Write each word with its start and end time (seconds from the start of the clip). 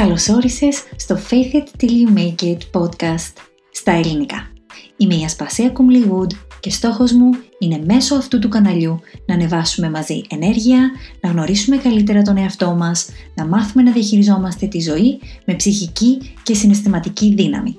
Καλώς 0.00 0.28
όρισες 0.28 0.82
στο 0.96 1.18
Faith 1.30 1.54
It 1.54 1.82
Till 1.82 1.90
You 1.90 2.18
Make 2.18 2.42
It 2.42 2.80
podcast 2.80 3.32
στα 3.70 3.92
ελληνικά. 3.92 4.52
Είμαι 4.96 5.14
η 5.14 5.24
Ασπασία 5.24 5.70
Κουμλιγούντ 5.70 6.30
και 6.60 6.70
στόχος 6.70 7.12
μου 7.12 7.30
είναι 7.58 7.82
μέσω 7.86 8.14
αυτού 8.14 8.38
του 8.38 8.48
καναλιού 8.48 9.00
να 9.26 9.34
ανεβάσουμε 9.34 9.90
μαζί 9.90 10.22
ενέργεια, 10.28 10.90
να 11.20 11.30
γνωρίσουμε 11.30 11.76
καλύτερα 11.76 12.22
τον 12.22 12.36
εαυτό 12.36 12.74
μας, 12.74 13.08
να 13.34 13.46
μάθουμε 13.46 13.82
να 13.82 13.92
διαχειριζόμαστε 13.92 14.66
τη 14.66 14.80
ζωή 14.80 15.20
με 15.46 15.54
ψυχική 15.54 16.18
και 16.42 16.54
συναισθηματική 16.54 17.34
δύναμη. 17.34 17.76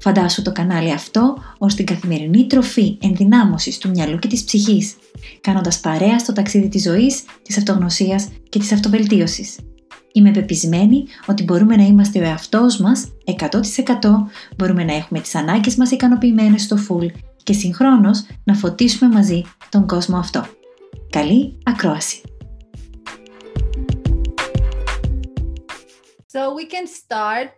Φαντάσου 0.00 0.42
το 0.42 0.52
κανάλι 0.52 0.92
αυτό 0.92 1.36
ως 1.58 1.74
την 1.74 1.86
καθημερινή 1.86 2.46
τροφή 2.46 2.98
ενδυνάμωσης 3.02 3.78
του 3.78 3.88
μυαλού 3.88 4.18
και 4.18 4.28
της 4.28 4.44
ψυχής, 4.44 4.94
κάνοντας 5.40 5.80
παρέα 5.80 6.18
στο 6.18 6.32
ταξίδι 6.32 6.68
της 6.68 6.82
ζωής, 6.82 7.24
της 7.42 7.58
αυτογνωσίας 7.58 8.28
και 8.48 8.58
της 8.58 8.72
αυτοβελτίωσης. 8.72 9.56
Είμαι 10.16 10.30
πεπισμένη 10.30 11.04
ότι 11.26 11.42
μπορούμε 11.44 11.76
να 11.76 11.82
είμαστε 11.82 12.18
ο 12.18 12.22
εαυτός 12.22 12.76
μας 12.76 13.12
100%, 13.24 13.50
μπορούμε 14.56 14.84
να 14.84 14.94
έχουμε 14.94 15.20
τις 15.20 15.34
ανάγκες 15.34 15.76
μας 15.76 15.90
ικανοποιημένες 15.90 16.62
στο 16.62 16.76
full 16.88 17.06
και 17.42 17.52
συγχρόνως 17.52 18.26
να 18.44 18.54
φωτίσουμε 18.54 19.14
μαζί 19.14 19.42
τον 19.68 19.86
κόσμο 19.86 20.16
αυτό. 20.16 20.46
Καλή 21.10 21.58
ακρόαση! 21.64 22.20
So 26.32 26.40
we 26.58 26.66
can 26.74 26.86
start. 27.02 27.48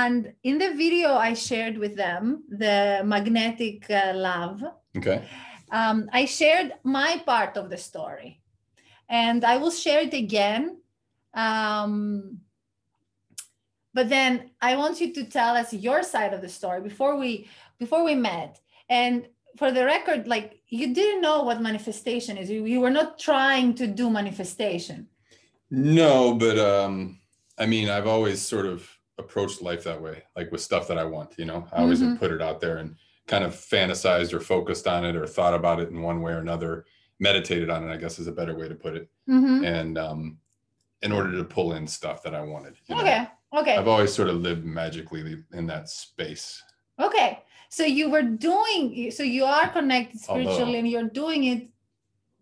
And 0.00 0.20
in 0.50 0.58
the 0.58 0.70
video 0.84 1.08
I 1.28 1.34
shared 1.48 1.76
with 1.84 1.94
them, 2.04 2.22
the 2.64 2.78
magnetic 3.14 3.78
uh, 3.90 4.12
love, 4.28 4.58
Okay. 4.98 5.18
um, 5.80 5.98
I 6.20 6.22
shared 6.38 6.68
my 6.98 7.10
part 7.30 7.52
of 7.60 7.64
the 7.72 7.80
story. 7.90 8.30
And 9.24 9.40
I 9.44 9.56
will 9.60 9.74
share 9.84 10.00
it 10.08 10.14
again. 10.26 10.62
Um, 11.34 12.40
but 13.94 14.08
then 14.08 14.50
I 14.60 14.76
want 14.76 15.00
you 15.00 15.12
to 15.14 15.24
tell 15.24 15.54
us 15.56 15.72
your 15.72 16.02
side 16.02 16.32
of 16.32 16.40
the 16.40 16.48
story 16.48 16.80
before 16.80 17.16
we 17.16 17.48
before 17.78 18.04
we 18.04 18.14
met. 18.14 18.60
And 18.88 19.28
for 19.58 19.70
the 19.70 19.84
record, 19.84 20.26
like 20.26 20.60
you 20.68 20.94
didn't 20.94 21.20
know 21.20 21.42
what 21.42 21.60
manifestation 21.60 22.38
is. 22.38 22.48
You, 22.50 22.64
you 22.64 22.80
were 22.80 22.90
not 22.90 23.18
trying 23.18 23.74
to 23.74 23.86
do 23.86 24.08
manifestation. 24.08 25.08
No, 25.70 26.34
but 26.34 26.58
um, 26.58 27.18
I 27.58 27.66
mean, 27.66 27.88
I've 27.90 28.06
always 28.06 28.40
sort 28.40 28.66
of 28.66 28.88
approached 29.18 29.60
life 29.60 29.84
that 29.84 30.00
way, 30.00 30.22
like 30.36 30.50
with 30.50 30.62
stuff 30.62 30.88
that 30.88 30.98
I 30.98 31.04
want. 31.04 31.34
You 31.38 31.44
know, 31.44 31.66
I 31.72 31.82
always 31.82 32.00
Mhm. 32.00 32.10
have 32.10 32.18
put 32.18 32.32
it 32.32 32.40
out 32.42 32.60
there 32.60 32.78
and 32.78 32.96
kind 33.26 33.44
of 33.44 33.54
fantasized 33.54 34.32
or 34.32 34.40
focused 34.40 34.86
on 34.86 35.04
it 35.04 35.16
or 35.16 35.26
thought 35.26 35.54
about 35.54 35.80
it 35.80 35.90
in 35.90 36.02
one 36.02 36.22
way 36.22 36.32
or 36.32 36.38
another, 36.38 36.86
meditated 37.20 37.68
on 37.70 37.86
it. 37.88 37.92
I 37.92 37.98
guess 37.98 38.18
is 38.18 38.26
a 38.26 38.32
better 38.32 38.56
way 38.56 38.68
to 38.68 38.74
put 38.74 38.96
it. 38.96 39.08
Mhm. 39.28 39.64
And 39.66 39.98
um, 39.98 40.38
in 41.02 41.12
order 41.12 41.32
to 41.36 41.44
pull 41.44 41.74
in 41.74 41.86
stuff 41.86 42.22
that 42.22 42.34
I 42.34 42.40
wanted. 42.40 42.74
you 42.86 42.94
know. 42.94 43.02
Okay. 43.02 43.26
Okay. 43.54 43.76
I've 43.76 43.88
always 43.88 44.12
sort 44.12 44.28
of 44.28 44.36
lived 44.36 44.64
magically 44.64 45.42
in 45.52 45.66
that 45.66 45.88
space. 45.88 46.62
Okay. 46.98 47.40
So 47.68 47.84
you 47.84 48.10
were 48.10 48.22
doing 48.22 49.10
so 49.10 49.22
you 49.22 49.44
are 49.44 49.68
connected 49.68 50.20
Although- 50.28 50.42
spiritually 50.42 50.78
and 50.78 50.88
you're 50.88 51.08
doing 51.08 51.44
it 51.44 51.68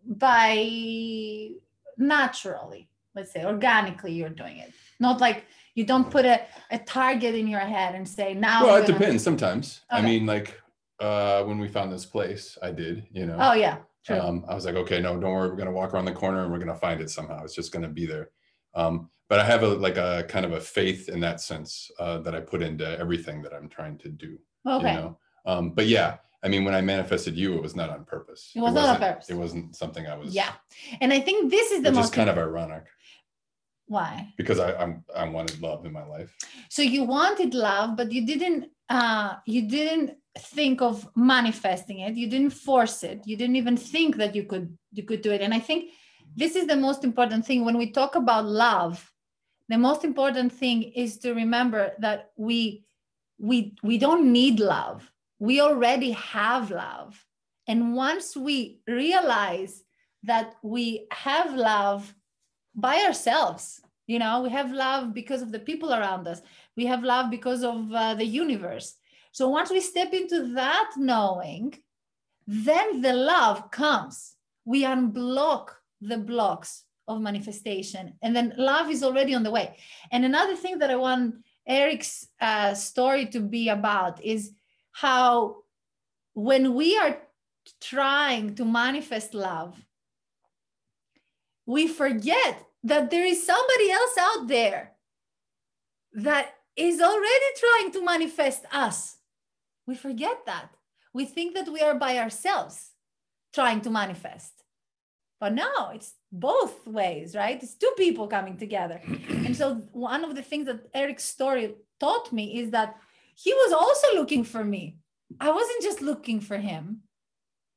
by 0.06 1.50
naturally, 1.96 2.88
let's 3.14 3.32
say 3.32 3.44
organically 3.44 4.12
you're 4.12 4.28
doing 4.28 4.58
it. 4.58 4.72
Not 4.98 5.20
like 5.20 5.44
you 5.74 5.84
don't 5.84 6.10
put 6.10 6.24
a, 6.24 6.42
a 6.70 6.78
target 6.78 7.34
in 7.34 7.46
your 7.46 7.60
head 7.60 7.94
and 7.94 8.06
say 8.08 8.34
now 8.34 8.64
well, 8.64 8.76
it 8.76 8.86
gonna-" 8.86 8.98
depends. 8.98 9.22
Sometimes. 9.22 9.80
I 9.90 10.02
mean, 10.02 10.26
like 10.26 10.60
uh, 11.00 11.44
when 11.44 11.58
we 11.58 11.68
found 11.68 11.92
this 11.92 12.04
place, 12.06 12.58
I 12.62 12.70
did. 12.70 13.06
You 13.12 13.26
know. 13.26 13.36
Oh 13.40 13.52
yeah, 13.52 13.78
true. 14.04 14.18
Um, 14.18 14.44
I 14.48 14.54
was 14.54 14.64
like, 14.66 14.74
okay, 14.76 15.00
no, 15.00 15.18
don't 15.18 15.32
worry. 15.32 15.48
We're 15.50 15.56
gonna 15.56 15.72
walk 15.72 15.94
around 15.94 16.06
the 16.06 16.12
corner 16.12 16.42
and 16.42 16.52
we're 16.52 16.58
gonna 16.58 16.74
find 16.76 17.00
it 17.00 17.10
somehow. 17.10 17.44
It's 17.44 17.54
just 17.54 17.72
gonna 17.72 17.88
be 17.88 18.06
there. 18.06 18.30
Um, 18.74 19.10
but 19.28 19.38
I 19.38 19.44
have 19.44 19.62
a 19.62 19.68
like 19.68 19.96
a 19.96 20.24
kind 20.28 20.44
of 20.44 20.52
a 20.52 20.60
faith 20.60 21.08
in 21.08 21.20
that 21.20 21.40
sense 21.40 21.90
uh, 21.98 22.18
that 22.18 22.34
I 22.34 22.40
put 22.40 22.62
into 22.62 22.98
everything 22.98 23.42
that 23.42 23.52
I'm 23.52 23.68
trying 23.68 23.98
to 23.98 24.08
do. 24.08 24.38
okay. 24.66 24.94
You 24.94 25.00
know. 25.00 25.18
Um, 25.46 25.70
but 25.70 25.86
yeah, 25.86 26.16
I 26.42 26.48
mean, 26.48 26.64
when 26.64 26.74
I 26.74 26.80
manifested 26.80 27.36
you, 27.36 27.54
it 27.56 27.62
was 27.62 27.76
not 27.76 27.90
on 27.90 28.04
purpose. 28.04 28.50
It 28.54 28.60
was 28.60 28.74
not 28.74 28.88
on 28.88 28.98
purpose. 28.98 29.28
It 29.30 29.34
wasn't 29.34 29.76
something 29.76 30.06
I 30.06 30.16
was. 30.16 30.34
Yeah. 30.34 30.52
And 31.00 31.12
I 31.12 31.20
think 31.20 31.50
this 31.50 31.70
is 31.70 31.82
the 31.82 31.92
most 31.92 32.12
kind 32.12 32.30
of 32.30 32.38
ironic 32.38 32.84
why. 33.86 34.32
because 34.36 34.58
I 34.58 34.72
I'm, 34.74 35.04
I 35.14 35.28
wanted 35.28 35.60
love 35.60 35.84
in 35.84 35.92
my 35.92 36.06
life. 36.06 36.34
So 36.68 36.82
you 36.82 37.04
wanted 37.04 37.54
love, 37.54 37.96
but 37.96 38.12
you 38.12 38.24
didn't 38.26 38.70
uh 38.88 39.34
you 39.46 39.68
didn't 39.68 40.12
think 40.38 40.80
of 40.80 41.08
manifesting 41.16 42.00
it. 42.00 42.14
You 42.14 42.28
didn't 42.28 42.50
force 42.50 43.02
it. 43.02 43.20
You 43.26 43.36
didn't 43.36 43.56
even 43.56 43.76
think 43.76 44.16
that 44.16 44.34
you 44.34 44.44
could 44.44 44.76
you 44.92 45.02
could 45.02 45.22
do 45.22 45.32
it. 45.32 45.40
And 45.40 45.52
I 45.52 45.58
think 45.58 45.90
this 46.36 46.56
is 46.56 46.66
the 46.66 46.76
most 46.76 47.04
important 47.04 47.44
thing 47.44 47.64
when 47.64 47.78
we 47.78 47.90
talk 47.90 48.14
about 48.14 48.46
love. 48.46 49.12
The 49.68 49.78
most 49.78 50.04
important 50.04 50.52
thing 50.52 50.82
is 50.82 51.18
to 51.18 51.32
remember 51.32 51.92
that 51.98 52.32
we 52.36 52.84
we 53.38 53.74
we 53.82 53.98
don't 53.98 54.32
need 54.32 54.60
love. 54.60 55.10
We 55.38 55.60
already 55.60 56.12
have 56.12 56.70
love. 56.70 57.24
And 57.66 57.94
once 57.94 58.36
we 58.36 58.80
realize 58.86 59.84
that 60.24 60.56
we 60.62 61.06
have 61.12 61.54
love 61.54 62.12
by 62.74 62.96
ourselves, 63.06 63.80
you 64.06 64.18
know, 64.18 64.42
we 64.42 64.50
have 64.50 64.72
love 64.72 65.14
because 65.14 65.40
of 65.40 65.52
the 65.52 65.60
people 65.60 65.94
around 65.94 66.26
us 66.26 66.42
we 66.80 66.86
have 66.86 67.04
love 67.04 67.30
because 67.30 67.62
of 67.62 67.92
uh, 67.92 68.14
the 68.14 68.24
universe 68.24 68.94
so 69.32 69.48
once 69.48 69.70
we 69.70 69.80
step 69.80 70.12
into 70.12 70.54
that 70.54 70.90
knowing 70.96 71.74
then 72.46 73.02
the 73.02 73.12
love 73.12 73.70
comes 73.70 74.36
we 74.64 74.82
unblock 74.84 75.72
the 76.00 76.18
blocks 76.18 76.84
of 77.08 77.20
manifestation 77.20 78.14
and 78.22 78.34
then 78.34 78.52
love 78.56 78.90
is 78.90 79.02
already 79.02 79.34
on 79.34 79.42
the 79.42 79.50
way 79.50 79.76
and 80.12 80.24
another 80.24 80.56
thing 80.56 80.78
that 80.78 80.90
i 80.90 80.96
want 80.96 81.34
eric's 81.66 82.26
uh, 82.40 82.74
story 82.74 83.26
to 83.26 83.40
be 83.40 83.68
about 83.68 84.22
is 84.24 84.52
how 84.92 85.56
when 86.34 86.74
we 86.74 86.96
are 86.98 87.18
trying 87.80 88.54
to 88.54 88.64
manifest 88.64 89.34
love 89.34 89.76
we 91.66 91.86
forget 91.86 92.66
that 92.82 93.10
there 93.10 93.24
is 93.24 93.46
somebody 93.46 93.90
else 93.90 94.16
out 94.18 94.48
there 94.48 94.92
that 96.12 96.54
is 96.76 97.00
already 97.00 97.50
trying 97.58 97.92
to 97.92 98.04
manifest 98.04 98.64
us. 98.72 99.18
We 99.86 99.94
forget 99.94 100.46
that. 100.46 100.70
We 101.12 101.24
think 101.24 101.54
that 101.54 101.68
we 101.68 101.80
are 101.80 101.94
by 101.94 102.18
ourselves 102.18 102.90
trying 103.52 103.80
to 103.82 103.90
manifest. 103.90 104.59
But 105.40 105.54
no, 105.54 105.90
it's 105.94 106.12
both 106.30 106.86
ways, 106.86 107.34
right? 107.34 107.60
It's 107.60 107.74
two 107.74 107.92
people 107.96 108.28
coming 108.28 108.58
together. 108.58 109.00
and 109.28 109.56
so, 109.56 109.76
one 109.92 110.22
of 110.22 110.36
the 110.36 110.42
things 110.42 110.66
that 110.66 110.86
Eric's 110.94 111.24
story 111.24 111.74
taught 111.98 112.30
me 112.32 112.60
is 112.60 112.70
that 112.70 112.96
he 113.34 113.52
was 113.54 113.72
also 113.72 114.08
looking 114.14 114.44
for 114.44 114.62
me. 114.62 114.98
I 115.40 115.50
wasn't 115.50 115.82
just 115.82 116.02
looking 116.02 116.40
for 116.40 116.58
him. 116.58 117.00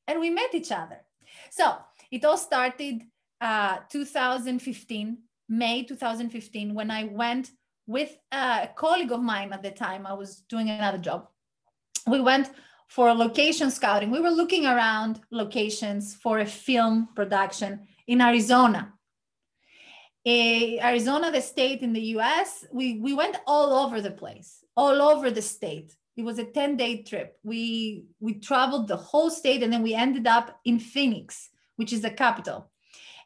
And 0.07 0.19
we 0.19 0.29
met 0.29 0.53
each 0.53 0.71
other. 0.71 0.99
So, 1.51 1.77
it 2.11 2.25
all 2.25 2.37
started 2.37 3.03
uh, 3.39 3.77
2015, 3.89 5.17
May 5.47 5.83
2015, 5.83 6.73
when 6.73 6.91
I 6.91 7.05
went 7.05 7.51
with 7.87 8.17
a 8.31 8.69
colleague 8.75 9.11
of 9.11 9.21
mine 9.21 9.53
at 9.53 9.63
the 9.63 9.71
time. 9.71 10.05
I 10.05 10.13
was 10.13 10.41
doing 10.49 10.69
another 10.69 10.97
job. 10.97 11.27
We 12.07 12.21
went 12.21 12.49
for 12.93 13.11
location 13.11 13.71
scouting. 13.71 14.11
We 14.11 14.19
were 14.19 14.29
looking 14.29 14.67
around 14.67 15.19
locations 15.31 16.13
for 16.13 16.37
a 16.39 16.45
film 16.45 17.09
production 17.15 17.87
in 18.05 18.21
Arizona. 18.21 18.93
Eh, 20.23 20.77
Arizona, 20.79 21.31
the 21.31 21.41
state 21.41 21.81
in 21.81 21.91
the 21.91 22.17
US, 22.17 22.65
we, 22.71 22.99
we 22.99 23.15
went 23.15 23.37
all 23.47 23.73
over 23.83 23.99
the 23.99 24.11
place, 24.11 24.63
all 24.77 25.01
over 25.01 25.31
the 25.31 25.41
state. 25.41 25.95
It 26.15 26.23
was 26.23 26.37
a 26.37 26.45
10 26.45 26.77
day 26.77 27.01
trip. 27.01 27.35
We, 27.43 28.05
we 28.19 28.35
traveled 28.35 28.87
the 28.87 28.97
whole 28.97 29.31
state 29.31 29.63
and 29.63 29.73
then 29.73 29.81
we 29.81 29.95
ended 29.95 30.27
up 30.27 30.59
in 30.63 30.77
Phoenix, 30.77 31.49
which 31.77 31.93
is 31.93 32.01
the 32.01 32.11
capital. 32.11 32.69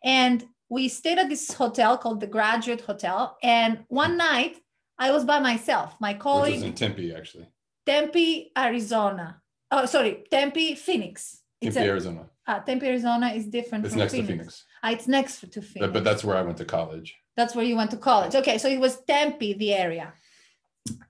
And 0.01 0.45
we 0.69 0.87
stayed 0.87 1.19
at 1.19 1.27
this 1.27 1.51
hotel 1.53 1.97
called 1.97 2.21
the 2.21 2.27
Graduate 2.27 2.81
Hotel. 2.81 3.37
And 3.43 3.83
one 3.89 4.15
night 4.15 4.55
I 4.97 5.11
was 5.11 5.25
by 5.25 5.39
myself. 5.39 5.97
My 5.99 6.13
Which 6.13 6.21
colleague, 6.21 6.53
was 6.53 6.63
in 6.63 6.73
Tempe, 6.73 7.13
actually. 7.13 7.47
Tempe, 7.85 8.53
Arizona. 8.57 9.41
Oh, 9.71 9.85
sorry, 9.85 10.23
Tempe, 10.31 10.75
Phoenix. 10.75 11.41
It's 11.59 11.75
Tempe, 11.75 11.87
a, 11.87 11.91
Arizona. 11.91 12.29
uh, 12.47 12.59
Tempe, 12.61 12.85
Arizona 12.87 13.27
is 13.29 13.47
different 13.47 13.83
It's 13.85 13.93
from 13.93 13.99
next 13.99 14.13
Phoenix. 14.13 14.27
to 14.29 14.33
Phoenix. 14.37 14.65
Ah, 14.83 14.91
it's 14.91 15.07
next 15.07 15.41
to 15.51 15.61
Phoenix. 15.61 15.79
But, 15.79 15.93
but 15.93 16.03
that's 16.03 16.23
where 16.23 16.37
I 16.37 16.41
went 16.41 16.57
to 16.57 16.65
college. 16.65 17.15
That's 17.35 17.53
where 17.55 17.65
you 17.65 17.75
went 17.75 17.91
to 17.91 17.97
college. 17.97 18.35
Okay, 18.35 18.57
so 18.57 18.67
it 18.67 18.79
was 18.79 19.01
Tempe, 19.01 19.53
the 19.53 19.73
area 19.73 20.13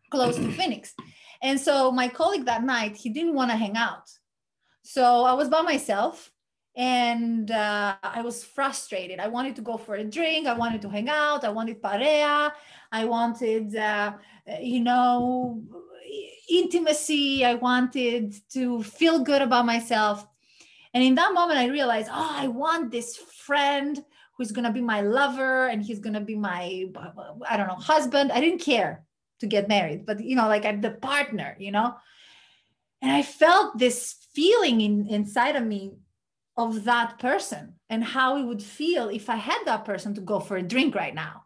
close 0.10 0.36
to 0.38 0.52
Phoenix. 0.60 0.94
And 1.42 1.60
so 1.60 1.92
my 1.92 2.08
colleague 2.08 2.46
that 2.46 2.64
night, 2.64 2.96
he 2.96 3.10
didn't 3.10 3.36
want 3.36 3.52
to 3.52 3.58
hang 3.58 3.78
out. 3.78 4.10
So 4.84 5.26
I 5.26 5.34
was 5.34 5.50
by 5.50 5.62
myself 5.62 6.32
and 6.76 7.52
uh, 7.52 7.96
I 8.02 8.22
was 8.22 8.44
frustrated. 8.44 9.20
I 9.20 9.28
wanted 9.28 9.56
to 9.58 9.62
go 9.62 9.78
for 9.78 9.96
a 9.96 10.04
drink. 10.04 10.48
I 10.48 10.54
wanted 10.54 10.82
to 10.84 10.90
hang 10.90 11.10
out. 11.10 11.44
I 11.44 11.50
wanted 11.50 11.82
parea. 11.82 12.54
I 12.92 13.06
wanted, 13.06 13.76
uh, 13.76 14.14
you 14.62 14.80
know, 14.80 15.62
intimacy. 16.50 17.44
I 17.44 17.56
wanted 17.56 18.36
to 18.54 18.84
feel 18.84 19.20
good 19.20 19.42
about 19.42 19.66
myself. 19.66 20.26
And 20.94 21.04
in 21.04 21.16
that 21.16 21.34
moment, 21.34 21.60
I 21.60 21.68
realized, 21.68 22.10
oh, 22.12 22.36
I 22.36 22.48
want 22.48 22.92
this 22.92 23.16
friend 23.18 24.04
who's 24.38 24.52
going 24.52 24.66
to 24.66 24.72
be 24.72 24.82
my 24.82 25.02
lover 25.02 25.68
and 25.68 25.84
he's 25.84 26.00
going 26.00 26.14
to 26.14 26.22
be 26.22 26.36
my 26.36 26.86
i 27.50 27.58
don't 27.58 27.68
know 27.68 27.76
husband. 27.76 28.32
I 28.32 28.40
didn't 28.40 28.62
care 28.62 29.04
to 29.40 29.48
get 29.48 29.68
married 29.68 30.06
but 30.06 30.24
you 30.24 30.36
know 30.36 30.48
like 30.48 30.66
i'm 30.66 30.82
the 30.82 30.92
partner 30.92 31.56
you 31.60 31.72
know? 31.72 31.96
And 33.02 33.12
i 33.12 33.22
felt 33.22 33.78
this 33.78 34.16
feeling 34.34 34.82
in, 34.82 35.08
inside 35.08 35.56
of 35.56 35.66
me 35.66 35.94
of 36.56 36.86
that 36.86 37.20
person 37.20 37.76
and 37.90 38.04
how 38.04 38.38
it 38.38 38.44
would 38.44 38.64
feel 38.64 39.10
if 39.10 39.30
i 39.30 39.36
had 39.36 39.62
that 39.66 39.86
person 39.86 40.14
to 40.16 40.22
go 40.22 40.40
for 40.40 40.58
a 40.58 40.64
drink 40.64 40.96
right 40.96 41.14
now. 41.14 41.44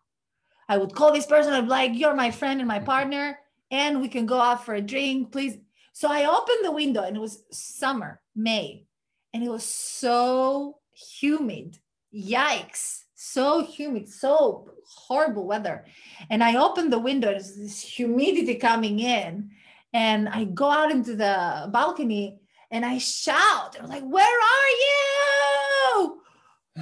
I 0.70 0.78
would 0.78 0.96
call 0.96 1.12
this 1.12 1.26
person 1.26 1.54
i'd 1.54 1.62
be 1.62 1.68
like 1.68 1.92
you're 1.94 2.16
my 2.16 2.32
friend 2.32 2.60
and 2.60 2.68
my 2.68 2.78
mm-hmm. 2.78 2.86
partner 2.86 3.40
and 3.72 4.02
we 4.02 4.10
can 4.10 4.26
go 4.26 4.40
out 4.40 4.66
for 4.66 4.76
a 4.76 4.82
drink 4.82 5.32
please. 5.32 5.58
So 5.94 6.10
i 6.12 6.26
opened 6.26 6.64
the 6.64 6.72
window 6.72 7.04
and 7.04 7.16
it 7.16 7.20
was 7.20 7.44
summer 7.52 8.22
may 8.36 8.86
and 9.34 9.44
it 9.44 9.50
was 9.50 9.64
so 9.64 10.78
humid. 11.20 11.80
Yikes. 12.14 13.04
So 13.16 13.64
humid 13.64 14.10
so 14.10 14.70
horrible 14.86 15.48
weather. 15.48 15.86
And 16.30 16.44
i 16.44 16.58
opened 16.58 16.92
the 16.92 17.00
window 17.00 17.32
there's 17.32 17.56
this 17.56 17.82
humidity 17.82 18.56
coming 18.56 19.00
in 19.00 19.52
and 19.94 20.30
i 20.30 20.44
go 20.44 20.70
out 20.70 20.92
into 20.92 21.16
the 21.16 21.70
balcony 21.72 22.40
and 22.70 22.86
i 22.86 22.98
shout. 22.98 23.78
I'm 23.80 23.88
like 23.88 24.04
where 24.04 24.26
are 24.26 24.70
you? 24.86 26.18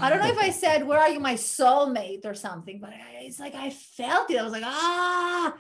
I 0.02 0.10
don't 0.10 0.20
know 0.20 0.30
if 0.30 0.38
i 0.38 0.50
said 0.50 0.88
where 0.88 1.00
are 1.00 1.10
you 1.10 1.20
my 1.20 1.34
soulmate? 1.36 2.26
or 2.26 2.34
something 2.34 2.80
but 2.80 2.92
it's 3.22 3.40
like 3.40 3.56
i 3.56 3.70
felt 3.70 4.32
it. 4.32 4.40
I 4.40 4.44
was 4.44 4.54
like 4.54 4.64
ah 4.66 5.54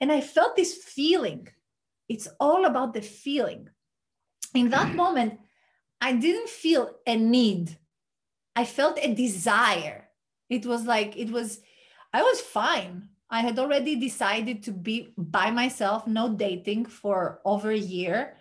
and 0.00 0.10
i 0.12 0.20
felt 0.20 0.56
this 0.56 0.74
feeling 0.74 1.48
it's 2.08 2.28
all 2.38 2.64
about 2.66 2.92
the 2.92 3.02
feeling 3.02 3.68
in 4.54 4.70
that 4.70 4.94
moment 4.94 5.38
i 6.00 6.12
didn't 6.12 6.48
feel 6.48 6.90
a 7.06 7.16
need 7.16 7.76
I 8.56 8.64
felt 8.64 8.98
a 9.00 9.12
desire. 9.12 10.08
It 10.48 10.64
was 10.66 10.84
like, 10.84 11.16
it 11.16 11.30
was, 11.30 11.60
I 12.12 12.22
was 12.22 12.40
fine. 12.40 13.08
I 13.30 13.40
had 13.40 13.58
already 13.58 13.96
decided 13.96 14.62
to 14.64 14.72
be 14.72 15.12
by 15.16 15.50
myself, 15.50 16.06
no 16.06 16.28
dating 16.28 16.86
for 16.86 17.40
over 17.44 17.70
a 17.70 17.76
year. 17.76 18.36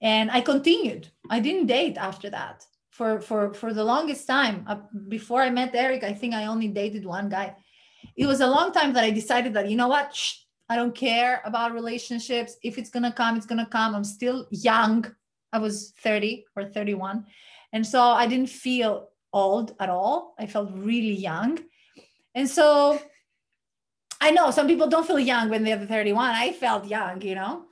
And 0.00 0.30
I 0.30 0.40
continued. 0.40 1.08
I 1.28 1.40
didn't 1.40 1.66
date 1.66 1.98
after 1.98 2.30
that 2.30 2.64
for, 2.90 3.20
for, 3.20 3.52
for 3.52 3.74
the 3.74 3.84
longest 3.84 4.26
time. 4.26 4.64
Uh, 4.66 4.76
before 5.08 5.42
I 5.42 5.50
met 5.50 5.74
Eric, 5.74 6.04
I 6.04 6.14
think 6.14 6.34
I 6.34 6.46
only 6.46 6.68
dated 6.68 7.04
one 7.04 7.28
guy. 7.28 7.56
It 8.16 8.26
was 8.26 8.40
a 8.40 8.46
long 8.46 8.72
time 8.72 8.92
that 8.94 9.04
I 9.04 9.10
decided 9.10 9.52
that, 9.54 9.68
you 9.68 9.76
know 9.76 9.88
what? 9.88 10.14
Shh, 10.14 10.36
I 10.68 10.76
don't 10.76 10.94
care 10.94 11.40
about 11.44 11.72
relationships. 11.72 12.56
If 12.62 12.76
it's 12.78 12.90
going 12.90 13.04
to 13.04 13.12
come, 13.12 13.36
it's 13.36 13.46
going 13.46 13.64
to 13.64 13.70
come. 13.70 13.94
I'm 13.94 14.04
still 14.04 14.46
young. 14.50 15.06
I 15.52 15.58
was 15.58 15.94
30 16.02 16.44
or 16.56 16.66
31. 16.66 17.24
And 17.72 17.86
so 17.86 18.02
I 18.02 18.26
didn't 18.26 18.50
feel 18.50 19.08
old 19.32 19.74
at 19.80 19.88
all. 19.88 20.34
I 20.38 20.46
felt 20.46 20.70
really 20.74 21.14
young. 21.14 21.58
And 22.34 22.48
so 22.48 23.00
I 24.20 24.30
know 24.30 24.50
some 24.50 24.66
people 24.66 24.88
don't 24.88 25.06
feel 25.06 25.18
young 25.18 25.48
when 25.48 25.64
they're 25.64 25.78
31. 25.78 26.30
I 26.34 26.52
felt 26.52 26.86
young, 26.86 27.22
you 27.22 27.34
know. 27.34 27.64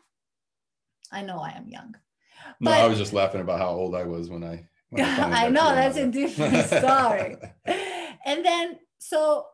I 1.12 1.22
know 1.22 1.38
I 1.38 1.50
am 1.50 1.68
young. 1.68 1.94
No, 2.60 2.70
but, 2.70 2.80
I 2.80 2.86
was 2.86 2.98
just 2.98 3.12
laughing 3.12 3.40
about 3.40 3.58
how 3.58 3.68
old 3.68 3.94
I 3.94 4.04
was 4.04 4.30
when 4.30 4.42
I. 4.42 4.66
When 4.90 5.04
I, 5.04 5.46
I 5.46 5.48
know 5.48 5.74
that's 5.74 5.96
a 5.98 6.06
different 6.06 6.66
story. 6.66 7.36
and 8.24 8.44
then 8.44 8.78
so 8.98 9.46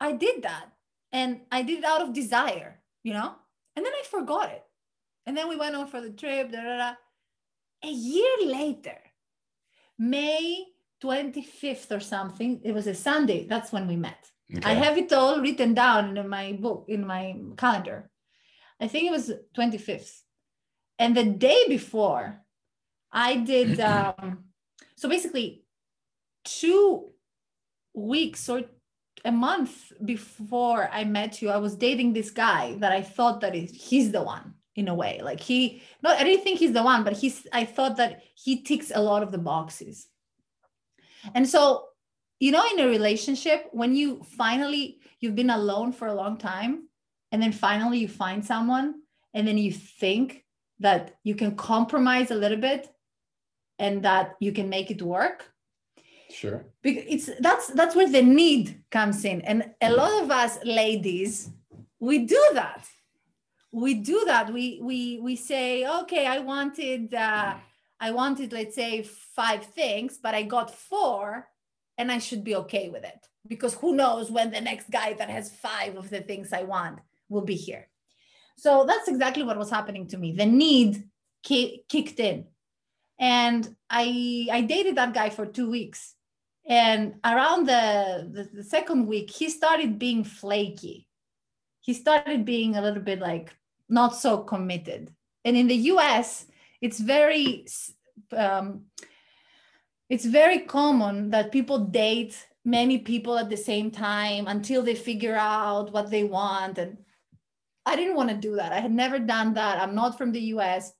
I 0.00 0.12
did 0.12 0.42
that, 0.42 0.66
and 1.12 1.40
I 1.52 1.62
did 1.62 1.78
it 1.78 1.84
out 1.84 2.02
of 2.02 2.12
desire, 2.12 2.80
you 3.02 3.12
know. 3.12 3.34
And 3.76 3.84
then 3.84 3.92
I 3.92 4.02
forgot 4.04 4.50
it, 4.50 4.64
and 5.26 5.36
then 5.36 5.48
we 5.48 5.56
went 5.56 5.76
on 5.76 5.86
for 5.86 6.00
the 6.00 6.10
trip. 6.10 6.50
Da, 6.50 6.62
da, 6.62 6.76
da. 6.76 6.92
A 7.82 7.90
year 7.90 8.46
later, 8.46 8.98
May 9.98 10.64
25th 11.02 11.96
or 11.96 12.00
something. 12.00 12.60
It 12.64 12.72
was 12.72 12.86
a 12.86 12.94
Sunday. 12.94 13.46
That's 13.46 13.72
when 13.72 13.88
we 13.88 13.96
met. 13.96 14.30
Okay. 14.54 14.68
I 14.68 14.74
have 14.74 14.98
it 14.98 15.12
all 15.12 15.40
written 15.40 15.74
down 15.74 16.16
in 16.16 16.28
my 16.28 16.52
book, 16.52 16.86
in 16.88 17.06
my 17.06 17.36
calendar. 17.56 18.10
I 18.80 18.88
think 18.88 19.06
it 19.06 19.12
was 19.12 19.32
25th. 19.56 20.20
And 20.98 21.16
the 21.16 21.24
day 21.24 21.64
before, 21.68 22.40
I 23.12 23.36
did, 23.36 23.80
um, 23.92 24.44
so 24.96 25.08
basically, 25.08 25.64
two 26.44 27.10
weeks 27.94 28.48
or 28.48 28.62
a 29.24 29.32
month 29.32 29.92
before 30.04 30.88
I 30.92 31.04
met 31.04 31.42
you, 31.42 31.50
I 31.50 31.58
was 31.58 31.76
dating 31.76 32.12
this 32.12 32.30
guy 32.30 32.76
that 32.78 32.92
I 32.92 33.02
thought 33.02 33.40
that 33.40 33.54
he's 33.54 34.12
the 34.12 34.22
one 34.22 34.54
in 34.76 34.88
a 34.88 34.94
way. 34.94 35.20
Like 35.22 35.40
he 35.40 35.82
not 36.02 36.18
i 36.18 36.24
didn't 36.24 36.44
think 36.44 36.58
he's 36.58 36.72
the 36.72 36.82
one 36.82 37.04
but 37.04 37.14
he's 37.14 37.46
i 37.52 37.64
thought 37.64 37.96
that 37.96 38.22
he 38.34 38.62
ticks 38.62 38.92
a 38.94 39.02
lot 39.02 39.22
of 39.22 39.32
the 39.32 39.38
boxes. 39.38 40.08
And 41.34 41.48
so 41.48 41.86
you 42.38 42.52
know 42.52 42.64
in 42.72 42.80
a 42.80 42.86
relationship 42.86 43.68
when 43.72 43.94
you 43.94 44.22
finally 44.22 45.00
you've 45.20 45.34
been 45.34 45.50
alone 45.50 45.92
for 45.92 46.08
a 46.08 46.14
long 46.14 46.38
time 46.38 46.88
and 47.32 47.42
then 47.42 47.52
finally 47.52 47.98
you 47.98 48.08
find 48.08 48.44
someone 48.44 48.94
and 49.34 49.46
then 49.46 49.58
you 49.58 49.72
think 49.72 50.44
that 50.80 51.16
you 51.24 51.34
can 51.34 51.54
compromise 51.54 52.30
a 52.30 52.34
little 52.34 52.58
bit 52.58 52.90
and 53.78 54.02
that 54.02 54.34
you 54.40 54.52
can 54.52 54.68
make 54.68 54.90
it 54.90 55.02
work 55.02 55.52
sure. 56.30 56.66
Because 56.82 57.04
it's 57.06 57.30
that's 57.40 57.68
that's 57.68 57.94
where 57.94 58.08
the 58.08 58.22
need 58.22 58.82
comes 58.90 59.24
in. 59.24 59.40
And 59.42 59.70
a 59.80 59.90
lot 59.92 60.22
of 60.22 60.30
us 60.30 60.58
ladies 60.64 61.50
we 62.00 62.20
do 62.20 62.42
that. 62.54 62.88
We 63.72 63.94
do 63.94 64.24
that. 64.26 64.52
We 64.52 64.80
we 64.82 65.20
we 65.20 65.36
say 65.36 65.86
okay 66.00 66.26
i 66.26 66.38
wanted 66.38 67.14
uh, 67.14 67.54
i 68.00 68.10
wanted 68.10 68.52
let's 68.52 68.74
say 68.74 69.02
five 69.02 69.64
things 69.66 70.18
but 70.20 70.34
i 70.34 70.42
got 70.42 70.74
four 70.74 71.46
and 71.98 72.10
i 72.10 72.18
should 72.18 72.42
be 72.42 72.56
okay 72.56 72.88
with 72.88 73.04
it 73.04 73.26
because 73.46 73.74
who 73.74 73.94
knows 73.94 74.30
when 74.30 74.50
the 74.50 74.60
next 74.60 74.90
guy 74.90 75.12
that 75.12 75.30
has 75.30 75.52
five 75.52 75.96
of 75.96 76.10
the 76.10 76.20
things 76.20 76.52
i 76.52 76.62
want 76.62 76.98
will 77.28 77.42
be 77.42 77.54
here. 77.54 77.88
So 78.56 78.84
that's 78.84 79.08
exactly 79.08 79.44
what 79.44 79.56
was 79.56 79.70
happening 79.70 80.08
to 80.08 80.18
me. 80.18 80.32
The 80.32 80.46
need 80.46 81.08
ki- 81.42 81.84
kicked 81.88 82.20
in. 82.20 82.46
And 83.18 83.76
i 83.88 84.48
i 84.50 84.60
dated 84.62 84.96
that 84.96 85.14
guy 85.14 85.30
for 85.30 85.46
two 85.46 85.70
weeks 85.70 86.14
and 86.70 87.16
around 87.24 87.66
the, 87.66 88.30
the, 88.32 88.48
the 88.54 88.64
second 88.64 89.06
week 89.06 89.28
he 89.28 89.50
started 89.50 89.98
being 89.98 90.24
flaky 90.24 91.06
he 91.80 91.94
started 91.94 92.44
being 92.44 92.76
a 92.76 92.82
little 92.82 93.02
bit 93.02 93.18
like 93.18 93.54
not 93.88 94.14
so 94.14 94.38
committed. 94.38 95.12
And 95.44 95.56
in 95.56 95.66
the 95.66 95.90
US, 95.94 96.46
it's 96.80 97.00
very 97.00 97.66
um, 98.36 98.84
it's 100.08 100.24
very 100.24 100.60
common 100.60 101.30
that 101.30 101.52
people 101.52 101.78
date 101.78 102.46
many 102.64 102.98
people 102.98 103.38
at 103.38 103.48
the 103.48 103.56
same 103.56 103.90
time 103.90 104.46
until 104.46 104.82
they 104.82 104.94
figure 104.94 105.36
out 105.36 105.92
what 105.92 106.10
they 106.10 106.24
want. 106.24 106.78
And 106.78 106.98
I 107.86 107.96
didn't 107.96 108.16
want 108.16 108.30
to 108.30 108.36
do 108.36 108.56
that. 108.56 108.72
I 108.72 108.80
had 108.80 108.92
never 108.92 109.18
done 109.18 109.54
that. 109.54 109.80
I'm 109.80 109.94
not 109.94 110.18
from 110.18 110.32
the 110.32 110.54
US. 110.54 110.92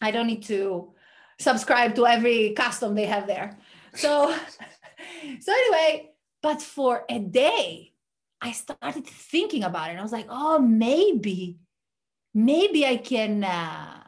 I 0.00 0.10
don't 0.10 0.26
need 0.26 0.44
to 0.44 0.92
subscribe 1.38 1.94
to 1.96 2.06
every 2.06 2.52
custom 2.52 2.94
they 2.94 3.06
have 3.06 3.26
there. 3.26 3.58
So, 3.94 4.34
so 5.40 5.52
anyway, 5.52 6.10
but 6.42 6.62
for 6.62 7.04
a 7.08 7.18
day, 7.18 7.92
I 8.40 8.52
started 8.52 9.06
thinking 9.06 9.64
about 9.64 9.88
it. 9.88 9.92
And 9.92 10.00
I 10.00 10.02
was 10.02 10.12
like, 10.12 10.26
oh, 10.28 10.58
maybe 10.58 11.58
maybe 12.34 12.86
I 12.86 12.96
can 12.96 13.44
uh, 13.44 14.04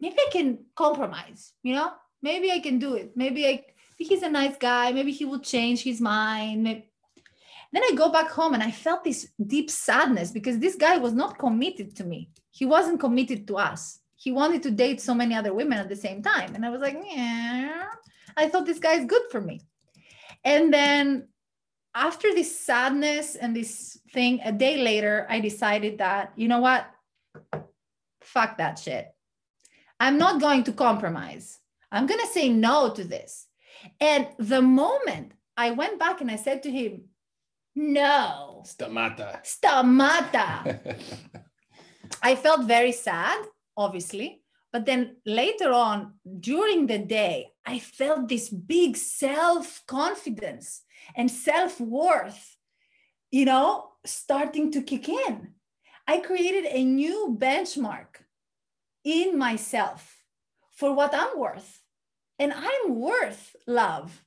maybe 0.00 0.16
I 0.18 0.30
can 0.30 0.58
compromise, 0.76 1.52
you 1.62 1.74
know? 1.74 1.92
Maybe 2.20 2.50
I 2.50 2.58
can 2.58 2.78
do 2.78 2.94
it. 2.94 3.12
Maybe 3.16 3.46
I 3.46 3.64
he's 3.96 4.22
a 4.22 4.28
nice 4.28 4.56
guy, 4.56 4.92
maybe 4.92 5.12
he 5.12 5.24
will 5.24 5.40
change 5.40 5.82
his 5.82 6.00
mind. 6.00 6.62
Maybe. 6.62 6.84
Then 7.72 7.82
I 7.84 7.92
go 7.94 8.10
back 8.10 8.30
home 8.30 8.54
and 8.54 8.62
I 8.62 8.70
felt 8.70 9.04
this 9.04 9.28
deep 9.44 9.70
sadness 9.70 10.30
because 10.30 10.58
this 10.58 10.74
guy 10.74 10.96
was 10.96 11.12
not 11.12 11.38
committed 11.38 11.94
to 11.96 12.04
me. 12.04 12.30
He 12.50 12.64
wasn't 12.64 13.00
committed 13.00 13.46
to 13.48 13.56
us. 13.58 14.00
He 14.16 14.32
wanted 14.32 14.62
to 14.64 14.70
date 14.70 15.00
so 15.00 15.14
many 15.14 15.34
other 15.34 15.52
women 15.52 15.78
at 15.78 15.88
the 15.88 15.96
same 15.96 16.22
time. 16.22 16.54
And 16.54 16.64
I 16.64 16.70
was 16.70 16.80
like, 16.80 16.96
yeah, 17.04 17.84
I 18.38 18.48
thought 18.48 18.66
this 18.66 18.78
guy 18.78 18.94
is 18.94 19.04
good 19.04 19.22
for 19.30 19.40
me. 19.40 19.60
And 20.44 20.72
then 20.72 21.28
after 21.94 22.32
this 22.32 22.58
sadness 22.60 23.34
and 23.34 23.54
this 23.54 23.98
thing, 24.12 24.40
a 24.44 24.52
day 24.52 24.78
later, 24.78 25.26
I 25.28 25.40
decided 25.40 25.98
that, 25.98 26.32
you 26.36 26.46
know 26.46 26.60
what? 26.60 26.86
Fuck 28.22 28.58
that 28.58 28.78
shit. 28.78 29.08
I'm 29.98 30.16
not 30.18 30.40
going 30.40 30.62
to 30.64 30.72
compromise. 30.72 31.58
I'm 31.90 32.06
going 32.06 32.20
to 32.20 32.32
say 32.32 32.48
no 32.48 32.90
to 32.94 33.02
this. 33.02 33.46
And 34.00 34.28
the 34.38 34.62
moment 34.62 35.32
I 35.56 35.72
went 35.72 35.98
back 35.98 36.20
and 36.20 36.30
I 36.30 36.36
said 36.36 36.62
to 36.62 36.70
him, 36.70 37.04
no. 37.74 38.62
Stamata. 38.64 39.42
Stamata. 39.44 40.96
I 42.22 42.36
felt 42.36 42.66
very 42.66 42.92
sad, 42.92 43.44
obviously. 43.76 44.42
But 44.72 44.84
then 44.86 45.16
later 45.24 45.72
on, 45.72 46.14
during 46.40 46.86
the 46.86 46.98
day, 46.98 47.52
I 47.64 47.78
felt 47.78 48.28
this 48.28 48.48
big 48.50 48.96
self 48.96 49.82
confidence 49.86 50.82
and 51.16 51.30
self 51.30 51.80
worth, 51.80 52.56
you 53.30 53.44
know, 53.46 53.90
starting 54.04 54.70
to 54.72 54.82
kick 54.82 55.08
in. 55.08 55.54
I 56.06 56.18
created 56.20 56.66
a 56.66 56.84
new 56.84 57.36
benchmark 57.38 58.22
in 59.04 59.38
myself 59.38 60.24
for 60.72 60.92
what 60.92 61.14
I'm 61.14 61.38
worth. 61.38 61.82
and 62.38 62.52
I'm 62.52 62.94
worth 62.94 63.56
love. 63.66 64.24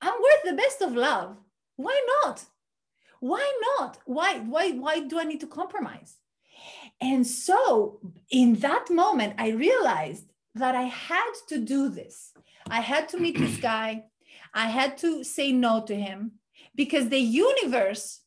I'm 0.00 0.14
worth 0.20 0.42
the 0.44 0.52
best 0.52 0.82
of 0.82 0.94
love. 0.94 1.38
Why 1.76 1.98
not? 2.24 2.44
Why 3.20 3.60
not? 3.78 3.98
Why, 4.04 4.38
why, 4.40 4.72
why 4.72 5.00
do 5.00 5.18
I 5.18 5.24
need 5.24 5.40
to 5.40 5.46
compromise? 5.46 6.16
And 7.00 7.26
so 7.26 8.00
in 8.30 8.54
that 8.56 8.90
moment, 8.90 9.34
I 9.38 9.50
realized 9.50 10.24
that 10.54 10.74
I 10.74 10.82
had 10.82 11.32
to 11.48 11.58
do 11.58 11.88
this. 11.88 12.32
I 12.68 12.80
had 12.80 13.08
to 13.10 13.18
meet 13.18 13.38
this 13.38 13.56
guy. 13.72 14.04
I 14.52 14.68
had 14.68 14.98
to 14.98 15.22
say 15.24 15.52
no 15.52 15.84
to 15.86 15.94
him 15.94 16.32
because 16.74 17.08
the 17.08 17.18
universe 17.18 18.20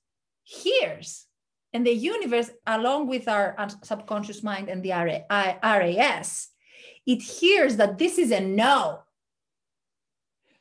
hears. 0.43 1.25
And 1.73 1.85
the 1.85 1.93
universe, 1.93 2.51
along 2.67 3.07
with 3.07 3.29
our 3.29 3.55
subconscious 3.83 4.43
mind 4.43 4.67
and 4.67 4.83
the 4.83 4.91
RAS, 4.91 6.49
it 7.05 7.21
hears 7.21 7.77
that 7.77 7.97
this 7.97 8.17
is 8.17 8.31
a 8.31 8.41
no. 8.41 8.99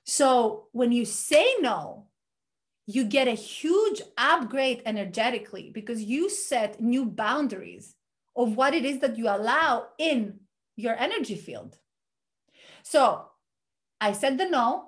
So 0.04 0.68
when 0.72 0.92
you 0.92 1.04
say 1.04 1.56
no, 1.60 2.06
you 2.86 3.04
get 3.04 3.28
a 3.28 3.32
huge 3.32 4.02
upgrade 4.16 4.82
energetically 4.86 5.70
because 5.72 6.02
you 6.02 6.30
set 6.30 6.80
new 6.80 7.04
boundaries 7.04 7.94
of 8.36 8.56
what 8.56 8.74
it 8.74 8.84
is 8.84 9.00
that 9.00 9.16
you 9.16 9.28
allow 9.28 9.86
in 9.98 10.40
your 10.76 10.96
energy 10.98 11.36
field. 11.36 11.76
So 12.82 13.24
I 14.00 14.12
said 14.12 14.38
the 14.38 14.48
no. 14.48 14.86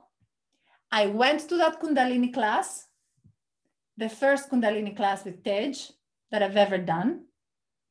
I 0.90 1.06
went 1.06 1.48
to 1.48 1.56
that 1.56 1.80
Kundalini 1.80 2.32
class, 2.32 2.86
the 3.96 4.08
first 4.08 4.50
Kundalini 4.50 4.94
class 4.94 5.24
with 5.24 5.42
Tej 5.42 5.74
that 6.30 6.42
I've 6.42 6.56
ever 6.56 6.78
done. 6.78 7.24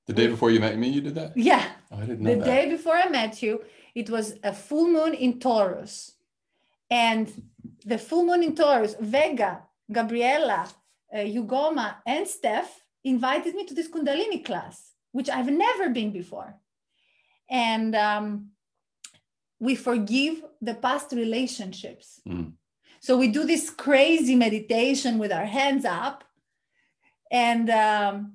The 0.08 0.14
day 0.14 0.28
before 0.28 0.52
you 0.52 0.60
met 0.60 0.78
me, 0.78 0.90
you 0.90 1.02
did 1.02 1.16
that? 1.16 1.36
Yeah. 1.36 1.66
Oh, 1.92 1.98
I 1.98 2.02
didn't 2.02 2.22
know 2.22 2.32
the 2.32 2.36
that. 2.38 2.46
day 2.46 2.70
before 2.70 2.96
I 2.96 3.08
met 3.10 3.42
you, 3.42 3.64
it 3.96 4.10
was 4.10 4.36
a 4.44 4.54
full 4.54 4.88
moon 4.88 5.14
in 5.14 5.40
Taurus. 5.40 6.14
And 6.90 7.32
the 7.86 7.98
full 7.98 8.26
moon 8.26 8.44
in 8.44 8.56
Taurus, 8.56 8.96
Vega, 9.00 9.64
Gabriella, 9.92 10.68
uh, 11.14 11.18
Yugoma, 11.18 11.96
and 12.06 12.28
Steph 12.28 12.84
invited 13.04 13.56
me 13.56 13.66
to 13.66 13.74
this 13.74 13.90
Kundalini 13.90 14.44
class, 14.44 14.91
which 15.13 15.29
I've 15.29 15.51
never 15.51 15.91
been 15.91 16.11
before. 16.11 16.61
And 17.49 17.95
um, 17.95 18.51
we 19.59 19.75
forgive 19.75 20.43
the 20.61 20.75
past 20.75 21.13
relationships. 21.13 22.21
Mm. 22.29 22.53
So 23.01 23.17
we 23.17 23.29
do 23.29 23.45
this 23.45 23.71
crazy 23.71 24.35
meditation 24.35 25.19
with 25.19 25.33
our 25.33 25.45
hands 25.45 25.85
up 25.85 26.25
and 27.31 27.71
um, 27.71 28.35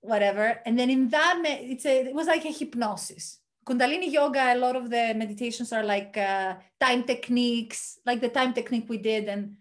whatever. 0.00 0.60
And 0.64 0.78
then 0.78 0.90
in 0.90 1.08
that, 1.10 1.42
it's 1.44 1.86
a, 1.86 2.06
it 2.06 2.14
was 2.14 2.26
like 2.26 2.44
a 2.44 2.52
hypnosis. 2.52 3.38
Kundalini 3.66 4.10
yoga, 4.10 4.54
a 4.54 4.56
lot 4.56 4.74
of 4.74 4.90
the 4.90 5.14
meditations 5.14 5.72
are 5.72 5.84
like 5.84 6.16
uh, 6.16 6.54
time 6.80 7.04
techniques, 7.04 7.98
like 8.06 8.20
the 8.20 8.28
time 8.28 8.52
technique 8.52 8.86
we 8.88 8.98
did, 8.98 9.28
and 9.28 9.56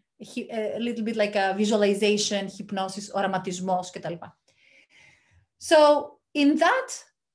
a 0.51 0.79
little 0.79 1.03
bit 1.03 1.15
like 1.15 1.35
a 1.35 1.53
visualization, 1.55 2.47
hypnosis, 2.47 3.11
oraματισμός 3.11 3.91
κτλ. 3.91 4.15
So 5.64 6.18
in 6.34 6.56
that 6.56 6.88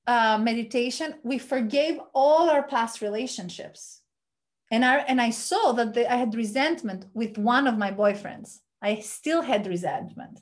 uh, 0.06 0.38
meditation, 0.38 1.16
we 1.24 1.40
forgave 1.40 2.00
all 2.14 2.48
our 2.48 2.62
past 2.62 3.02
relationships. 3.02 4.02
And 4.70 4.86
I, 4.86 4.98
and 4.98 5.20
I 5.20 5.32
saw 5.32 5.72
that 5.72 5.96
the, 5.96 6.14
I 6.14 6.18
had 6.18 6.36
resentment 6.36 7.08
with 7.16 7.40
one 7.40 7.66
of 7.66 7.80
my 7.80 7.90
boyfriends. 7.90 8.60
I 8.84 9.00
still 9.00 9.42
had 9.42 9.66
resentment. 9.66 10.42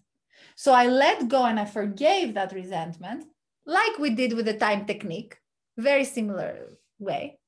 So 0.57 0.73
I 0.73 0.87
let 0.87 1.29
go 1.29 1.45
and 1.45 1.57
I 1.57 1.63
forgave 1.63 2.33
that 2.33 2.51
resentment, 2.51 3.23
like 3.65 3.97
we 3.97 4.09
did 4.09 4.33
with 4.33 4.47
the 4.47 4.57
time 4.57 4.85
technique 4.85 5.37
very 5.77 6.03
similar 6.03 6.67
way. 6.99 7.39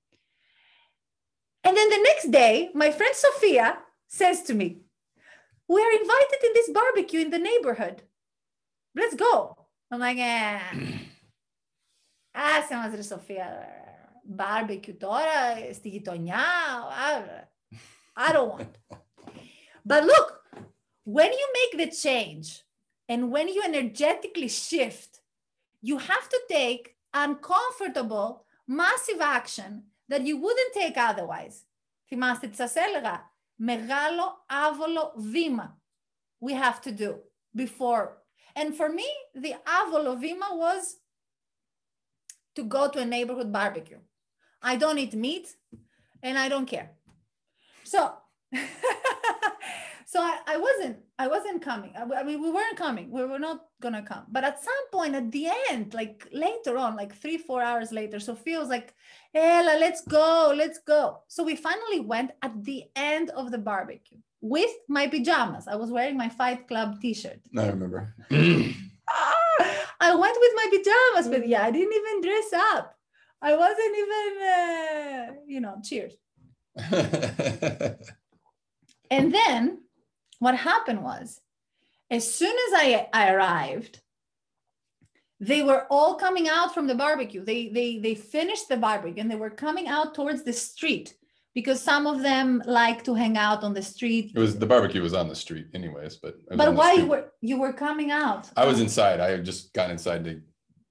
And 1.65 1.75
then 1.75 1.89
the 1.89 2.01
next 2.01 2.31
day, 2.31 2.69
my 2.74 2.91
friend 2.91 3.13
Sophia 3.13 3.77
says 4.08 4.43
to 4.43 4.53
me, 4.53 4.84
We 5.67 5.81
are 5.81 5.91
invited 5.91 6.39
in 6.46 6.51
this 6.53 6.69
barbecue 6.72 7.19
in 7.19 7.29
the 7.29 7.39
neighborhood. 7.39 8.03
Let's 8.96 9.15
go. 9.15 9.59
I'm 9.90 10.00
like, 10.00 10.18
eh. 10.18 10.61
Άσε 12.30 12.75
μας 12.75 12.94
ρε 12.94 13.02
Σοφία, 13.02 13.66
barbecue 14.37 14.97
τώρα, 14.99 15.73
στη 15.73 15.88
γειτονιά. 15.88 16.44
I 18.16 18.33
don't 18.33 18.49
want. 18.49 18.78
But 19.85 20.04
look, 20.04 20.28
when 21.04 21.30
you 21.33 21.47
make 21.61 21.73
the 21.83 21.90
change 22.06 22.62
and 23.09 23.30
when 23.30 23.49
you 23.49 23.62
energetically 23.62 24.49
shift, 24.49 25.21
you 25.80 25.99
have 25.99 26.28
to 26.28 26.40
take 26.49 26.97
uncomfortable, 27.12 28.47
massive 28.66 29.21
action 29.21 29.85
that 30.09 30.23
you 30.26 30.37
wouldn't 30.38 30.73
take 30.75 30.97
otherwise. 30.97 31.66
Θυμάστε 32.06 32.47
τι 32.47 32.56
σας 32.56 32.75
έλεγα. 32.75 33.33
Μεγάλο 33.56 34.44
άβολο 34.47 35.12
βήμα 35.16 35.78
we 36.40 36.52
have 36.52 36.80
to 36.80 36.90
do 36.92 37.21
before. 37.54 38.17
and 38.56 38.75
for 38.75 38.89
me, 38.89 39.06
the 39.36 39.56
avol 39.68 40.06
of 40.08 40.24
Ima 40.24 40.50
was 40.51 40.98
to 42.56 42.63
go 42.63 42.89
to 42.89 43.00
a 43.00 43.06
neighborhood 43.06 43.51
barbecue. 43.51 44.00
I 44.62 44.75
don't 44.75 44.98
eat 44.98 45.13
meat 45.13 45.56
and 46.22 46.38
I 46.38 46.50
don't 46.50 46.65
care. 46.65 46.91
So, 47.84 48.13
so 50.06 50.20
I, 50.20 50.39
I, 50.46 50.58
wasn't, 50.58 50.98
I 51.18 51.27
wasn't 51.27 51.62
coming. 51.62 51.94
I, 51.96 52.03
I 52.20 52.24
mean, 52.24 52.41
we 52.41 52.51
weren't 52.51 52.77
coming. 52.77 53.10
We 53.12 53.24
were 53.25 53.39
not 53.39 53.65
gonna 53.82 54.03
come. 54.03 54.25
But 54.29 54.44
at 54.44 54.63
some 54.63 54.89
point, 54.91 55.15
at 55.15 55.32
the 55.32 55.48
end, 55.70 55.94
like 55.94 56.27
later 56.32 56.77
on, 56.77 56.96
like 56.96 57.15
three, 57.15 57.38
four 57.38 57.62
hours 57.62 57.91
later, 57.91 58.20
Sophia 58.20 58.60
was 58.60 58.70
like, 58.70 58.94
ella 59.33 59.77
let's 59.79 60.01
go 60.01 60.53
let's 60.55 60.79
go. 60.79 61.19
So 61.27 61.43
we 61.43 61.55
finally 61.55 62.00
went 62.00 62.31
at 62.41 62.63
the 62.63 62.86
end 62.95 63.29
of 63.31 63.51
the 63.51 63.57
barbecue 63.57 64.17
with 64.41 64.71
my 64.88 65.07
pajamas. 65.07 65.67
I 65.67 65.75
was 65.75 65.91
wearing 65.91 66.17
my 66.17 66.29
fight 66.29 66.67
club 66.67 67.01
t-shirt. 67.01 67.39
I 67.57 67.67
remember. 67.67 68.13
I 70.01 70.15
went 70.15 70.38
with 70.39 70.53
my 70.55 70.67
pajamas 70.71 71.27
but 71.27 71.45
yeah 71.48 71.63
i 71.65 71.71
didn't 71.71 71.93
even 71.93 72.21
dress 72.21 72.53
up. 72.53 72.95
I 73.41 73.55
wasn't 73.55 73.98
even 73.98 74.43
uh, 74.43 75.25
you 75.48 75.62
know 75.62 75.77
cheers 75.83 76.13
and 79.12 79.33
then 79.33 79.79
what 80.39 80.55
happened 80.55 81.03
was, 81.03 81.41
as 82.09 82.33
soon 82.33 82.55
as 82.67 82.74
I, 82.74 83.07
I 83.13 83.31
arrived, 83.31 84.01
they 85.39 85.63
were 85.63 85.86
all 85.89 86.15
coming 86.15 86.50
out 86.50 86.74
from 86.74 86.88
the 86.88 86.96
barbecue. 86.96 87.43
They, 87.43 87.69
they, 87.69 88.00
they 88.00 88.15
finished 88.15 88.67
the 88.67 88.77
barbecue 88.77 89.22
and 89.22 89.31
they 89.31 89.36
were 89.36 89.50
coming 89.50 89.88
out 89.88 90.13
towards 90.13 90.43
the 90.43 90.53
street 90.53 91.15
because 91.55 91.81
some 91.81 92.08
of 92.08 92.22
them 92.22 92.62
like 92.65 93.03
to 93.05 93.13
hang 93.13 93.38
out 93.38 93.63
on 93.63 93.74
the 93.74 93.81
street. 93.81 94.31
It 94.36 94.39
was 94.39 94.58
the 94.58 94.65
barbecue 94.65 95.01
was 95.01 95.13
on 95.13 95.27
the 95.27 95.36
street 95.36 95.67
anyways, 95.74 96.17
but 96.17 96.36
but 96.55 96.74
why 96.74 96.93
you 96.93 97.08
were 97.08 97.31
you 97.41 97.60
were 97.60 97.74
coming 97.74 98.12
out? 98.12 98.50
I 98.55 98.65
was 98.65 98.79
inside. 98.79 99.19
I 99.19 99.31
had 99.31 99.46
just 99.46 99.74
got 99.74 99.89
inside 99.89 100.24
to 100.25 100.41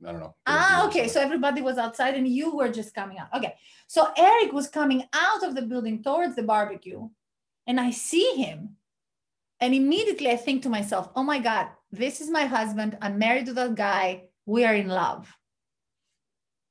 I 0.07 0.13
don't 0.13 0.21
know. 0.21 0.37
Ah, 0.47 0.87
okay. 0.87 1.09
So 1.09 1.21
everybody 1.21 1.61
was 1.61 1.77
outside 1.77 2.15
and 2.15 2.27
you 2.29 2.55
were 2.55 2.69
just 2.69 2.95
coming 2.95 3.19
out. 3.19 3.29
Okay. 3.37 3.55
So 3.89 4.09
Eric 4.17 4.53
was 4.53 4.69
coming 4.69 5.05
out 5.13 5.43
of 5.43 5.55
the 5.55 5.63
building 5.63 6.03
towards 6.03 6.37
the 6.37 6.43
barbecue 6.43 7.09
and 7.67 7.81
I 7.81 7.91
see 7.91 8.35
him 8.37 8.77
and 9.61 9.75
immediately 9.75 10.31
I 10.31 10.37
think 10.37 10.63
to 10.63 10.69
myself, 10.69 11.11
oh 11.17 11.25
my 11.25 11.41
God, 11.41 11.69
this 11.91 12.21
is 12.21 12.31
my 12.31 12.45
husband. 12.45 12.97
I'm 13.03 13.19
married 13.19 13.47
to 13.47 13.55
that 13.55 13.75
guy. 13.75 14.28
We 14.49 14.65
are 14.65 14.75
in 14.75 14.89
love. 14.89 15.29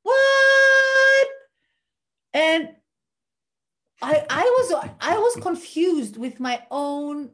What? 0.01 1.27
And 2.33 2.69
I, 4.01 4.25
I 4.27 4.43
was 4.57 4.95
I 4.99 5.17
was 5.19 5.35
confused 5.35 6.17
with 6.17 6.39
my 6.39 6.63
own 6.71 7.29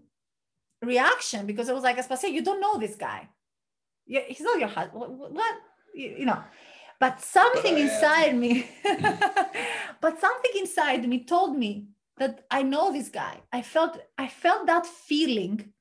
reaction 0.81 1.45
because 1.45 1.69
I 1.69 1.73
was 1.73 1.83
like, 1.83 1.97
Aspasia, 1.97 2.29
you 2.29 2.43
don't 2.43 2.59
know 2.59 2.77
this 2.77 2.95
guy. 2.95 3.29
Yeah, 4.05 4.23
he's 4.27 4.41
not 4.41 4.59
your 4.59 4.67
husband. 4.67 4.99
What, 4.99 5.31
what? 5.31 5.55
You, 5.95 6.15
you 6.19 6.25
know, 6.25 6.43
but 6.99 7.21
something 7.21 7.77
inside 7.77 8.35
me, 8.35 8.67
but 10.01 10.19
something 10.19 10.51
inside 10.57 11.07
me 11.07 11.23
told 11.23 11.57
me 11.57 11.87
that 12.17 12.43
I 12.51 12.63
know 12.63 12.91
this 12.91 13.07
guy. 13.07 13.39
I 13.53 13.61
felt 13.61 13.97
I 14.17 14.27
felt 14.27 14.67
that 14.67 14.85
feeling 14.85 15.71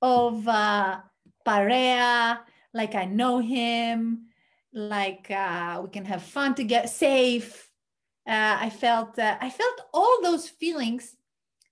of 0.00 0.46
uh, 0.46 1.00
parea, 1.44 2.40
like 2.74 2.94
I 2.94 3.06
know 3.06 3.38
him, 3.38 4.26
like 4.72 5.30
uh, 5.30 5.80
we 5.82 5.88
can 5.88 6.04
have 6.04 6.22
fun 6.22 6.54
to 6.56 6.64
get 6.64 6.90
safe. 6.90 7.70
Uh, 8.28 8.58
I 8.60 8.70
felt 8.70 9.18
uh, 9.18 9.38
I 9.40 9.48
felt 9.48 9.80
all 9.94 10.20
those 10.22 10.48
feelings 10.48 11.16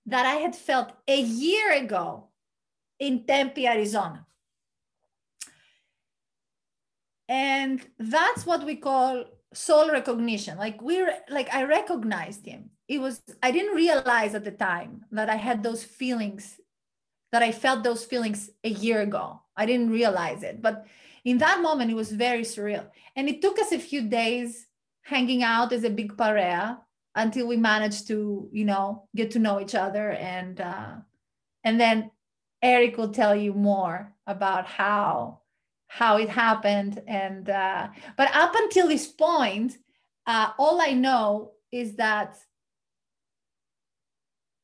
that 0.07 0.25
I 0.25 0.35
had 0.35 0.55
felt 0.55 0.93
a 1.07 1.21
year 1.21 1.73
ago 1.73 2.29
in 2.99 3.25
Tempe, 3.25 3.67
Arizona. 3.67 4.25
And 7.29 7.85
that's 7.99 8.45
what 8.45 8.65
we 8.65 8.75
call 8.77 9.25
soul 9.53 9.89
recognition. 9.91 10.57
Like 10.57 10.81
we're 10.81 11.13
like 11.29 11.53
I 11.53 11.63
recognized 11.63 12.45
him 12.45 12.71
it 12.87 12.99
was 12.99 13.21
i 13.41 13.51
didn't 13.51 13.75
realize 13.75 14.35
at 14.35 14.43
the 14.43 14.51
time 14.51 15.05
that 15.11 15.29
i 15.29 15.35
had 15.35 15.63
those 15.63 15.83
feelings 15.83 16.59
that 17.31 17.41
i 17.41 17.51
felt 17.51 17.83
those 17.83 18.03
feelings 18.05 18.49
a 18.63 18.69
year 18.69 19.01
ago 19.01 19.41
i 19.57 19.65
didn't 19.65 19.91
realize 19.91 20.43
it. 20.43 20.61
But 20.61 20.85
in 21.25 21.37
that 21.39 21.61
moment 21.61 21.91
it 21.91 21.95
was 21.95 22.11
very 22.11 22.43
surreal. 22.43 22.85
And 23.15 23.29
it 23.29 23.41
took 23.41 23.59
us 23.59 23.71
a 23.71 23.79
few 23.79 24.01
days 24.09 24.67
hanging 25.03 25.43
out 25.43 25.73
as 25.73 25.83
a 25.83 25.89
big 25.89 26.17
parea 26.17 26.79
until 27.15 27.47
we 27.47 27.57
managed 27.57 28.07
to 28.07 28.49
you 28.51 28.65
know 28.65 29.07
get 29.15 29.31
to 29.31 29.39
know 29.39 29.59
each 29.59 29.75
other. 29.75 30.11
And 30.11 30.59
uh, 30.59 30.95
and 31.63 31.79
then 31.79 32.11
eric 32.61 32.97
will 32.97 33.11
tell 33.11 33.35
you 33.35 33.53
more 33.53 34.13
about 34.25 34.65
how 34.65 35.39
how 35.87 36.17
it 36.17 36.29
happened. 36.29 37.01
And 37.07 37.49
uh, 37.49 37.89
but 38.17 38.35
up 38.35 38.55
until 38.55 38.87
this 38.87 39.07
point 39.07 39.77
uh, 40.25 40.51
all 40.57 40.81
i 40.81 40.93
know 40.93 41.51
is 41.71 41.95
that 41.95 42.37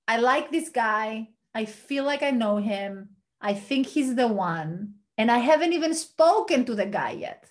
i 0.08 0.18
like 0.18 0.52
this 0.52 0.70
guy. 0.70 1.30
I 1.54 1.66
feel 1.66 2.04
like 2.04 2.24
i 2.24 2.32
know 2.32 2.58
him 2.58 3.10
i 3.42 3.54
think 3.54 3.88
he's 3.88 4.16
the 4.16 4.28
one 4.28 4.94
and 5.18 5.30
i 5.32 5.38
haven't 5.38 5.74
even 5.74 5.94
spoken 5.94 6.66
to 6.66 6.76
the 6.76 6.86
guy 6.86 7.12
yet. 7.12 7.46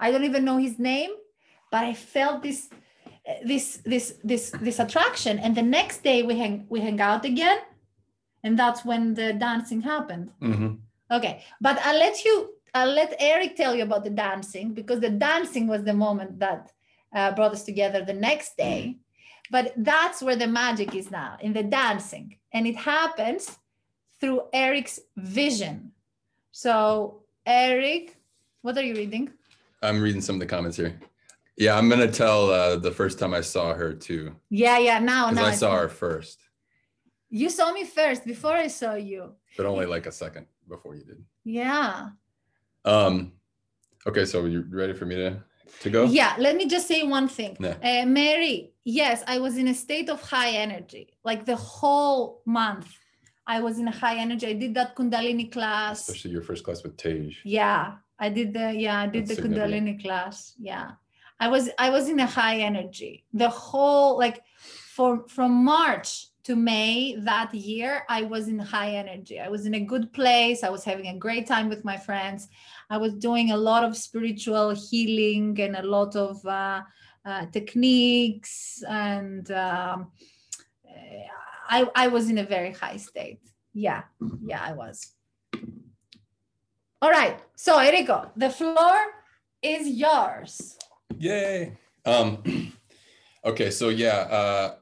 I 0.00 0.10
don't 0.10 0.24
even 0.24 0.44
know 0.44 0.58
his 0.58 0.78
name 0.78 1.10
but 1.70 1.84
i 1.84 1.94
felt 1.94 2.42
this 2.42 2.68
this 3.44 3.66
this 3.92 4.06
this 4.24 4.50
this 4.66 4.78
attraction. 4.80 5.38
And 5.38 5.54
the 5.56 5.62
next 5.78 6.02
day 6.02 6.22
we 6.22 6.34
hang 6.42 6.66
we 6.68 6.80
hang 6.80 7.00
out 7.00 7.24
again 7.24 7.58
and 8.42 8.58
that's 8.58 8.84
when 8.84 9.14
the 9.14 9.32
dancing 9.32 9.80
happened. 9.82 10.30
Mhm. 10.40 10.78
okay 11.16 11.34
but 11.60 11.76
i'll 11.86 11.98
let 12.06 12.16
you 12.24 12.34
i'll 12.74 12.94
let 13.00 13.14
eric 13.32 13.54
tell 13.56 13.74
you 13.76 13.84
about 13.88 14.02
the 14.04 14.16
dancing 14.26 14.66
because 14.78 15.00
the 15.00 15.14
dancing 15.28 15.64
was 15.72 15.82
the 15.84 15.94
moment 16.06 16.38
that 16.44 16.62
uh, 17.16 17.30
brought 17.36 17.52
us 17.52 17.64
together 17.64 18.00
the 18.04 18.18
next 18.28 18.56
day. 18.56 18.96
But 19.50 19.74
that's 19.76 20.22
where 20.22 20.36
the 20.42 20.46
magic 20.62 20.94
is 20.94 21.10
now 21.10 21.36
in 21.46 21.52
the 21.52 21.62
dancing. 21.62 22.38
And 22.54 22.66
it 22.66 22.76
happens 22.76 23.42
through 24.22 24.40
eric's 24.52 25.00
vision 25.16 25.90
so 26.52 27.22
eric 27.44 28.16
what 28.62 28.78
are 28.78 28.82
you 28.90 28.94
reading 28.94 29.28
I'm 29.82 30.00
reading 30.00 30.20
some 30.20 30.36
of 30.36 30.40
the 30.40 30.46
comments 30.46 30.76
here. 30.76 30.94
Yeah, 31.56 31.76
I'm 31.76 31.88
gonna 31.88 32.06
tell 32.24 32.40
uh, 32.52 32.76
the 32.76 32.92
first 32.92 33.18
time 33.18 33.34
I 33.34 33.40
saw 33.40 33.74
her 33.74 33.92
too, 33.92 34.22
yeah 34.48 34.78
yeah 34.78 35.00
now 35.00 35.22
because 35.30 35.36
now 35.36 35.42
I 35.42 35.48
it's- 35.48 35.58
saw 35.58 35.72
her 35.76 35.88
first, 35.88 36.38
you 37.40 37.48
saw 37.50 37.72
me 37.72 37.84
first 37.84 38.24
before 38.24 38.52
i 38.66 38.68
saw 38.68 38.92
you 38.94 39.20
but 39.56 39.66
only 39.66 39.86
like 39.94 40.06
a 40.06 40.12
second 40.12 40.46
before 40.68 40.94
you 40.98 41.04
did. 41.10 41.18
yeah 41.42 42.10
Um, 42.84 43.32
okay, 44.08 44.24
so 44.24 44.36
you 44.52 44.58
ready 44.82 44.94
for 45.00 45.06
me 45.10 45.16
to 45.24 45.30
to 45.82 45.88
go? 45.96 46.00
Yeah, 46.20 46.32
let 46.46 46.54
me 46.60 46.64
just 46.74 46.86
say 46.92 47.00
one 47.18 47.28
thing. 47.38 47.56
Yeah. 47.58 47.76
Uh, 47.90 48.06
Mary, 48.20 48.56
yes, 49.00 49.18
I 49.34 49.36
was 49.46 49.54
in 49.62 49.66
a 49.68 49.74
state 49.86 50.08
of 50.14 50.18
high 50.34 50.52
energy. 50.66 51.04
Like 51.28 51.40
the 51.52 51.56
whole 51.56 52.42
month, 52.44 52.88
I 53.46 53.60
was 53.60 53.78
in 53.78 53.88
a 53.88 53.92
high 53.92 54.18
energy. 54.18 54.46
I 54.46 54.52
did 54.52 54.74
that 54.74 54.94
Kundalini 54.96 55.50
class. 55.50 56.08
Especially 56.08 56.30
your 56.30 56.42
first 56.42 56.64
class 56.64 56.82
with 56.82 56.96
Tej. 56.96 57.36
Yeah, 57.44 57.94
I 58.18 58.28
did 58.28 58.52
the 58.54 58.72
yeah, 58.72 59.00
I 59.00 59.06
did 59.06 59.26
That's 59.26 59.40
the. 59.40 59.48
Kundalini 59.48 60.00
class. 60.00 60.54
Yeah. 60.60 60.92
I 61.40 61.48
was 61.48 61.70
I 61.76 61.90
was 61.90 62.08
in 62.08 62.20
a 62.20 62.26
high 62.26 62.58
energy. 62.58 63.24
The 63.34 63.48
whole 63.48 64.16
like 64.16 64.42
for 64.94 65.26
from 65.28 65.64
March 65.64 66.28
to 66.44 66.54
May 66.54 67.16
that 67.16 67.52
year, 67.52 68.04
I 68.08 68.22
was 68.22 68.46
in 68.46 68.58
high 68.58 68.92
energy. 68.92 69.40
I 69.40 69.48
was 69.48 69.66
in 69.66 69.74
a 69.74 69.80
good 69.80 70.12
place. 70.12 70.62
I 70.62 70.70
was 70.70 70.84
having 70.84 71.08
a 71.08 71.18
great 71.18 71.46
time 71.48 71.68
with 71.68 71.84
my 71.84 71.96
friends. 71.96 72.48
I 72.90 72.98
was 72.98 73.14
doing 73.14 73.50
a 73.50 73.56
lot 73.56 73.82
of 73.82 73.96
spiritual 73.96 74.70
healing 74.70 75.60
and 75.60 75.74
a 75.76 75.82
lot 75.82 76.14
of 76.14 76.44
uh, 76.46 76.82
uh, 77.24 77.46
techniques, 77.46 78.82
and 78.88 79.50
um, 79.50 80.12
I 81.72 81.86
I 81.94 82.08
was 82.08 82.28
in 82.28 82.36
a 82.36 82.44
very 82.44 82.72
high 82.72 82.98
state. 82.98 83.40
Yeah, 83.72 84.02
yeah, 84.44 84.62
I 84.62 84.72
was. 84.74 85.14
All 87.00 87.10
right. 87.10 87.40
So, 87.56 87.78
Erico, 87.78 88.30
the 88.36 88.50
floor 88.50 88.96
is 89.62 89.88
yours. 89.88 90.78
Yay. 91.18 91.76
Um, 92.04 92.74
okay, 93.44 93.70
so 93.70 93.88
yeah, 93.88 94.18
uh, 94.38 94.74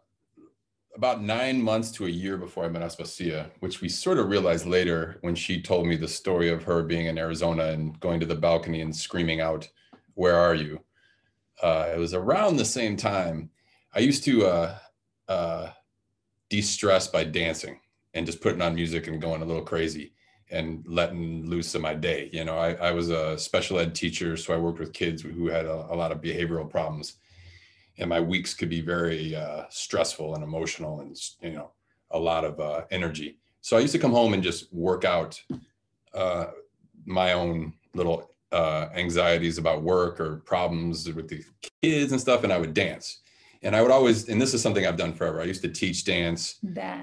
about 0.97 1.23
nine 1.23 1.63
months 1.63 1.93
to 1.93 2.07
a 2.07 2.11
year 2.11 2.37
before 2.37 2.65
I 2.65 2.69
met 2.69 2.83
Aspasia, 2.83 3.51
which 3.61 3.81
we 3.81 3.89
sort 3.89 4.19
of 4.19 4.29
realized 4.29 4.67
later 4.67 5.19
when 5.21 5.37
she 5.37 5.63
told 5.63 5.87
me 5.87 5.97
the 5.97 6.09
story 6.09 6.49
of 6.51 6.65
her 6.65 6.83
being 6.83 7.07
in 7.07 7.19
Arizona 7.19 7.67
and 7.67 7.99
going 8.01 8.19
to 8.19 8.27
the 8.27 8.35
balcony 8.35 8.81
and 8.81 8.95
screaming 8.95 9.41
out, 9.41 9.69
Where 10.15 10.37
are 10.37 10.57
you? 10.57 10.81
Uh, 11.63 11.91
it 11.95 11.99
was 11.99 12.15
around 12.15 12.57
the 12.57 12.65
same 12.65 12.97
time. 12.97 13.51
I 13.95 14.01
used 14.01 14.25
to 14.25 14.47
uh, 14.47 14.79
uh, 15.29 15.69
de 16.51 16.61
stress 16.61 17.07
by 17.07 17.25
dancing 17.25 17.81
and 18.13 18.27
just 18.27 18.41
putting 18.41 18.61
on 18.61 18.75
music 18.75 19.07
and 19.07 19.23
going 19.23 19.41
a 19.41 19.45
little 19.45 19.63
crazy 19.63 20.13
and 20.51 20.85
letting 20.87 21.47
loose 21.47 21.75
of 21.75 21.81
my 21.81 21.95
day. 21.95 22.29
You 22.33 22.45
know, 22.45 22.59
I, 22.59 22.73
I 22.75 22.91
was 22.91 23.09
a 23.09 23.39
special 23.39 23.79
ed 23.79 23.95
teacher, 23.95 24.37
so 24.37 24.53
I 24.53 24.59
worked 24.59 24.81
with 24.81 24.93
kids 24.93 25.23
who 25.23 25.47
had 25.47 25.65
a, 25.65 25.87
a 25.91 25.95
lot 25.95 26.11
of 26.11 26.21
behavioral 26.21 26.69
problems, 26.69 27.15
and 27.99 28.11
my 28.11 28.21
weeks 28.21 28.53
could 28.53 28.69
be 28.69 28.81
very 28.81 29.37
uh, 29.37 29.65
stressful 29.71 30.35
and 30.35 30.43
emotional, 30.43 31.01
and 31.01 31.17
you 31.41 31.53
know, 31.53 31.71
a 32.11 32.19
lot 32.19 32.45
of 32.45 32.59
uh, 32.59 32.83
energy. 32.91 33.39
So 33.61 33.77
I 33.77 33.81
used 33.81 33.93
to 33.93 33.99
come 34.01 34.11
home 34.11 34.35
and 34.35 34.43
just 34.43 34.73
work 34.73 35.05
out 35.05 35.41
uh, 36.15 36.47
my 37.07 37.33
own 37.35 37.75
little 37.95 38.33
uh, 38.51 38.89
anxieties 38.95 39.59
about 39.59 39.83
work 39.83 40.19
or 40.19 40.39
problems 40.39 41.13
with 41.13 41.29
the 41.29 41.45
kids 41.81 42.11
and 42.11 42.21
stuff, 42.21 42.43
and 42.43 42.53
I 42.53 42.59
would 42.59 42.75
dance. 42.75 43.21
And 43.63 43.77
I 43.77 43.83
would 43.83 43.91
always, 43.91 44.29
and 44.29 44.41
this 44.41 44.55
is 44.55 44.63
something 44.63 44.87
I've 44.87 44.97
done 44.97 45.13
forever. 45.13 45.41
I 45.41 45.45
used 45.45 45.63
to 45.63 45.69
teach 45.69 46.05
dance 46.05 46.57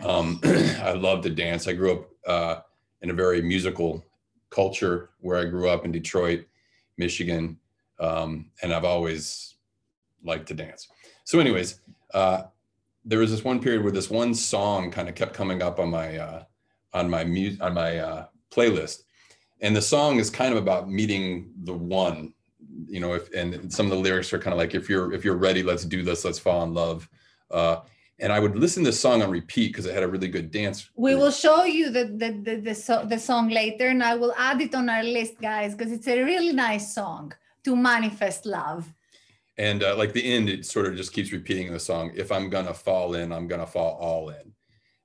um, 0.06 0.40
I 0.44 0.94
love 0.94 1.22
to 1.24 1.30
dance. 1.30 1.68
I 1.68 1.74
grew 1.74 1.92
up 1.94 2.10
uh, 2.26 2.60
in 3.02 3.10
a 3.12 3.14
very 3.14 3.42
musical 3.42 4.04
culture 4.50 5.12
where 5.20 5.38
I 5.38 5.46
grew 5.46 5.70
up 5.70 5.86
in 5.86 5.92
Detroit, 5.92 6.46
Michigan, 6.98 7.58
um, 8.00 8.50
and 8.62 8.74
I've 8.74 8.86
always 8.86 9.56
liked 10.24 10.48
to 10.48 10.54
dance. 10.54 10.88
So, 11.24 11.40
anyways, 11.40 11.80
uh, 12.14 12.44
there 13.06 13.20
was 13.20 13.32
this 13.32 13.44
one 13.44 13.60
period 13.60 13.84
where 13.84 13.92
this 13.92 14.10
one 14.10 14.34
song 14.34 14.92
kind 14.92 15.08
of 15.08 15.16
kept 15.16 15.34
coming 15.34 15.62
up 15.62 15.80
on 15.80 15.90
my 15.90 16.18
uh, 16.18 16.44
on 16.94 17.10
my 17.10 17.24
mu- 17.24 17.58
on 17.62 17.74
my 17.74 18.00
uh, 18.00 18.26
playlist, 18.52 19.04
and 19.62 19.76
the 19.76 19.82
song 19.82 20.20
is 20.20 20.30
kind 20.30 20.52
of 20.52 20.58
about 20.58 20.90
meeting 20.90 21.52
the 21.64 21.74
one. 21.74 22.34
You 22.86 23.00
know, 23.00 23.14
if 23.14 23.34
and 23.34 23.72
some 23.72 23.86
of 23.88 23.92
the 23.92 23.98
lyrics 23.98 24.32
are 24.34 24.40
kind 24.40 24.54
of 24.54 24.58
like, 24.58 24.76
if 24.76 24.90
you're 24.90 25.14
if 25.14 25.26
you're 25.26 25.38
ready, 25.38 25.64
let's 25.64 25.86
do 25.86 26.04
this, 26.04 26.24
let's 26.26 26.40
fall 26.40 26.64
in 26.64 26.74
love. 26.74 27.10
Uh, 27.50 27.78
and 28.20 28.34
I 28.34 28.40
would 28.40 28.58
listen 28.58 28.84
to 28.84 28.90
this 28.90 29.00
song 29.00 29.22
on 29.22 29.30
repeat 29.30 29.68
because 29.68 29.86
it 29.86 29.94
had 29.94 30.04
a 30.04 30.08
really 30.08 30.28
good 30.28 30.50
dance. 30.52 30.90
we 30.96 31.12
group. 31.12 31.22
will 31.22 31.32
show 31.32 31.64
you 31.64 31.90
the 31.90 32.06
the 32.06 32.32
the, 32.44 32.56
the, 32.62 32.76
so, 32.76 33.06
the 33.06 33.20
song 33.20 33.50
later, 33.50 33.88
and 33.88 34.04
I 34.04 34.16
will 34.16 34.34
add 34.38 34.62
it 34.62 34.74
on 34.74 34.90
our 34.90 35.04
list, 35.04 35.40
guys, 35.40 35.76
because 35.76 35.92
it's 35.92 36.08
a 36.08 36.24
really 36.24 36.54
nice 36.54 36.94
song 36.94 37.34
to 37.64 37.76
manifest 37.76 38.46
love. 38.46 38.92
And 39.58 39.84
uh, 39.84 39.96
like 39.96 40.14
the 40.14 40.24
end, 40.24 40.50
it 40.50 40.66
sort 40.66 40.86
of 40.86 40.96
just 40.96 41.14
keeps 41.14 41.32
repeating 41.32 41.72
the 41.72 41.80
song. 41.80 42.12
If 42.16 42.32
I'm 42.32 42.50
gonna 42.50 42.74
fall 42.74 43.16
in, 43.16 43.32
I'm 43.32 43.48
gonna 43.48 43.68
fall 43.68 43.98
all 44.00 44.30
in. 44.30 44.54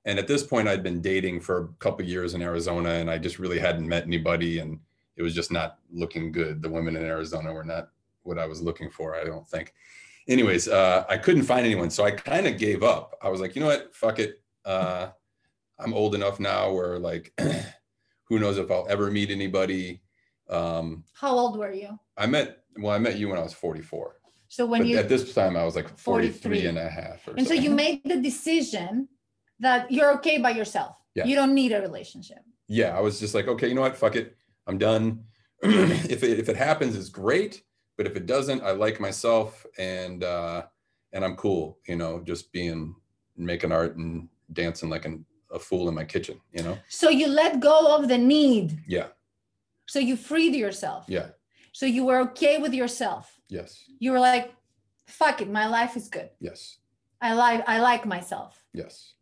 And 0.05 0.19
at 0.19 0.27
this 0.27 0.43
point, 0.43 0.67
I'd 0.67 0.83
been 0.83 1.01
dating 1.01 1.41
for 1.41 1.57
a 1.59 1.67
couple 1.79 2.05
years 2.05 2.33
in 2.33 2.41
Arizona, 2.41 2.89
and 2.91 3.09
I 3.09 3.17
just 3.17 3.39
really 3.39 3.59
hadn't 3.59 3.87
met 3.87 4.03
anybody, 4.03 4.59
and 4.59 4.79
it 5.15 5.23
was 5.23 5.33
just 5.35 5.51
not 5.51 5.77
looking 5.91 6.31
good. 6.31 6.61
The 6.61 6.69
women 6.69 6.95
in 6.95 7.03
Arizona 7.03 7.53
were 7.53 7.63
not 7.63 7.89
what 8.23 8.39
I 8.39 8.45
was 8.45 8.61
looking 8.61 8.89
for. 8.89 9.15
I 9.15 9.23
don't 9.23 9.47
think. 9.47 9.73
Anyways, 10.27 10.67
uh, 10.67 11.05
I 11.09 11.17
couldn't 11.17 11.43
find 11.43 11.65
anyone, 11.65 11.89
so 11.89 12.05
I 12.05 12.11
kind 12.11 12.47
of 12.47 12.57
gave 12.57 12.81
up. 12.83 13.17
I 13.21 13.29
was 13.29 13.41
like, 13.41 13.55
you 13.55 13.61
know 13.61 13.67
what, 13.67 13.93
fuck 13.93 14.19
it. 14.19 14.41
Uh, 14.65 15.09
I'm 15.79 15.93
old 15.93 16.15
enough 16.15 16.39
now 16.39 16.71
where 16.71 16.97
like, 16.97 17.33
who 18.29 18.39
knows 18.39 18.57
if 18.57 18.71
I'll 18.71 18.87
ever 18.89 19.11
meet 19.11 19.29
anybody. 19.29 20.01
Um, 20.49 21.03
How 21.13 21.37
old 21.37 21.57
were 21.57 21.73
you? 21.73 21.99
I 22.17 22.25
met 22.25 22.59
well, 22.77 22.93
I 22.93 22.97
met 22.97 23.17
you 23.17 23.29
when 23.29 23.37
I 23.37 23.43
was 23.43 23.53
44. 23.53 24.15
So 24.47 24.65
when 24.65 24.81
but 24.81 24.87
you 24.87 24.97
at 24.97 25.09
this 25.09 25.33
time 25.33 25.55
I 25.57 25.63
was 25.65 25.75
like 25.75 25.95
43 25.97 26.31
43. 26.41 26.67
and 26.67 26.77
a 26.77 26.89
half 26.89 27.27
or 27.27 27.33
and 27.35 27.47
so 27.47 27.53
you 27.53 27.69
made 27.69 28.01
the 28.05 28.19
decision 28.21 29.07
that 29.59 29.91
you're 29.91 30.11
okay 30.13 30.37
by 30.39 30.51
yourself. 30.51 30.95
Yeah. 31.15 31.25
You 31.25 31.35
don't 31.35 31.53
need 31.53 31.71
a 31.71 31.81
relationship. 31.81 32.39
yeah 32.67 32.97
i 32.97 32.99
was 32.99 33.19
just 33.19 33.35
like 33.35 33.47
okay 33.47 33.67
you 33.67 33.75
know 33.75 33.81
what 33.81 33.95
fuck 33.95 34.15
it 34.15 34.35
i'm 34.67 34.77
done 34.77 35.23
if 35.63 36.23
it 36.23 36.39
if 36.39 36.49
it 36.49 36.55
happens 36.57 36.95
it's 36.95 37.09
great 37.09 37.63
but 37.97 38.05
if 38.07 38.15
it 38.15 38.25
doesn't 38.25 38.61
i 38.63 38.71
like 38.71 38.99
myself 38.99 39.65
and 39.77 40.23
uh 40.23 40.63
and 41.13 41.23
i'm 41.25 41.35
cool 41.35 41.77
you 41.87 41.95
know 41.95 42.21
just 42.25 42.51
being 42.51 42.95
making 43.37 43.71
art 43.71 43.97
and 43.97 44.27
dancing 44.51 44.89
like 44.89 45.05
an, 45.05 45.25
a 45.51 45.59
fool 45.59 45.87
in 45.89 45.95
my 45.95 46.03
kitchen 46.03 46.39
you 46.51 46.63
know 46.63 46.77
So 46.89 47.09
you 47.09 47.27
let 47.27 47.59
go 47.59 47.95
of 47.95 48.07
the 48.07 48.17
need. 48.17 48.79
yeah 48.87 49.07
So 49.87 49.99
you 49.99 50.15
freed 50.15 50.55
yourself. 50.55 51.05
yeah 51.07 51.29
So 51.71 51.85
you 51.85 52.05
were 52.05 52.19
okay 52.29 52.57
with 52.59 52.73
yourself. 52.73 53.39
yes 53.49 53.71
You 53.99 54.11
were 54.13 54.19
like, 54.19 54.53
fuck 55.07 55.41
it, 55.41 55.49
my 55.49 55.65
life 55.67 55.95
is 55.97 56.07
good. 56.09 56.29
yes 56.39 56.77
I 57.21 57.33
like 57.33 57.61
I 57.67 57.79
like 57.79 58.05
myself. 58.05 58.51
yes 58.73 59.13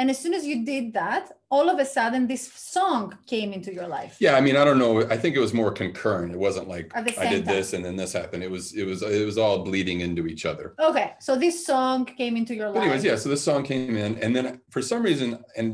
And 0.00 0.08
as 0.08 0.18
soon 0.18 0.32
as 0.32 0.46
you 0.46 0.64
did 0.64 0.94
that, 0.94 1.24
all 1.50 1.68
of 1.68 1.78
a 1.78 1.84
sudden 1.84 2.26
this 2.26 2.50
song 2.50 3.18
came 3.26 3.52
into 3.52 3.70
your 3.74 3.88
life. 3.88 4.16
yeah 4.20 4.34
i 4.36 4.40
mean 4.40 4.56
i 4.56 4.64
don't 4.64 4.78
know 4.78 4.92
i 5.14 5.16
think 5.16 5.34
it 5.34 5.40
was 5.46 5.52
more 5.52 5.72
concurrent 5.72 6.32
it 6.32 6.38
wasn't 6.38 6.68
like 6.68 6.86
i 6.96 7.02
did 7.02 7.44
time. 7.44 7.54
this 7.54 7.72
and 7.74 7.84
then 7.84 7.96
this 7.96 8.12
happened 8.12 8.42
it 8.44 8.50
was 8.56 8.72
it 8.80 8.86
was 8.90 9.02
it 9.02 9.26
was 9.30 9.36
all 9.36 9.56
bleeding 9.68 9.98
into 10.06 10.22
each 10.32 10.44
other 10.46 10.66
Okay. 10.90 11.08
So 11.18 11.32
this 11.36 11.56
song 11.70 12.04
came 12.04 12.36
into 12.40 12.54
your 12.54 12.68
But 12.68 12.76
life. 12.76 12.82
anyways, 12.84 13.04
yeah. 13.04 13.16
So 13.16 13.28
this 13.28 13.42
song 13.42 13.60
came 13.64 13.96
in, 13.96 14.16
and 14.22 14.30
then 14.36 14.60
for 14.74 14.80
some 14.90 15.02
reason, 15.02 15.28
and 15.58 15.68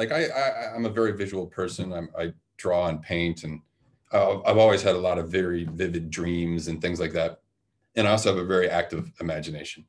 like 0.00 0.10
I, 0.12 0.20
I 0.42 0.74
I'm 0.74 0.84
a 0.92 0.94
very 1.00 1.12
visual 1.22 1.46
person. 1.46 1.84
I'm, 1.98 2.08
I 2.22 2.32
draw 2.62 2.82
and 2.90 2.98
paint, 3.02 3.42
and 3.44 3.54
uh, 4.12 4.40
I've 4.48 4.60
always 4.64 4.82
had 4.88 4.94
a 4.94 5.04
lot 5.08 5.18
of 5.18 5.24
very 5.40 5.62
vivid 5.64 6.10
dreams 6.10 6.68
and 6.68 6.76
things 6.84 6.98
like 7.00 7.12
that. 7.20 7.40
And 7.96 8.06
I 8.06 8.10
also 8.12 8.28
have 8.32 8.42
a 8.46 8.48
very 8.54 8.68
active 8.80 9.04
imagination. 9.24 9.84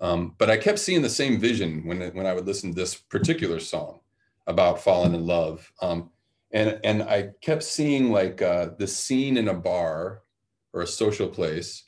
Um, 0.00 0.34
but 0.38 0.50
I 0.50 0.56
kept 0.56 0.78
seeing 0.78 1.02
the 1.02 1.10
same 1.10 1.40
vision 1.40 1.84
when 1.84 2.00
when 2.14 2.26
I 2.26 2.34
would 2.34 2.46
listen 2.46 2.70
to 2.70 2.76
this 2.76 2.94
particular 2.94 3.60
song 3.60 4.00
about 4.46 4.82
falling 4.82 5.14
in 5.14 5.26
love. 5.26 5.72
Um, 5.82 6.10
and 6.52 6.80
and 6.84 7.02
I 7.02 7.30
kept 7.40 7.62
seeing 7.62 8.10
like 8.10 8.40
uh, 8.40 8.70
the 8.78 8.86
scene 8.86 9.36
in 9.36 9.48
a 9.48 9.54
bar 9.54 10.22
or 10.72 10.82
a 10.82 10.86
social 10.86 11.28
place, 11.28 11.84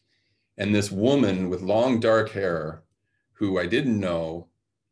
and 0.59 0.75
this 0.75 0.91
woman 0.91 1.49
with 1.49 1.63
long 1.63 2.01
dark 2.01 2.31
hair, 2.31 2.83
who 3.33 3.59
I 3.59 3.67
didn't 3.67 3.99
know, 3.99 4.49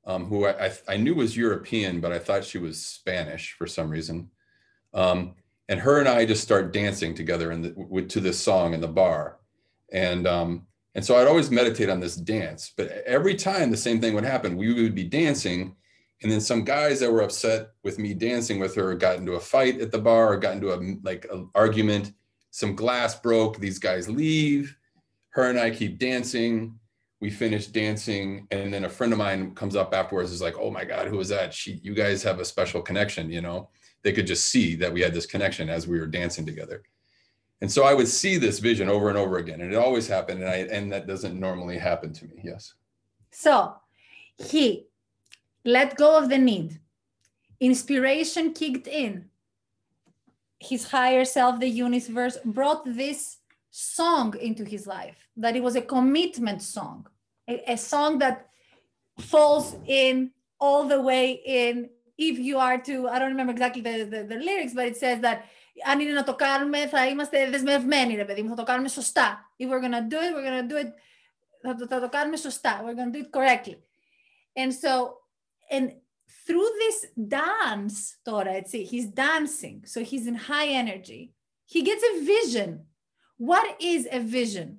um, 0.07 0.27
who 0.27 0.47
I, 0.47 0.67
I, 0.67 0.73
I 0.89 0.97
knew 0.97 1.15
was 1.15 1.37
European, 1.37 2.01
but 2.01 2.13
I 2.13 2.19
thought 2.19 2.45
she 2.45 2.59
was 2.59 2.83
Spanish 2.83 3.53
for 3.53 3.67
some 3.67 3.91
reason. 3.91 4.31
Um, 4.95 5.35
and 5.69 5.81
her 5.81 5.99
and 5.99 6.09
I 6.09 6.25
just 6.25 6.43
start 6.43 6.73
dancing 6.73 7.15
together 7.15 7.53
in 7.53 7.61
the, 7.63 7.75
with, 7.77 8.09
to 8.11 8.21
this 8.21 8.39
song 8.39 8.73
in 8.73 8.81
the 8.81 8.89
bar, 8.89 9.39
and 9.93 10.27
um, 10.27 10.67
and 10.99 11.05
so 11.05 11.15
I'd 11.15 11.29
always 11.29 11.49
meditate 11.49 11.89
on 11.91 12.01
this 12.01 12.17
dance. 12.17 12.73
But 12.77 12.89
every 13.07 13.37
time 13.37 13.71
the 13.71 13.77
same 13.77 14.01
thing 14.01 14.17
would 14.17 14.25
happen, 14.25 14.57
we 14.57 14.83
would 14.83 14.97
be 14.97 15.05
dancing, 15.05 15.77
and 16.25 16.33
then 16.33 16.41
some 16.41 16.65
guys 16.65 16.99
that 16.99 17.13
were 17.13 17.23
upset 17.23 17.69
with 17.85 18.01
me 18.01 18.15
dancing 18.15 18.59
with 18.59 18.75
her 18.75 18.97
got 18.97 19.15
into 19.15 19.35
a 19.35 19.41
fight 19.41 19.81
at 19.81 19.93
the 19.93 20.01
bar 20.01 20.33
or 20.33 20.37
got 20.39 20.55
into 20.55 20.75
a 20.75 20.79
like 21.05 21.25
an 21.31 21.51
argument. 21.55 22.15
Some 22.51 22.75
glass 22.75 23.15
broke 23.15 23.61
these 23.61 23.79
guys 23.79 24.09
leave. 24.09 24.77
Her 25.29 25.49
and 25.49 25.61
i 25.61 25.71
keep 25.71 26.01
dancing. 26.01 26.77
We 27.21 27.31
finish 27.31 27.69
dancing 27.69 28.49
and 28.51 28.75
then 28.75 28.85
a 28.85 28.89
friend 28.89 29.13
of 29.13 29.21
mine 29.21 29.55
comes 29.55 29.77
up 29.77 29.95
afterwards 29.95 30.33
is 30.33 30.43
like 30.43 30.59
oh 30.59 30.73
my 30.73 30.85
god 30.85 31.07
who 31.07 31.19
was 31.19 31.29
that? 31.29 31.55
She 31.55 31.79
you 31.85 31.95
guys 31.95 32.25
have 32.25 32.41
a 32.41 32.45
special 32.45 32.83
connection 32.83 33.31
you 33.31 33.41
know? 33.41 33.69
They 34.03 34.13
could 34.13 34.27
just 34.27 34.47
see 34.47 34.75
that 34.75 34.93
we 34.93 35.01
had 35.01 35.15
this 35.15 35.27
connection 35.27 35.71
as 35.71 35.87
we 35.87 36.01
were 36.01 36.09
dancing 36.09 36.45
together 36.45 36.83
and 37.61 37.71
so 37.71 37.85
i 37.85 37.95
would 37.95 38.09
see 38.09 38.37
this 38.37 38.59
vision 38.59 38.89
over 38.89 39.09
and 39.09 39.19
over 39.19 39.39
again 39.39 39.61
and 39.61 39.73
it 39.73 39.77
always 39.77 40.07
happened 40.07 40.43
and 40.43 40.51
i 40.51 40.57
and 40.57 40.93
that 40.93 41.07
doesn't 41.07 41.39
normally 41.39 41.79
happen 41.79 42.13
to 42.13 42.25
me 42.27 42.41
yes 42.43 42.75
so 43.31 43.75
he 44.39 44.89
let 45.65 45.97
go 45.97 46.17
of 46.17 46.29
the 46.29 46.39
need. 46.39 46.81
Inspiration 47.61 48.53
kicked 48.55 48.87
in. 48.87 49.27
His 50.61 50.91
higher 50.91 51.25
self, 51.25 51.61
the 51.61 51.69
universe, 51.69 52.39
brought 52.45 52.85
this 52.85 53.39
song 53.71 54.35
into 54.41 54.65
his 54.65 54.87
life, 54.87 55.17
that 55.37 55.57
it 55.57 55.63
was 55.63 55.77
a 55.77 55.83
commitment 55.83 56.63
song, 56.63 57.07
a, 57.49 57.73
a 57.73 57.77
song 57.77 58.19
that 58.19 58.49
falls 59.21 59.77
in 59.87 60.31
all 60.59 60.89
the 60.89 61.01
way 61.01 61.41
in. 61.45 61.91
If 62.17 62.39
you 62.39 62.59
are 62.59 62.79
to, 62.79 63.09
I 63.09 63.19
don't 63.19 63.31
remember 63.31 63.53
exactly 63.53 63.83
the, 63.83 64.05
the, 64.05 64.25
the 64.25 64.37
lyrics, 64.37 64.75
but 64.75 64.87
it 64.87 64.97
says 64.97 65.21
that 65.21 65.47
αν 65.86 66.00
είναι 66.00 66.12
να 66.12 66.24
το 66.24 66.36
κάνουμε, 66.36 66.88
θα 66.88 67.08
είμαστε 67.08 67.50
δεσμευμένοι, 67.50 68.16
ρε 68.16 68.26
παιδί 68.26 68.42
μου, 68.42 68.50
θα 68.50 68.56
το 68.56 68.64
κάνουμε 68.64 68.88
σωστά. 68.88 69.54
If 69.58 69.66
we're 69.66 69.82
gonna 69.82 70.08
do 70.08 70.20
it, 70.20 70.34
we're 70.34 70.48
gonna 70.48 70.72
do 70.72 70.78
it, 70.84 70.94
θα 71.62 71.76
το, 71.76 71.88
θα 71.88 72.00
το 72.00 72.10
κάνουμε 72.10 72.38
σωστά. 72.38 72.84
We're 72.84 72.96
gonna 72.96 73.16
do 73.16 73.22
it 73.24 73.30
correctly. 73.32 73.78
And 74.56 74.72
so 74.72 75.14
and 75.70 75.92
through 76.46 76.70
this 76.84 77.08
dance, 77.16 78.18
Tora, 78.26 78.68
see, 78.68 78.84
he's 78.84 79.08
dancing, 79.08 79.84
so 79.86 80.04
he's 80.04 80.28
in 80.28 80.36
high 80.36 80.68
energy. 80.68 81.34
He 81.66 81.82
gets 81.82 82.04
a 82.04 82.24
vision. 82.24 82.86
What 83.38 83.82
is 83.82 84.08
a 84.12 84.20
vision? 84.20 84.70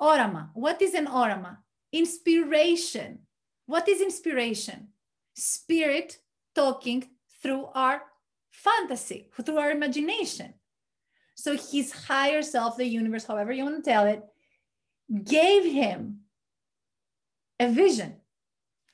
Orama. 0.00 0.50
What 0.54 0.82
is 0.82 0.94
an 0.94 1.06
orama? 1.06 1.58
Inspiration. 1.92 3.20
What 3.66 3.88
is 3.88 4.00
inspiration? 4.00 4.88
Spirit 5.34 6.18
talking 6.54 7.04
through 7.40 7.66
our 7.74 8.02
fantasy, 8.51 9.29
through 9.43 9.57
our 9.57 9.71
imagination. 9.71 10.53
So 11.35 11.55
his 11.55 11.91
higher 11.91 12.41
self, 12.41 12.77
the 12.77 12.85
universe, 12.85 13.25
however 13.25 13.51
you 13.51 13.63
want 13.63 13.83
to 13.83 13.89
tell 13.89 14.07
it, 14.07 14.23
gave 15.23 15.63
him 15.63 16.19
a 17.59 17.69
vision. 17.69 18.15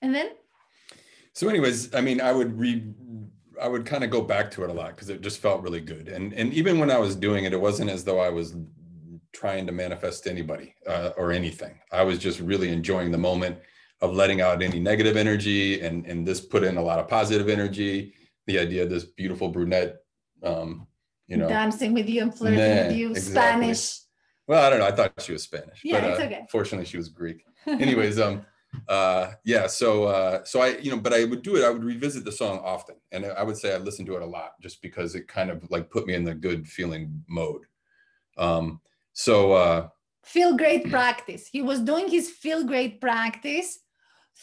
And 0.01 0.13
then 0.13 0.29
so, 1.35 1.49
anyways, 1.49 1.93
I 1.93 1.99
mean, 1.99 2.21
I 2.21 2.31
would 2.31 2.57
read, 2.57 2.95
I 3.61 3.67
would 3.67 3.85
kind 3.85 4.05
of 4.05 4.09
go 4.09 4.21
back 4.21 4.49
to 4.51 4.63
it 4.63 4.69
a 4.69 4.73
lot 4.73 4.95
because 4.95 5.09
it 5.09 5.19
just 5.19 5.41
felt 5.41 5.61
really 5.61 5.81
good. 5.81 6.07
And 6.07 6.33
and 6.33 6.53
even 6.53 6.79
when 6.79 6.89
I 6.89 6.97
was 6.97 7.13
doing 7.13 7.43
it, 7.43 7.51
it 7.51 7.59
wasn't 7.59 7.89
as 7.89 8.05
though 8.05 8.19
I 8.19 8.29
was 8.29 8.55
trying 9.33 9.65
to 9.65 9.73
manifest 9.73 10.27
anybody 10.27 10.73
uh, 10.87 11.11
or 11.17 11.33
anything. 11.33 11.77
I 11.91 12.03
was 12.03 12.19
just 12.19 12.39
really 12.39 12.69
enjoying 12.69 13.11
the 13.11 13.17
moment 13.17 13.57
of 13.99 14.13
letting 14.13 14.39
out 14.39 14.63
any 14.63 14.79
negative 14.79 15.17
energy, 15.17 15.81
and 15.81 16.05
and 16.05 16.25
this 16.25 16.39
put 16.39 16.63
in 16.63 16.77
a 16.77 16.81
lot 16.81 16.99
of 16.99 17.09
positive 17.09 17.49
energy. 17.49 18.13
The 18.47 18.59
idea 18.59 18.83
of 18.83 18.89
this 18.89 19.05
beautiful 19.05 19.49
brunette, 19.49 19.97
um, 20.43 20.87
you 21.27 21.37
know, 21.37 21.47
dancing 21.47 21.93
with 21.93 22.07
you 22.07 22.21
and 22.21 22.35
flirting 22.35 22.75
nah, 22.75 22.83
with 22.83 22.91
you, 22.91 23.09
exactly. 23.11 23.73
Spanish. 23.73 23.99
Well, 24.47 24.63
I 24.63 24.69
don't 24.69 24.79
know. 24.79 24.85
I 24.85 24.91
thought 24.91 25.21
she 25.21 25.31
was 25.31 25.43
Spanish, 25.43 25.81
yeah, 25.83 25.99
but 25.99 26.09
it's 26.11 26.19
uh, 26.19 26.23
okay. 26.23 26.45
fortunately, 26.49 26.85
she 26.85 26.97
was 26.97 27.09
Greek. 27.09 27.43
Anyways, 27.67 28.19
um 28.19 28.45
uh 28.87 29.31
yeah 29.43 29.67
so 29.67 30.05
uh 30.05 30.43
so 30.43 30.61
i 30.61 30.77
you 30.77 30.91
know 30.91 30.97
but 30.97 31.13
i 31.13 31.23
would 31.23 31.41
do 31.41 31.55
it 31.55 31.63
i 31.63 31.69
would 31.69 31.83
revisit 31.83 32.25
the 32.25 32.31
song 32.31 32.59
often 32.63 32.95
and 33.11 33.25
i 33.25 33.43
would 33.43 33.57
say 33.57 33.73
i 33.73 33.77
listened 33.77 34.05
to 34.05 34.15
it 34.15 34.21
a 34.21 34.25
lot 34.25 34.59
just 34.61 34.81
because 34.81 35.15
it 35.15 35.27
kind 35.27 35.49
of 35.49 35.69
like 35.71 35.89
put 35.89 36.05
me 36.05 36.13
in 36.13 36.23
the 36.23 36.33
good 36.33 36.67
feeling 36.67 37.23
mode 37.27 37.61
um 38.37 38.81
so 39.13 39.53
uh 39.53 39.87
feel 40.23 40.57
great 40.57 40.89
practice 40.89 41.47
he 41.47 41.61
was 41.61 41.79
doing 41.79 42.09
his 42.09 42.29
feel 42.29 42.63
great 42.63 42.99
practice 42.99 43.79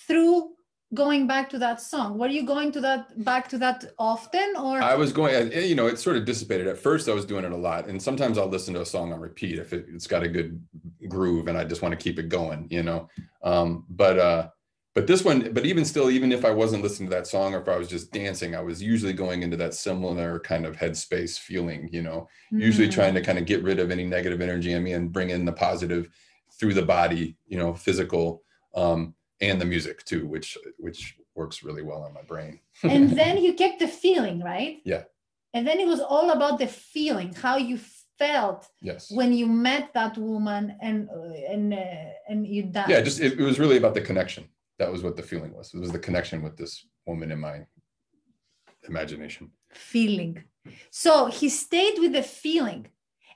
through 0.07 0.51
going 0.95 1.27
back 1.27 1.49
to 1.51 1.59
that 1.59 1.81
song? 1.81 2.19
Were 2.19 2.29
you 2.29 2.45
going 2.45 2.73
to 2.73 2.81
that 2.81 3.25
back 3.25 3.49
to 3.49 3.59
that 3.59 3.93
often 3.99 4.55
or? 4.57 4.83
I 4.83 4.95
was 4.95 5.13
going 5.13 5.53
you 5.53 5.75
know 5.75 5.87
it 5.87 5.99
sort 5.99 6.17
of 6.17 6.25
dissipated. 6.25 6.67
At 6.67 6.79
first 6.79 7.09
i 7.09 7.15
was 7.15 7.25
doing 7.25 7.45
it 7.45 7.53
a 7.53 7.57
lot 7.57 7.89
and 7.89 8.01
sometimes 8.01 8.39
i'll 8.39 8.49
listen 8.49 8.75
to 8.75 8.83
a 8.83 8.87
song 8.87 9.13
on 9.13 9.21
repeat 9.21 9.59
if 9.59 9.73
it, 9.73 9.89
has 9.93 10.07
got 10.07 10.23
a 10.23 10.29
good 10.29 10.63
groove 11.09 11.49
and 11.49 11.57
i 11.57 11.65
just 11.65 11.83
want 11.83 11.93
to 11.93 12.03
keep 12.03 12.19
it 12.19 12.29
going 12.29 12.67
you 12.71 12.83
know? 12.83 13.09
Um, 13.43 13.85
but 13.89 14.19
uh 14.19 14.49
but 14.95 15.07
this 15.07 15.25
one 15.25 15.53
but 15.53 15.65
even 15.65 15.85
still 15.85 16.11
even 16.11 16.33
if 16.33 16.45
i 16.45 16.51
wasn't 16.51 16.83
listening 16.83 17.09
to 17.09 17.17
that 17.17 17.27
song 17.27 17.55
or 17.55 17.61
if 17.61 17.69
i 17.69 17.77
was 17.77 17.89
just 17.89 18.13
dancing 18.13 18.55
i 18.55 18.61
was 18.61 18.83
usually 18.83 19.13
going 19.13 19.43
into 19.43 19.57
that 19.57 19.75
similar 19.75 20.41
kind 20.41 20.67
of 20.67 20.77
headspace 20.77 21.39
feeling 21.39 21.89
you 21.93 22.03
know? 22.03 22.29
Mm-hmm. 22.53 22.61
usually 22.61 22.89
trying 22.89 23.15
to 23.15 23.23
kind 23.23 23.39
of 23.39 23.47
get 23.47 23.63
rid 23.63 23.79
of 23.79 23.91
any 23.91 24.05
negative 24.05 24.41
energy 24.41 24.73
in 24.73 24.83
me 24.83 24.93
and 24.93 25.13
bring 25.13 25.31
in 25.31 25.45
the 25.45 25.53
positive 25.53 26.09
through 26.59 26.75
the 26.75 26.83
body 26.83 27.37
you 27.47 27.59
know 27.59 27.75
physical 27.75 28.43
um 28.75 29.15
and 29.43 29.61
the 29.61 29.65
music 29.65 30.05
too, 30.05 30.27
which 30.27 30.57
which 30.79 31.17
works 31.35 31.63
really 31.63 31.83
well 31.83 32.03
on 32.03 32.15
my 32.15 32.23
brain. 32.23 32.61
and 32.83 33.11
then 33.21 33.37
you 33.45 33.53
kept 33.55 33.79
the 33.81 33.89
feeling, 33.89 34.41
right? 34.41 34.79
Yeah. 34.85 35.03
And 35.55 35.67
then 35.67 35.79
it 35.81 35.87
was 35.87 36.01
all 36.01 36.31
about 36.31 36.59
the 36.59 36.67
feeling, 36.67 37.35
how 37.35 37.57
you 37.59 37.79
felt 38.19 38.69
yes. 38.81 39.11
when 39.11 39.33
you 39.33 39.47
met 39.47 39.93
that 39.93 40.17
woman 40.17 40.77
and 40.81 41.09
and 41.53 41.75
uh, 41.75 42.11
and 42.29 42.47
you 42.47 42.63
died. 42.63 42.89
Yeah, 42.89 43.03
just 43.03 43.21
it, 43.21 43.39
it 43.39 43.45
was 43.51 43.59
really 43.59 43.77
about 43.77 43.95
the 43.95 44.01
connection. 44.01 44.45
That 44.79 44.91
was 44.91 45.03
what 45.03 45.17
the 45.17 45.23
feeling 45.23 45.53
was. 45.53 45.75
It 45.75 45.81
was 45.81 45.93
the 45.93 45.99
connection 45.99 46.43
with 46.43 46.57
this 46.57 46.87
woman 47.07 47.31
in 47.31 47.41
my 47.41 47.67
imagination. 48.89 49.51
Feeling. 49.71 50.45
So 50.91 51.27
he 51.27 51.49
stayed 51.49 51.99
with 51.99 52.13
the 52.13 52.23
feeling 52.23 52.87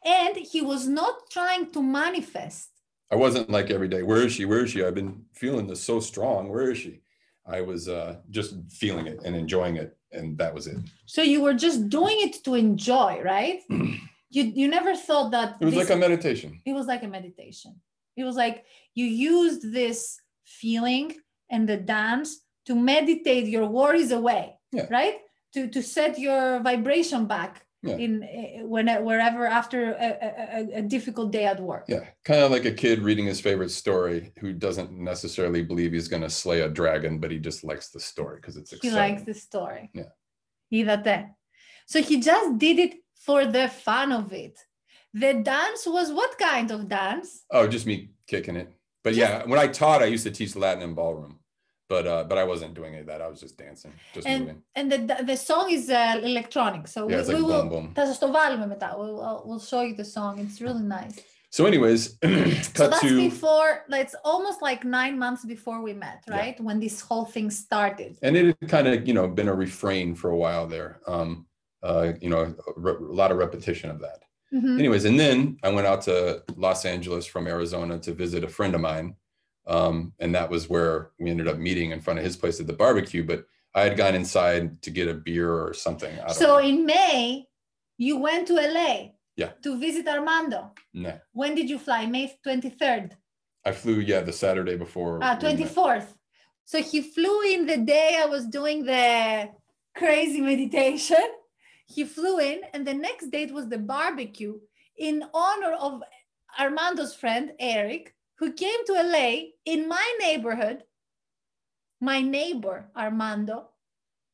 and 0.05 0.37
he 0.37 0.61
was 0.61 0.87
not 0.87 1.15
trying 1.31 1.71
to 1.73 1.83
manifest 1.83 2.71
I 3.11 3.17
wasn't 3.17 3.51
like 3.51 3.71
every 3.71 3.89
day, 3.89 4.03
where 4.03 4.23
is 4.23 4.33
she? 4.33 4.45
Where 4.45 4.65
is 4.65 4.71
she? 4.71 4.85
I've 4.85 4.95
been 4.95 5.25
feeling 5.33 5.67
this 5.67 5.83
so 5.83 6.01
strong. 6.01 6.49
Where 6.49 6.71
is 6.71 6.79
she? 6.79 7.01
I 7.47 7.61
was 7.61 7.89
uh, 7.89 8.17
just 8.31 8.57
feeling 8.71 9.07
it 9.07 9.21
and 9.25 9.37
enjoying 9.37 9.77
it. 9.77 9.97
And 10.13 10.37
that 10.39 10.53
was 10.53 10.67
it. 10.67 10.79
So 11.07 11.23
you 11.23 11.41
were 11.41 11.55
just 11.55 11.89
doing 11.89 12.17
it 12.21 12.43
to 12.45 12.55
enjoy, 12.55 13.21
right? 13.23 13.61
you 13.71 14.43
you 14.45 14.69
never 14.69 14.97
thought 14.97 15.31
that 15.33 15.57
it 15.61 15.65
was 15.65 15.75
this, 15.75 15.89
like 15.89 15.97
a 15.97 16.01
meditation. 16.01 16.61
It 16.65 16.73
was 16.73 16.87
like 16.87 17.03
a 17.03 17.09
meditation. 17.09 17.81
It 18.17 18.25
was 18.25 18.37
like 18.37 18.65
you 18.95 19.05
used 19.05 19.73
this 19.73 20.21
feeling 20.45 21.15
and 21.51 21.69
the 21.69 21.77
dance 21.77 22.41
to 22.67 22.75
meditate 22.75 23.47
your 23.47 23.67
worries 23.67 24.11
away, 24.11 24.59
yeah. 24.73 24.87
right? 24.91 25.19
To 25.55 25.69
to 25.69 25.83
set 25.83 26.19
your 26.19 26.61
vibration 26.61 27.27
back 27.27 27.66
yeah. 27.84 27.98
in 27.98 28.24
eh, 28.24 28.62
when 28.64 28.88
wherever 29.04 29.46
after 29.46 29.94
a, 29.94 30.10
a, 30.22 30.78
a, 30.80 30.82
difficult 30.82 31.32
day 31.32 31.46
at 31.46 31.60
work. 31.60 31.86
Yeah, 31.88 32.06
kind 32.24 32.42
of 32.42 32.52
like 32.52 32.66
a 32.66 32.72
kid 32.72 33.00
reading 33.00 33.26
his 33.26 33.42
favorite 33.42 33.72
story 33.72 34.32
who 34.40 34.54
doesn't 34.54 34.92
necessarily 34.92 35.64
believe 35.64 35.92
he's 35.92 36.08
going 36.08 36.22
to 36.22 36.30
slay 36.30 36.62
a 36.62 36.70
dragon, 36.70 37.20
but 37.20 37.32
he 37.32 37.40
just 37.40 37.64
likes 37.64 37.90
the 37.90 38.00
story 38.00 38.38
because 38.38 38.58
it's 38.58 38.72
exciting. 38.74 38.92
He 38.92 38.96
likes 38.96 39.24
the 39.24 39.34
story. 39.34 39.90
Yeah. 39.94 40.12
Είδατε. 40.72 41.30
So 41.88 42.02
he 42.02 42.20
just 42.20 42.58
did 42.58 42.80
it 42.80 42.94
for 43.16 43.46
the 43.46 43.68
fun 43.68 44.12
of 44.12 44.32
it. 44.32 44.58
The 45.14 45.34
dance 45.34 45.86
was 45.86 46.12
what 46.12 46.38
kind 46.38 46.72
of 46.72 46.88
dance? 46.88 47.44
Oh, 47.52 47.68
just 47.68 47.86
me 47.86 48.12
kicking 48.28 48.56
it. 48.56 48.72
But 49.04 49.14
just, 49.14 49.20
yeah, 49.20 49.44
when 49.46 49.60
I 49.60 49.68
taught, 49.68 50.02
I 50.02 50.06
used 50.06 50.24
to 50.24 50.32
teach 50.32 50.56
Latin 50.56 50.84
and 50.84 50.96
ballroom 50.96 51.40
but 51.89 52.07
uh 52.07 52.25
but 52.25 52.39
i 52.39 52.45
wasn't 52.45 52.75
doing 52.75 52.93
any 52.95 53.01
of 53.01 53.07
that. 53.07 53.21
I 53.23 53.29
was 53.29 53.41
just 53.41 53.57
dancing 53.57 53.93
just 54.15 54.27
and, 54.27 54.41
moving. 54.41 54.63
and 54.75 54.93
the 54.93 54.99
the 55.25 55.37
song 55.37 55.71
is 55.71 55.89
uh, 55.91 56.21
electronic 56.23 56.89
so 56.89 57.09
yeah, 57.09 57.23
we, 57.23 57.23
like 57.23 57.37
we 57.37 57.43
will 57.43 57.69
boom, 57.69 57.93
we'll, 57.97 59.43
we'll 59.47 59.61
show 59.61 59.83
you 59.83 59.95
the 59.95 60.05
song. 60.05 60.39
It's 60.39 60.61
really 60.61 60.83
nice. 60.83 61.19
So 61.51 61.65
anyways 61.65 62.19
so 62.75 62.89
that's 62.89 63.01
to, 63.01 63.17
before 63.17 63.85
it's 63.89 64.17
almost 64.25 64.63
like 64.63 64.85
nine 64.85 65.19
months 65.19 65.45
before 65.45 65.81
we 65.83 65.93
met 65.93 66.25
right? 66.29 66.57
Yeah. 66.59 66.65
when 66.65 66.81
this 66.81 67.01
whole 67.01 67.25
thing 67.25 67.51
started. 67.51 68.19
And 68.23 68.37
it 68.37 68.57
had 68.61 68.69
kind 68.69 68.89
of 68.89 69.07
you 69.07 69.15
know 69.15 69.27
been 69.29 69.49
a 69.49 69.55
refrain 69.55 70.15
for 70.15 70.31
a 70.31 70.37
while 70.37 70.67
there. 70.67 71.01
Um 71.07 71.47
uh 71.83 72.13
you 72.21 72.31
know 72.31 72.55
a, 72.77 72.81
a 72.81 73.15
lot 73.21 73.31
of 73.31 73.39
repetition 73.39 73.91
of 73.91 74.01
that. 74.01 74.21
Mm-hmm. 74.55 74.79
anyways 74.79 75.05
and 75.05 75.19
then 75.19 75.59
i 75.65 75.69
went 75.69 75.89
out 75.89 76.03
to 76.03 76.41
los 76.57 76.85
angeles 76.85 77.27
from 77.27 77.49
arizona 77.49 77.99
to 77.99 78.13
visit 78.15 78.45
a 78.45 78.49
friend 78.49 78.77
of 78.77 78.81
mine 78.81 79.17
Um, 79.67 80.13
and 80.21 80.35
that 80.35 80.51
was 80.51 80.69
where 80.69 81.11
we 81.19 81.31
ended 81.31 81.49
up 81.49 81.59
meeting 81.59 81.91
in 81.91 82.01
front 82.01 82.19
of 82.19 82.25
his 82.25 82.37
place 82.37 82.61
at 82.61 82.67
the 82.67 82.73
barbecue. 82.73 83.25
But 83.25 83.47
I 83.75 83.83
had 83.83 83.97
gone 83.97 84.15
inside 84.15 84.83
to 84.83 84.91
get 84.91 85.09
a 85.09 85.15
beer 85.15 85.53
or 85.53 85.75
something. 85.75 86.17
So 86.29 86.47
know. 86.47 86.59
in 86.59 86.87
May, 86.87 87.47
you 87.99 88.19
went 88.19 88.49
to 88.49 88.55
LA. 88.55 89.11
Yeah. 89.37 89.51
To 89.65 89.79
visit 89.79 90.09
Armando. 90.09 90.73
no, 90.95 91.19
When 91.33 91.55
did 91.55 91.69
you 91.69 91.79
fly? 91.79 92.07
May 92.07 92.35
23rd. 92.47 93.13
I 93.67 93.73
flew, 93.73 94.01
yeah, 94.01 94.21
the 94.21 94.33
Saturday 94.33 94.77
before. 94.77 95.19
Ah, 95.23 95.37
24th. 95.39 96.07
So 96.65 96.81
he 96.81 97.03
flew 97.03 97.43
in 97.43 97.67
the 97.67 97.77
day 97.77 98.19
I 98.21 98.27
was 98.27 98.47
doing 98.47 98.87
the 98.87 99.51
crazy 99.95 100.41
meditation. 100.41 101.25
He 101.87 102.05
flew 102.05 102.39
in, 102.39 102.63
and 102.73 102.87
the 102.87 102.95
next 102.95 103.31
date 103.31 103.53
was 103.53 103.69
the 103.69 103.79
barbecue 103.79 104.59
in 104.97 105.23
honor 105.35 105.75
of 105.75 106.03
Armando's 106.59 107.15
friend, 107.15 107.53
Eric, 107.61 108.15
who 108.39 108.53
came 108.53 108.85
to 108.87 108.93
LA 108.93 109.51
in 109.65 109.89
my 109.89 110.17
neighborhood. 110.21 110.85
My 112.01 112.21
neighbor, 112.21 112.91
Armando, 112.95 113.71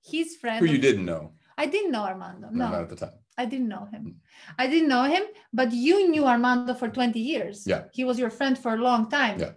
his 0.04 0.36
friend. 0.36 0.58
Who 0.64 0.72
you 0.72 0.78
didn't 0.78 1.04
know. 1.04 1.32
I 1.56 1.66
didn't 1.66 1.92
know 1.92 2.02
Armando. 2.02 2.48
No, 2.50 2.64
No, 2.64 2.70
not 2.72 2.82
at 2.82 2.88
the 2.88 2.96
time. 2.96 3.12
I 3.38 3.44
didn't 3.46 3.68
know 3.68 3.88
him. 3.90 4.20
I 4.58 4.66
didn't 4.66 4.88
know 4.88 5.04
him, 5.04 5.22
but 5.52 5.72
you 5.72 6.08
knew 6.10 6.26
Armando 6.26 6.74
for 6.74 6.88
20 6.88 7.18
years. 7.18 7.64
Yeah. 7.66 7.84
He 7.92 8.04
was 8.04 8.18
your 8.18 8.30
friend 8.30 8.58
for 8.58 8.74
a 8.74 8.76
long 8.76 9.08
time. 9.08 9.38
Yeah. 9.40 9.52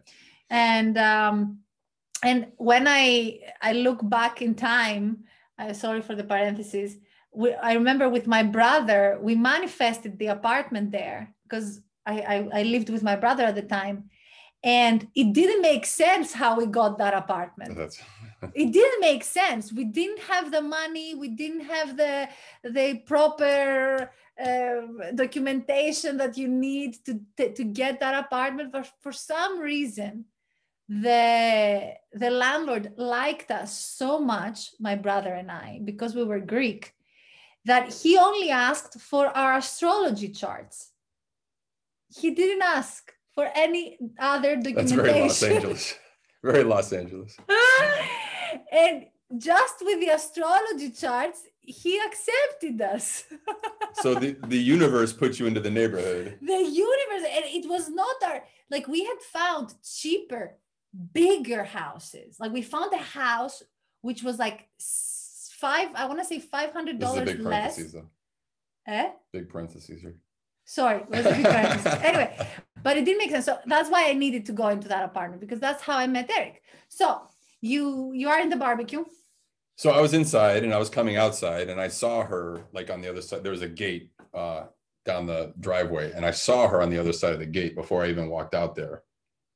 And 0.50 0.98
um 0.98 1.60
and 2.24 2.48
when 2.58 2.88
I 2.88 3.40
I 3.62 3.74
look 3.74 4.08
back 4.08 4.42
in 4.42 4.56
time, 4.56 5.26
uh, 5.60 5.74
sorry 5.74 6.02
for 6.02 6.16
the 6.16 6.24
parentheses, 6.24 6.98
we, 7.34 7.54
I 7.54 7.74
remember 7.74 8.08
with 8.08 8.28
my 8.28 8.44
brother, 8.44 9.20
we 9.22 9.36
manifested 9.36 10.18
the 10.20 10.28
apartment 10.28 10.92
there 10.92 11.36
because 11.44 11.82
I, 12.06 12.16
I 12.22 12.60
I 12.60 12.64
lived 12.64 12.90
with 12.90 13.04
my 13.04 13.16
brother 13.16 13.44
at 13.44 13.56
the 13.56 13.68
time. 13.80 14.10
And 14.66 15.08
it 15.16 15.32
didn't 15.32 15.62
make 15.62 15.86
sense 15.86 16.34
how 16.34 16.58
we 16.58 16.66
got 16.66 16.98
that 16.98 17.14
apartment. 17.14 17.78
It 18.54 18.72
didn't 18.74 19.02
make 19.02 19.24
sense. 19.24 19.74
We 19.74 19.86
didn't 19.86 20.20
have 20.20 20.52
the 20.52 20.62
money. 20.62 21.16
We 21.16 21.30
didn't 21.30 21.66
have 21.76 21.98
the 21.98 22.30
the 22.64 22.88
proper 23.12 24.12
uh, 24.48 24.82
documentation 25.16 26.18
that 26.18 26.38
you 26.38 26.48
need 26.48 26.92
to 27.06 27.14
to 27.58 27.64
get 27.64 28.00
that 28.02 28.26
apartment. 28.26 28.72
But 28.72 28.92
for 29.02 29.12
some 29.12 29.60
reason 29.60 30.26
the 30.88 31.96
the 32.14 32.30
landlord 32.30 32.94
liked 32.98 33.50
us 33.50 33.72
so 33.76 34.20
much 34.20 34.70
my 34.80 34.94
brother 34.94 35.34
and 35.34 35.50
i 35.50 35.80
because 35.84 36.14
we 36.14 36.24
were 36.24 36.40
greek 36.40 36.96
that 37.66 37.92
he 37.92 38.18
only 38.18 38.50
asked 38.50 39.00
for 39.02 39.28
our 39.28 39.58
astrology 39.58 40.30
charts. 40.30 40.92
He 42.16 42.32
didn't 42.32 42.62
ask 42.62 43.12
for 43.36 43.50
any 43.56 43.98
other 44.20 44.56
documentation. 44.56 44.98
that's 44.98 45.08
very 45.08 45.22
Los 45.22 45.44
Angeles. 45.44 45.96
Very 46.44 46.64
Los 46.64 46.94
Angeles. 46.94 47.36
and 48.72 49.06
just 49.38 49.76
with 49.82 50.00
the 50.00 50.10
astrology 50.10 50.92
charts, 50.92 51.42
he 51.62 52.00
accepted 52.00 52.80
us. 52.82 53.26
So 54.02 54.14
the, 54.14 54.36
the 54.48 54.58
universe 54.58 55.14
put 55.14 55.40
you 55.40 55.46
into 55.48 55.62
the 55.62 55.72
neighborhood. 55.72 56.38
the 56.42 56.52
universe, 56.88 57.26
and 57.34 57.46
it 57.46 57.66
was 57.68 57.90
not 57.90 58.16
our 58.26 58.44
like 58.70 58.88
we 58.90 59.06
had 59.06 59.20
found 59.22 59.74
cheaper, 59.84 60.58
bigger 61.14 61.64
houses. 61.64 62.36
Like 62.42 62.52
we 62.52 62.62
found 62.62 62.92
a 62.94 62.98
house 62.98 63.64
which 64.02 64.22
was 64.22 64.38
like 64.38 64.68
five, 64.80 65.88
I 65.96 66.06
want 66.08 66.20
to 66.20 66.26
say 66.26 66.40
five 66.40 66.74
hundred 66.74 67.00
This 67.00 67.10
is 67.10 67.16
a 67.16 67.20
dollars 67.20 67.32
big 67.38 67.42
less. 67.42 67.76
parentheses 67.76 67.94
though. 67.94 68.10
Eh? 68.88 69.10
Big 69.32 69.48
parentheses 69.50 70.02
here. 70.02 70.16
Sorry, 70.66 71.02
was 71.08 71.26
a 71.26 71.32
big 71.32 71.46
parenthesis. 71.46 71.94
anyway, 72.04 72.48
but 72.86 72.98
it 72.98 73.04
didn't 73.04 73.18
make 73.18 73.32
sense. 73.32 73.46
So 73.46 73.58
that's 73.66 73.90
why 73.90 74.08
I 74.08 74.14
needed 74.14 74.46
to 74.46 74.52
go 74.52 74.68
into 74.68 74.88
that 74.90 75.04
apartment 75.04 75.42
because 75.42 75.60
that's 75.60 75.82
how 75.82 75.98
I 75.98 76.06
met 76.06 76.30
Eric. 76.30 76.62
So 76.88 77.24
you 77.60 78.12
you 78.14 78.30
are 78.30 78.40
in 78.40 78.50
the 78.50 78.56
barbecue. 78.56 79.04
So 79.76 79.90
I 79.90 80.00
was 80.00 80.14
inside 80.14 80.64
and 80.64 80.72
I 80.72 80.78
was 80.78 80.92
coming 80.92 81.18
outside 81.18 81.68
and 81.72 81.82
I 81.82 81.88
saw 81.88 82.24
her 82.24 82.68
like 82.74 82.92
on 82.92 83.02
the 83.02 83.10
other 83.10 83.24
side. 83.24 83.44
There 83.44 83.52
was 83.52 83.64
a 83.64 83.68
gate 83.68 84.12
uh, 84.36 84.66
down 85.04 85.26
the 85.26 85.52
driveway 85.60 86.12
and 86.12 86.24
I 86.24 86.30
saw 86.30 86.68
her 86.68 86.80
on 86.84 86.92
the 86.92 87.00
other 87.00 87.12
side 87.12 87.34
of 87.34 87.40
the 87.40 87.48
gate 87.48 87.74
before 87.76 88.06
I 88.06 88.10
even 88.10 88.30
walked 88.30 88.54
out 88.54 88.76
there. 88.76 89.02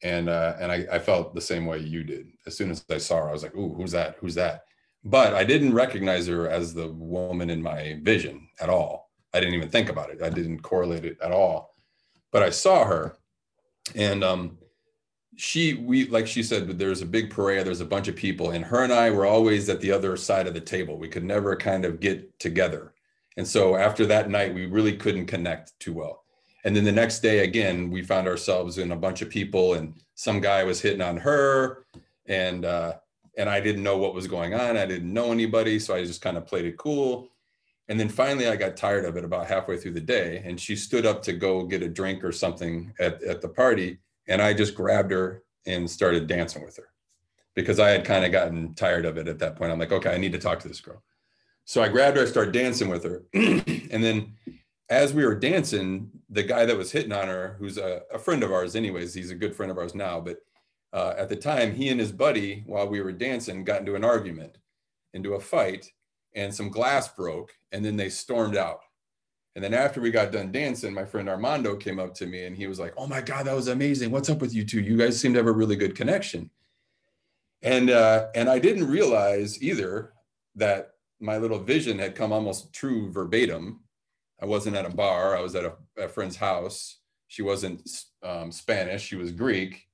And 0.02 0.28
uh, 0.28 0.56
and 0.60 0.72
I, 0.72 0.88
I 0.92 0.98
felt 0.98 1.36
the 1.36 1.50
same 1.52 1.68
way 1.68 1.78
you 1.78 2.04
did. 2.04 2.32
As 2.48 2.58
soon 2.58 2.72
as 2.72 2.84
I 2.89 2.98
saw 2.98 3.18
her, 3.18 3.30
I 3.30 3.34
was 3.34 3.44
like, 3.44 3.56
"Ooh, 3.56 3.76
who's 3.76 3.92
that? 3.92 4.15
Who's 4.20 4.36
that?" 4.36 4.63
But 5.04 5.36
I 5.36 5.44
didn't 5.44 5.76
recognize 5.76 6.26
her 6.26 6.50
as 6.50 6.74
the 6.74 6.88
woman 6.94 7.52
in 7.52 7.62
my 7.62 8.00
vision 8.02 8.50
at 8.60 8.70
all. 8.70 9.12
I 9.36 9.39
didn't 9.39 9.56
even 9.56 9.70
think 9.70 9.89
about 9.89 10.10
it. 10.10 10.24
I 10.24 10.30
didn't 10.30 10.62
correlate 10.62 11.06
it 11.06 11.18
at 11.22 11.32
all. 11.32 11.69
But 12.32 12.44
I 12.44 12.50
saw 12.52 12.86
her, 12.86 13.18
and 13.96 14.24
um, 14.24 14.60
she 15.39 15.76
we 15.76 16.06
like 16.08 16.28
she 16.28 16.44
said 16.44 16.68
there's 16.78 17.02
a 17.02 17.06
big 17.06 17.34
parea 17.34 17.63
there's 17.63 17.80
a 17.80 17.86
bunch 17.86 18.10
of 18.10 18.15
people 18.15 18.52
and 18.52 18.65
her 18.65 18.84
and 18.84 18.92
i 18.92 19.10
were 19.10 19.26
always 19.26 19.70
at 19.70 19.80
the 19.80 19.89
other 19.89 20.18
side 20.18 20.48
of 20.48 20.54
the 20.54 20.60
table. 20.60 20.98
We 20.98 21.08
could 21.08 21.24
never 21.24 21.56
kind 21.56 21.86
of 21.86 22.02
get 22.02 22.38
together. 22.39 22.94
And 23.38 23.48
so 23.48 23.78
after 23.78 24.06
that 24.08 24.30
night 24.30 24.54
we 24.54 24.65
really 24.65 24.98
couldn't 24.98 25.28
connect 25.28 25.80
too 25.80 25.94
well. 25.94 26.26
And 26.65 26.76
then 26.76 26.84
the 26.84 26.92
next 26.92 27.20
day 27.20 27.39
again 27.39 27.89
we 27.89 28.04
found 28.04 28.28
ourselves 28.28 28.80
in 28.80 28.92
a 28.92 28.98
bunch 28.98 29.22
of 29.22 29.30
people 29.30 29.76
and 29.76 29.94
some 30.15 30.42
guy 30.42 30.65
was 30.65 30.82
hitting 30.82 31.02
on 31.02 31.15
her 31.15 31.86
and 32.26 32.65
uh 32.65 32.96
and 33.38 33.50
i 33.50 33.62
didn't 33.62 33.84
know 33.84 33.98
what 33.98 34.13
was 34.13 34.28
going 34.28 34.54
on. 34.54 34.76
I 34.76 34.86
didn't 34.86 35.13
know 35.13 35.32
anybody 35.32 35.80
so 35.80 35.96
i 35.96 36.04
just 36.04 36.22
kind 36.22 36.36
of 36.36 36.46
played 36.46 36.65
it 36.65 36.78
cool 36.78 37.30
and 37.89 37.99
then 37.99 38.08
finally 38.08 38.47
i 38.47 38.56
got 38.56 38.78
tired 38.78 39.04
of 39.04 39.17
it 39.17 39.25
about 39.25 39.47
halfway 39.47 39.75
through 39.75 39.91
the 39.91 39.99
day 39.99 40.41
and 40.45 40.60
she 40.60 40.75
stood 40.75 41.06
up 41.06 41.21
to 41.21 41.34
go 41.34 41.63
get 41.63 41.84
a 41.84 41.89
drink 41.89 42.23
or 42.23 42.32
something 42.32 42.93
at, 42.99 43.21
at 43.23 43.41
the 43.41 43.49
party 43.49 43.99
and 44.30 44.41
I 44.41 44.54
just 44.54 44.75
grabbed 44.75 45.12
her 45.12 45.43
and 45.65 45.89
started 45.89 46.28
dancing 46.28 46.63
with 46.63 46.78
her 46.78 46.89
because 47.56 47.80
I 47.80 47.89
had 47.89 48.06
kind 48.06 48.23
of 48.23 48.32
gotten 48.32 48.73
tired 48.75 49.06
of 49.06 49.17
it 49.17 49.28
at 49.28 49.39
that 49.39 49.58
point. 49.58 49.71
I'm 49.71 49.80
like, 49.80 49.91
okay, 49.91 50.13
I 50.13 50.17
need 50.17 50.32
to 50.32 50.39
talk 50.39 50.60
to 50.60 50.67
this 50.67 50.80
girl. 50.80 51.04
So 51.65 51.82
I 51.82 51.89
grabbed 51.89 52.15
her, 52.15 52.23
I 52.23 52.28
started 52.28 52.54
dancing 52.54 52.88
with 52.88 53.04
her. 53.04 53.23
and 53.34 54.04
then 54.04 54.34
as 54.89 55.13
we 55.13 55.25
were 55.25 55.36
dancing, 55.36 56.10
the 56.30 56.43
guy 56.43 56.65
that 56.65 56.78
was 56.78 56.91
hitting 56.91 57.12
on 57.12 57.28
her, 57.28 57.56
who's 57.60 57.78
a, 57.78 58.04
a 58.13 58.19
friend 58.19 58.43
of 58.43 58.52
ours, 58.52 58.75
anyways, 58.75 59.13
he's 59.13 59.32
a 59.32 59.36
good 59.36 59.56
friend 59.56 59.71
of 59.71 59.78
ours 59.78 59.93
now, 59.93 60.19
but 60.19 60.38
uh, 60.93 61.13
at 61.17 61.30
the 61.30 61.36
time, 61.36 61.75
he 61.75 61.89
and 61.89 61.99
his 61.99 62.12
buddy, 62.12 62.63
while 62.65 62.88
we 62.88 63.02
were 63.02 63.12
dancing, 63.12 63.63
got 63.63 63.82
into 63.82 63.95
an 63.95 64.04
argument, 64.04 64.58
into 65.13 65.34
a 65.34 65.39
fight, 65.39 65.91
and 66.34 66.54
some 66.54 66.70
glass 66.70 67.08
broke, 67.10 67.52
and 67.72 67.84
then 67.84 67.98
they 67.98 68.10
stormed 68.10 68.56
out. 68.56 68.82
And 69.56 69.63
then 69.63 69.74
after 69.74 70.00
we 70.00 70.12
got 70.12 70.32
done 70.32 70.52
dancing, 70.52 70.94
my 70.94 71.06
friend 71.06 71.28
Armando 71.28 71.76
came 71.76 72.00
up 72.00 72.13
to 72.15 72.26
me 72.26 72.46
and 72.46 72.56
he 72.56 72.68
was 72.68 72.80
like, 72.80 72.94
"Oh 72.96 73.08
my 73.08 73.22
God, 73.22 73.46
that 73.46 73.56
was 73.56 73.68
amazing! 73.68 74.12
What's 74.12 74.30
up 74.30 74.39
with 74.39 74.54
you 74.54 74.63
two? 74.63 74.82
You 74.82 74.98
guys 74.98 75.20
seem 75.20 75.34
to 75.34 75.39
have 75.39 75.48
a 75.48 75.52
really 75.52 75.76
good 75.76 75.96
connection." 75.96 76.50
And 77.62 77.89
uh, 77.89 78.28
and 78.36 78.48
I 78.50 78.60
didn't 78.60 78.88
realize 78.88 79.62
either 79.62 80.13
that 80.56 80.92
my 81.20 81.38
little 81.38 81.60
vision 81.60 82.00
had 82.00 82.15
come 82.15 82.32
almost 82.32 82.74
true 82.74 83.12
verbatim. 83.12 83.82
I 84.42 84.46
wasn't 84.46 84.78
at 84.78 84.86
a 84.86 84.96
bar; 84.96 85.36
I 85.36 85.42
was 85.42 85.56
at 85.56 85.65
a, 85.65 85.74
a 85.98 86.08
friend's 86.08 86.38
house. 86.38 87.00
She 87.28 87.42
wasn't 87.42 87.89
um, 88.24 88.52
Spanish; 88.52 89.04
she 89.04 89.18
was 89.18 89.32
Greek. 89.32 89.88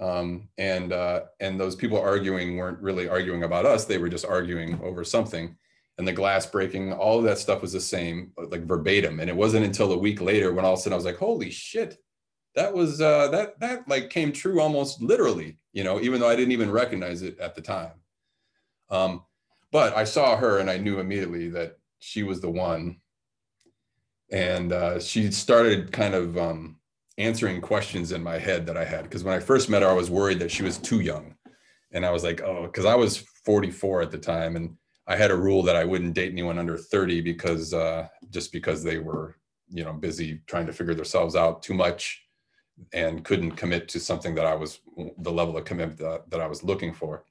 Um, 0.00 0.48
and 0.56 0.92
uh, 0.92 1.22
and 1.40 1.60
those 1.60 1.76
people 1.76 1.98
arguing 1.98 2.56
weren't 2.56 2.80
really 2.80 3.08
arguing 3.08 3.44
about 3.44 3.66
us; 3.66 3.84
they 3.84 3.98
were 3.98 4.08
just 4.08 4.24
arguing 4.24 4.80
over 4.82 5.04
something 5.04 5.56
and 6.00 6.08
the 6.08 6.12
glass 6.14 6.46
breaking, 6.46 6.94
all 6.94 7.18
of 7.18 7.24
that 7.24 7.36
stuff 7.36 7.60
was 7.60 7.74
the 7.74 7.80
same, 7.80 8.32
like 8.38 8.64
verbatim. 8.64 9.20
And 9.20 9.28
it 9.28 9.36
wasn't 9.36 9.66
until 9.66 9.92
a 9.92 9.98
week 9.98 10.22
later 10.22 10.50
when 10.50 10.64
all 10.64 10.72
of 10.72 10.78
a 10.78 10.82
sudden 10.82 10.94
I 10.94 10.96
was 10.96 11.04
like, 11.04 11.18
holy 11.18 11.50
shit, 11.50 11.98
that 12.54 12.72
was 12.72 13.02
uh 13.02 13.28
that 13.28 13.60
that 13.60 13.86
like 13.86 14.08
came 14.08 14.32
true 14.32 14.62
almost 14.62 15.02
literally, 15.02 15.58
you 15.74 15.84
know, 15.84 16.00
even 16.00 16.18
though 16.18 16.28
I 16.30 16.36
didn't 16.36 16.52
even 16.52 16.70
recognize 16.70 17.20
it 17.20 17.38
at 17.38 17.54
the 17.54 17.60
time. 17.60 17.92
Um, 18.88 19.24
but 19.72 19.94
I 19.94 20.04
saw 20.04 20.38
her 20.38 20.58
and 20.58 20.70
I 20.70 20.78
knew 20.78 21.00
immediately 21.00 21.50
that 21.50 21.76
she 21.98 22.22
was 22.22 22.40
the 22.40 22.50
one. 22.50 23.02
And 24.32 24.72
uh, 24.72 25.00
she 25.00 25.30
started 25.30 25.92
kind 25.92 26.14
of 26.14 26.38
um, 26.38 26.78
answering 27.20 27.60
questions 27.60 28.12
in 28.12 28.22
my 28.22 28.38
head 28.38 28.66
that 28.66 28.76
I 28.76 28.84
had. 28.84 29.04
Because 29.04 29.24
when 29.24 29.34
I 29.34 29.40
first 29.40 29.68
met 29.68 29.82
her, 29.82 29.88
I 29.88 29.92
was 29.92 30.10
worried 30.10 30.38
that 30.40 30.50
she 30.50 30.62
was 30.62 30.78
too 30.78 31.00
young. 31.00 31.34
And 31.92 32.06
I 32.06 32.10
was 32.10 32.24
like, 32.24 32.40
oh, 32.40 32.66
because 32.66 32.84
I 32.84 32.94
was 32.94 33.18
44 33.44 34.02
at 34.02 34.10
the 34.10 34.18
time. 34.18 34.56
And 34.56 34.76
I 35.06 35.16
had 35.16 35.30
a 35.30 35.36
rule 35.36 35.62
that 35.64 35.76
I 35.76 35.84
wouldn't 35.84 36.14
date 36.14 36.32
anyone 36.32 36.58
under 36.58 36.76
30 36.76 37.20
because 37.20 37.74
uh, 37.74 38.06
just 38.30 38.52
because 38.52 38.82
they 38.82 38.98
were, 38.98 39.36
you 39.68 39.84
know, 39.84 39.92
busy 39.92 40.40
trying 40.46 40.66
to 40.66 40.72
figure 40.72 40.94
themselves 40.94 41.36
out 41.36 41.62
too 41.62 41.74
much 41.74 42.22
and 42.92 43.24
couldn't 43.24 43.52
commit 43.52 43.88
to 43.88 44.00
something 44.00 44.34
that 44.34 44.46
I 44.46 44.54
was 44.54 44.80
the 45.18 45.32
level 45.32 45.56
of 45.56 45.64
commitment 45.64 45.98
that, 45.98 46.30
that 46.30 46.40
I 46.40 46.46
was 46.46 46.62
looking 46.62 46.94
for. 46.94 47.24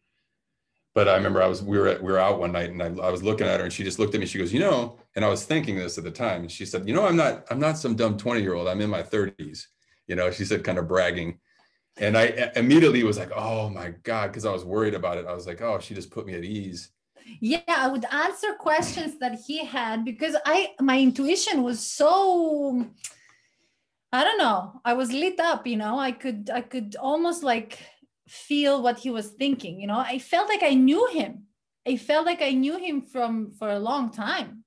But 0.95 1.07
I 1.07 1.15
remember 1.15 1.41
I 1.41 1.47
was 1.47 1.61
we 1.61 1.77
were 1.77 1.87
at, 1.87 2.03
we 2.03 2.11
were 2.11 2.19
out 2.19 2.39
one 2.39 2.51
night 2.51 2.71
and 2.71 2.81
I, 2.81 2.87
I 2.87 3.09
was 3.09 3.23
looking 3.23 3.47
at 3.47 3.59
her 3.59 3.63
and 3.63 3.71
she 3.71 3.83
just 3.83 3.99
looked 3.99 4.15
at 4.15 4.19
me. 4.19 4.25
She 4.25 4.39
goes, 4.39 4.51
you 4.51 4.59
know, 4.59 4.97
and 5.15 5.23
I 5.23 5.29
was 5.29 5.45
thinking 5.45 5.75
this 5.75 5.97
at 5.97 6.03
the 6.03 6.11
time. 6.11 6.41
And 6.41 6.51
she 6.51 6.65
said, 6.65 6.87
you 6.87 6.93
know, 6.93 7.05
I'm 7.05 7.15
not 7.15 7.45
I'm 7.49 7.59
not 7.59 7.77
some 7.77 7.95
dumb 7.95 8.17
20 8.17 8.41
year 8.41 8.55
old. 8.55 8.67
I'm 8.67 8.81
in 8.81 8.89
my 8.89 9.03
30s. 9.03 9.65
You 10.09 10.15
know, 10.15 10.29
she 10.31 10.43
said, 10.43 10.65
kind 10.65 10.77
of 10.77 10.89
bragging. 10.89 11.39
And 11.97 12.17
I 12.17 12.51
immediately 12.57 13.03
was 13.03 13.17
like, 13.17 13.31
oh 13.33 13.69
my 13.69 13.93
God, 14.03 14.27
because 14.27 14.45
I 14.45 14.51
was 14.51 14.65
worried 14.65 14.93
about 14.93 15.17
it. 15.17 15.25
I 15.25 15.33
was 15.33 15.47
like, 15.47 15.61
oh, 15.61 15.79
she 15.79 15.95
just 15.95 16.11
put 16.11 16.25
me 16.25 16.33
at 16.33 16.43
ease 16.43 16.91
yeah 17.41 17.61
i 17.67 17.87
would 17.87 18.05
answer 18.11 18.53
questions 18.59 19.19
that 19.19 19.37
he 19.45 19.63
had 19.63 20.03
because 20.03 20.35
i 20.47 20.69
my 20.81 20.99
intuition 20.99 21.61
was 21.61 21.79
so 21.79 22.83
i 24.11 24.23
don't 24.23 24.39
know 24.39 24.81
i 24.83 24.93
was 24.93 25.11
lit 25.11 25.39
up 25.39 25.67
you 25.67 25.77
know 25.77 25.99
i 25.99 26.11
could 26.11 26.49
i 26.51 26.59
could 26.59 26.95
almost 26.99 27.43
like 27.43 27.77
feel 28.29 28.81
what 28.81 28.99
he 28.99 29.09
was 29.09 29.29
thinking. 29.31 29.79
You 29.81 29.87
know, 29.87 29.97
I 29.97 30.19
felt 30.19 30.47
like 30.47 30.63
I 30.63 30.75
knew 30.75 31.07
him. 31.07 31.45
I 31.87 31.97
felt 31.97 32.25
like 32.25 32.41
I 32.41 32.51
knew 32.51 32.77
him 32.77 33.01
from 33.01 33.51
for 33.57 33.69
a 33.69 33.79
long 33.79 34.11
time. 34.11 34.63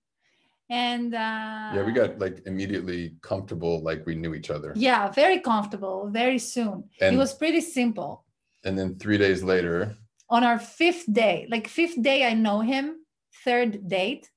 And 0.71 1.15
uh, 1.15 1.73
yeah, 1.75 1.83
we 1.85 1.93
got 1.93 2.19
like 2.19 2.43
immediately 2.47 3.15
comfortable, 3.21 3.83
like 3.83 4.07
we 4.07 4.15
knew 4.15 4.35
each 4.35 4.51
other. 4.51 4.73
yeah, 4.77 5.11
very 5.11 5.41
comfortable 5.41 6.09
very 6.11 6.39
soon. 6.39 6.85
And 7.01 7.15
it 7.15 7.19
was 7.19 7.35
pretty 7.35 7.61
simple. 7.61 8.25
and 8.65 8.79
then 8.79 8.97
three 8.99 9.19
days 9.19 9.43
later, 9.43 9.97
On 10.31 10.43
our 10.45 10.59
fifth 10.59 11.07
day, 11.13 11.47
like 11.51 11.69
fifth 11.69 12.01
day, 12.03 12.25
I 12.27 12.35
know 12.35 12.61
him. 12.61 12.85
Third 13.45 13.89
date, 13.89 14.31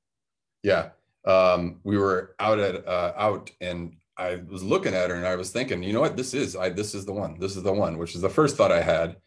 yeah, 0.64 0.90
um, 1.26 1.80
we 1.84 1.98
were 1.98 2.36
out 2.40 2.60
at 2.60 2.76
uh, 2.88 3.14
out, 3.18 3.52
and 3.62 3.96
I 4.18 4.30
was 4.50 4.64
looking 4.64 4.94
at 4.96 5.10
her, 5.10 5.16
and 5.16 5.28
I 5.28 5.36
was 5.36 5.52
thinking, 5.52 5.84
you 5.84 5.94
know 5.94 6.02
what, 6.02 6.16
this 6.18 6.34
is 6.34 6.56
I 6.56 6.70
this 6.70 6.96
is 6.96 7.06
the 7.06 7.14
one, 7.14 7.40
this 7.40 7.56
is 7.56 7.64
the 7.64 7.74
one, 7.74 7.98
which 7.98 8.16
is 8.16 8.22
the 8.22 8.30
first 8.30 8.56
thought 8.58 8.72
I 8.72 8.82
had, 8.82 9.18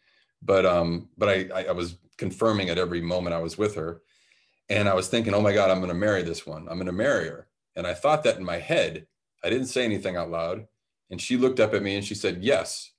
but 0.41 0.65
um, 0.65 1.09
but 1.17 1.29
I 1.29 1.37
I, 1.59 1.61
I 1.69 1.71
was 1.71 1.97
confirming 2.17 2.69
at 2.69 2.77
every 2.77 3.01
moment 3.01 3.33
I 3.35 3.39
was 3.47 3.57
with 3.57 3.73
her, 3.75 4.01
and 4.69 4.87
I 4.87 4.93
was 4.93 5.07
thinking, 5.07 5.33
oh 5.33 5.41
my 5.41 5.53
God, 5.53 5.71
I'm 5.71 5.79
going 5.79 5.89
to 5.89 5.95
marry 5.95 6.21
this 6.21 6.45
one, 6.45 6.67
I'm 6.69 6.77
going 6.77 6.85
to 6.85 6.91
marry 6.91 7.27
her, 7.27 7.47
and 7.75 7.87
I 7.87 7.93
thought 7.93 8.23
that 8.23 8.37
in 8.37 8.43
my 8.43 8.57
head. 8.57 9.07
I 9.43 9.49
didn't 9.49 9.67
say 9.67 9.85
anything 9.85 10.17
out 10.17 10.29
loud, 10.29 10.67
and 11.09 11.21
she 11.21 11.37
looked 11.37 11.61
up 11.61 11.73
at 11.73 11.81
me 11.81 11.95
and 11.95 12.03
she 12.03 12.15
said 12.15 12.43
yes, 12.43 12.91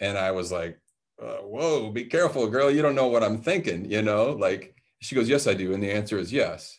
and 0.00 0.18
I 0.18 0.32
was 0.32 0.52
like, 0.52 0.78
uh, 1.22 1.38
whoa, 1.38 1.90
be 1.90 2.04
careful, 2.04 2.46
girl, 2.48 2.70
you 2.70 2.82
don't 2.82 2.94
know 2.94 3.06
what 3.06 3.24
I'm 3.24 3.40
thinking, 3.40 3.90
you 3.90 4.02
know, 4.02 4.32
like 4.32 4.74
she 5.00 5.14
goes, 5.14 5.28
yes, 5.28 5.46
I 5.46 5.54
do, 5.54 5.72
and 5.72 5.82
the 5.82 5.90
answer 5.90 6.18
is 6.18 6.32
yes. 6.32 6.78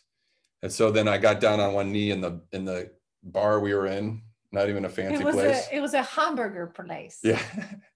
And 0.62 0.72
so 0.72 0.90
then 0.90 1.06
I 1.06 1.18
got 1.18 1.40
down 1.40 1.60
on 1.60 1.74
one 1.74 1.92
knee 1.92 2.10
in 2.10 2.20
the 2.20 2.40
in 2.52 2.64
the 2.64 2.90
bar 3.22 3.60
we 3.60 3.74
were 3.74 3.86
in, 3.86 4.22
not 4.52 4.68
even 4.68 4.84
a 4.84 4.88
fancy 4.88 5.22
it 5.22 5.24
was 5.24 5.34
place. 5.34 5.68
a 5.70 5.76
it 5.76 5.80
was 5.80 5.94
a 5.94 6.02
hamburger 6.02 6.66
place. 6.66 7.20
yeah. 7.22 7.40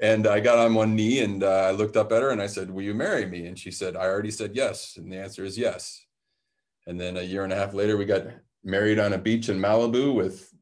And 0.00 0.26
I 0.26 0.40
got 0.40 0.58
on 0.58 0.74
one 0.74 0.94
knee 0.94 1.20
and 1.20 1.42
uh, 1.42 1.64
I 1.68 1.70
looked 1.72 1.96
up 1.96 2.12
at 2.12 2.22
her 2.22 2.30
and 2.30 2.40
I 2.40 2.46
said, 2.46 2.70
"Will 2.70 2.82
you 2.82 2.94
marry 2.94 3.26
me?" 3.26 3.46
And 3.46 3.58
she 3.58 3.70
said, 3.70 3.96
"I 3.96 4.04
already 4.06 4.30
said 4.30 4.54
yes." 4.54 4.96
And 4.96 5.10
the 5.12 5.16
answer 5.16 5.44
is 5.44 5.58
yes. 5.58 6.04
And 6.86 7.00
then 7.00 7.16
a 7.16 7.22
year 7.22 7.44
and 7.44 7.52
a 7.52 7.56
half 7.56 7.74
later, 7.74 7.96
we 7.96 8.04
got 8.04 8.24
married 8.64 8.98
on 8.98 9.12
a 9.12 9.18
beach 9.18 9.48
in 9.48 9.58
Malibu 9.58 10.14
with 10.14 10.52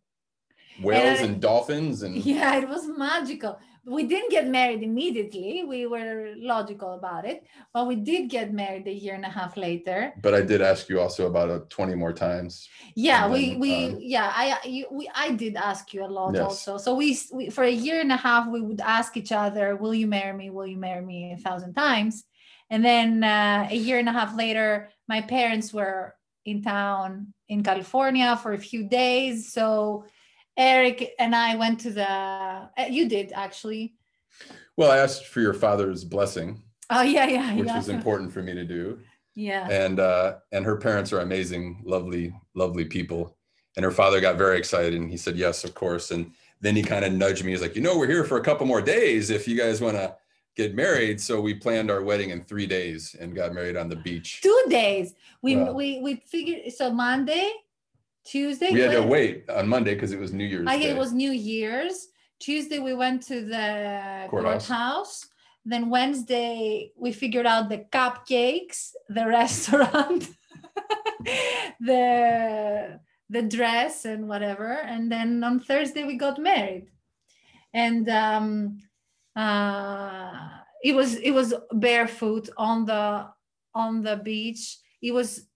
whales 0.82 1.20
I- 1.20 1.24
and 1.24 1.40
dolphins 1.40 2.02
and 2.02 2.16
Yeah, 2.24 2.56
it 2.56 2.68
was 2.68 2.86
magical. 2.88 3.58
We 3.86 4.02
didn't 4.02 4.30
get 4.30 4.48
married 4.48 4.82
immediately. 4.82 5.62
We 5.62 5.86
were 5.86 6.34
logical 6.36 6.94
about 6.94 7.24
it, 7.24 7.46
but 7.72 7.86
we 7.86 7.94
did 7.94 8.28
get 8.28 8.52
married 8.52 8.86
a 8.88 8.92
year 8.92 9.14
and 9.14 9.24
a 9.24 9.28
half 9.28 9.56
later. 9.56 10.12
but 10.20 10.34
I 10.34 10.40
did 10.40 10.60
ask 10.60 10.88
you 10.88 11.00
also 11.00 11.26
about 11.26 11.50
it 11.50 11.70
20 11.70 11.94
more 11.94 12.12
times. 12.12 12.68
Yeah, 12.96 13.28
we 13.30 13.50
then, 13.50 13.60
we 13.60 13.86
um, 13.86 13.98
yeah, 14.00 14.32
I 14.34 14.58
you, 14.66 14.86
we 14.90 15.08
I 15.14 15.30
did 15.30 15.54
ask 15.54 15.94
you 15.94 16.04
a 16.04 16.10
lot 16.20 16.34
Yes. 16.34 16.42
also. 16.42 16.78
So 16.78 16.94
we, 16.96 17.16
we 17.32 17.50
for 17.50 17.62
a 17.62 17.70
year 17.70 18.00
and 18.00 18.10
a 18.10 18.16
half 18.16 18.48
we 18.48 18.60
would 18.60 18.80
ask 18.80 19.16
each 19.16 19.30
other, 19.30 19.76
"Will 19.76 19.94
you 19.94 20.08
marry 20.08 20.36
me? 20.36 20.50
Will 20.50 20.66
you 20.66 20.78
marry 20.78 21.04
me?" 21.04 21.32
a 21.32 21.36
thousand 21.36 21.74
times, 21.74 22.24
and 22.70 22.84
then 22.84 23.22
uh, 23.22 23.68
a 23.70 23.76
year 23.76 23.98
and 23.98 24.08
a 24.08 24.12
half 24.12 24.36
later, 24.36 24.90
my 25.08 25.20
parents 25.20 25.72
were 25.72 26.16
in 26.44 26.62
town 26.62 27.34
in 27.48 27.62
California 27.62 28.36
for 28.42 28.52
a 28.52 28.58
few 28.58 28.88
days. 28.88 29.52
So 29.52 30.04
Eric 30.56 31.12
and 31.18 31.34
I 31.34 31.54
went 31.56 31.80
to 31.80 31.90
the. 31.90 32.08
uh, 32.10 32.68
You 32.88 33.08
did 33.08 33.32
actually. 33.32 33.94
Well, 34.76 34.90
I 34.90 34.98
asked 34.98 35.26
for 35.26 35.40
your 35.40 35.54
father's 35.54 36.04
blessing, 36.04 36.62
Oh 36.90 37.02
yeah, 37.02 37.26
yeah, 37.26 37.52
yeah. 37.52 37.54
which 37.56 37.66
yeah. 37.68 37.76
was 37.76 37.88
important 37.88 38.32
for 38.32 38.42
me 38.42 38.54
to 38.54 38.64
do. 38.64 38.98
Yeah. 39.34 39.68
and 39.70 40.00
uh, 40.00 40.36
and 40.52 40.64
her 40.64 40.76
parents 40.76 41.12
are 41.12 41.20
amazing, 41.20 41.82
lovely, 41.84 42.34
lovely 42.54 42.84
people. 42.86 43.36
And 43.76 43.84
her 43.84 43.90
father 43.90 44.20
got 44.20 44.38
very 44.38 44.56
excited, 44.56 44.94
and 44.94 45.10
he 45.10 45.16
said 45.18 45.36
yes, 45.36 45.62
of 45.64 45.74
course. 45.74 46.10
And 46.10 46.32
then 46.62 46.74
he 46.74 46.82
kind 46.82 47.04
of 47.04 47.12
nudged 47.12 47.44
me. 47.44 47.52
He's 47.52 47.60
like, 47.60 47.76
you 47.76 47.82
know, 47.82 47.98
we're 47.98 48.06
here 48.06 48.24
for 48.24 48.38
a 48.38 48.42
couple 48.42 48.66
more 48.66 48.80
days 48.80 49.28
if 49.28 49.46
you 49.46 49.54
guys 49.58 49.82
want 49.82 49.96
to 49.96 50.14
get 50.56 50.74
married. 50.74 51.20
So 51.20 51.38
we 51.42 51.52
planned 51.52 51.90
our 51.90 52.02
wedding 52.02 52.30
in 52.30 52.44
three 52.44 52.66
days 52.66 53.14
and 53.20 53.34
got 53.36 53.52
married 53.52 53.76
on 53.76 53.90
the 53.90 53.96
beach. 53.96 54.40
Two 54.42 54.62
days. 54.70 55.12
We 55.42 55.56
Wow. 55.56 55.72
we 55.72 56.00
we 56.00 56.16
figured 56.16 56.72
so 56.72 56.90
Monday, 56.90 57.52
Tuesday. 58.26 58.72
We 58.72 58.80
had 58.80 58.92
to 58.92 59.02
wait 59.02 59.48
on 59.48 59.68
Monday 59.68 59.94
because 59.94 60.12
it 60.12 60.18
was 60.18 60.32
New 60.32 60.44
Year's 60.44 60.66
I 60.68 60.78
Day. 60.78 60.90
it 60.90 60.96
was 60.96 61.12
New 61.12 61.30
Year's. 61.32 62.08
Tuesday 62.38 62.78
we 62.78 62.94
went 62.94 63.22
to 63.28 63.44
the 63.44 64.26
Courthouse. 64.28 64.66
courthouse. 64.66 65.26
Then 65.64 65.90
Wednesday 65.90 66.92
we 66.96 67.12
figured 67.12 67.46
out 67.46 67.68
the 67.68 67.86
cupcakes, 67.90 68.90
the 69.08 69.26
restaurant, 69.40 70.28
the 71.80 73.00
the 73.28 73.42
dress 73.42 74.04
and 74.04 74.28
whatever. 74.28 74.72
And 74.72 75.10
then 75.10 75.42
on 75.42 75.60
Thursday 75.60 76.04
we 76.04 76.16
got 76.16 76.38
married. 76.38 76.86
And 77.74 78.08
um 78.08 78.78
uh 79.34 80.32
it 80.84 80.94
was 80.94 81.14
it 81.16 81.32
was 81.32 81.54
barefoot 81.72 82.48
on 82.56 82.84
the 82.84 83.26
on 83.74 84.02
the 84.02 84.16
beach. 84.16 84.78
It 85.02 85.12
was 85.12 85.46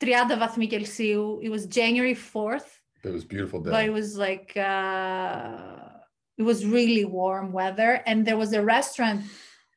30 0.00 0.38
βαθμοί 0.38 0.66
Κελσίου. 0.66 1.38
It 1.42 1.50
was 1.50 1.66
January 1.66 2.16
4th 2.34 2.80
it 3.04 3.12
was 3.12 3.24
a 3.24 3.26
beautiful 3.26 3.60
day. 3.60 3.70
but 3.70 3.84
it 3.84 3.92
was 3.92 4.16
like 4.16 4.56
uh, 4.56 5.78
it 6.38 6.42
was 6.42 6.66
really 6.66 7.04
warm 7.04 7.52
weather 7.52 8.02
and 8.06 8.26
there 8.26 8.36
was 8.36 8.52
a 8.52 8.62
restaurant 8.62 9.22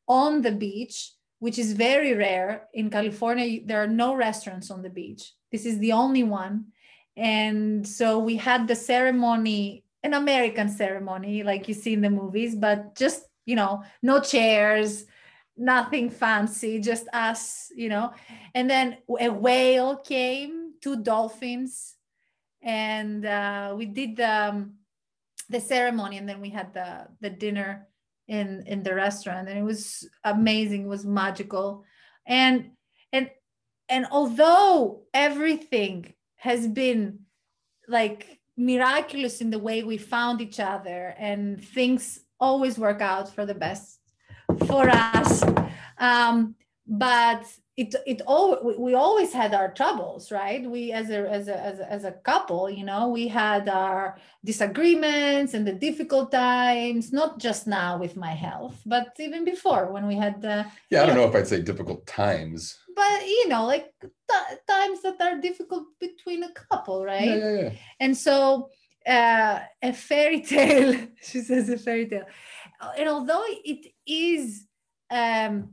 on 0.07 0.41
the 0.41 0.51
beach 0.51 1.13
which 1.39 1.57
is 1.63 1.73
very 1.73 2.13
rare 2.13 2.67
in 2.73 2.89
california 2.89 3.59
there 3.65 3.81
are 3.83 3.87
no 3.87 4.09
restaurants 4.15 4.71
on 4.71 4.81
the 4.81 4.89
beach 4.89 5.33
this 5.51 5.65
is 5.65 5.77
the 5.79 5.91
only 5.91 6.23
one 6.23 6.65
and 7.15 7.87
so 7.87 8.07
we 8.19 8.35
had 8.35 8.67
the 8.67 8.75
ceremony 8.75 9.83
an 10.03 10.13
american 10.13 10.69
ceremony 10.69 11.43
like 11.43 11.67
you 11.67 11.73
see 11.73 11.93
in 11.93 12.01
the 12.01 12.09
movies 12.09 12.55
but 12.55 12.95
just 12.95 13.19
you 13.45 13.55
know 13.55 13.83
no 14.01 14.19
chairs 14.19 15.05
nothing 15.56 16.10
fancy 16.10 16.80
just 16.80 17.06
us 17.12 17.70
you 17.74 17.88
know. 17.88 18.12
And 18.54 18.68
then 18.68 18.98
a 19.20 19.28
whale 19.28 19.96
came 19.96 20.74
two 20.80 21.02
dolphins 21.02 21.94
and 22.62 23.24
uh, 23.24 23.74
we 23.76 23.86
did 23.86 24.16
the, 24.16 24.48
um, 24.48 24.74
the 25.48 25.60
ceremony 25.60 26.16
and 26.18 26.28
then 26.28 26.40
we 26.40 26.50
had 26.50 26.72
the 26.72 27.06
the 27.20 27.30
dinner 27.30 27.86
in 28.26 28.64
in 28.66 28.82
the 28.82 28.94
restaurant 28.94 29.48
and 29.48 29.58
it 29.58 29.62
was 29.62 30.08
amazing 30.24 30.84
it 30.84 30.88
was 30.88 31.04
magical. 31.04 31.84
And 32.26 32.70
and 33.12 33.30
and 33.88 34.06
although 34.10 35.02
everything 35.12 36.14
has 36.36 36.66
been 36.66 37.20
like 37.88 38.40
miraculous 38.56 39.40
in 39.40 39.50
the 39.50 39.58
way 39.58 39.82
we 39.82 39.98
found 39.98 40.40
each 40.40 40.60
other 40.60 41.14
and 41.18 41.62
things 41.62 42.20
always 42.40 42.78
work 42.78 43.00
out 43.00 43.34
for 43.34 43.44
the 43.44 43.54
best 43.54 43.98
for 44.66 44.88
us 44.88 45.42
um 45.98 46.54
but 46.86 47.44
it 47.76 47.94
it 48.06 48.20
all 48.26 48.76
we- 48.78 48.94
always 48.94 49.32
had 49.32 49.52
our 49.54 49.72
troubles 49.72 50.30
right 50.30 50.62
we 50.70 50.92
as 50.92 51.10
a 51.10 51.28
as 51.28 51.48
a 51.48 51.58
as 51.70 51.78
a, 51.80 51.92
as 51.92 52.04
a 52.04 52.12
couple 52.12 52.70
you 52.70 52.84
know 52.84 53.08
we 53.08 53.26
had 53.26 53.68
our 53.68 54.16
disagreements 54.44 55.54
and 55.54 55.66
the 55.66 55.72
difficult 55.72 56.30
times 56.30 57.12
not 57.12 57.38
just 57.38 57.66
now 57.66 57.98
with 57.98 58.16
my 58.16 58.30
health 58.46 58.80
but 58.86 59.08
even 59.18 59.44
before 59.44 59.92
when 59.92 60.06
we 60.06 60.14
had 60.14 60.40
the 60.40 60.64
yeah, 60.90 61.02
I 61.02 61.06
don't 61.06 61.16
yeah. 61.16 61.22
know 61.22 61.28
if 61.28 61.34
I'd 61.34 61.48
say 61.48 61.60
difficult 61.62 62.06
times. 62.06 62.78
but 62.94 63.26
you 63.26 63.48
know 63.48 63.64
like 63.66 63.86
t- 64.02 64.56
times 64.68 65.02
that 65.02 65.20
are 65.20 65.40
difficult 65.40 65.84
between 66.00 66.42
a 66.44 66.52
couple 66.52 67.04
right 67.04 67.26
Yeah, 67.28 67.36
yeah, 67.52 67.60
yeah. 67.62 67.70
and 68.00 68.16
so 68.16 68.68
uh, 69.06 69.60
a 69.82 69.92
fairy 69.92 70.40
tale, 70.54 70.96
she 71.20 71.40
says 71.40 71.68
a 71.68 71.76
fairy 71.76 72.06
tale. 72.08 72.24
And 72.98 73.08
although 73.08 73.44
it 73.46 73.92
is 74.06 74.66
um, 75.10 75.70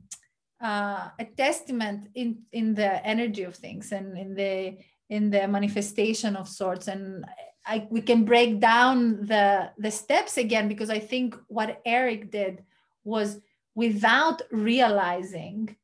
uh, 0.62 1.10
a 1.20 1.26
testament 1.36 2.08
in, 2.14 2.44
in 2.52 2.76
the 2.76 3.06
energy 3.06 3.44
of 3.44 3.56
things 3.56 3.92
and 3.92 4.18
in 4.18 4.36
the 4.36 4.78
in 5.10 5.30
the 5.30 5.46
manifestation 5.46 6.38
of 6.38 6.48
sorts, 6.48 6.88
and 6.88 7.26
I, 7.66 7.86
we 7.90 8.02
can 8.02 8.24
break 8.24 8.62
down 8.62 9.26
the 9.26 9.72
the 9.78 9.92
steps 9.92 10.38
again 10.38 10.70
because 10.70 10.90
I 10.90 11.00
think 11.00 11.36
what 11.48 11.82
Eric 11.86 12.32
did 12.32 12.64
was 13.04 13.42
without 13.76 14.42
realizing, 14.52 15.76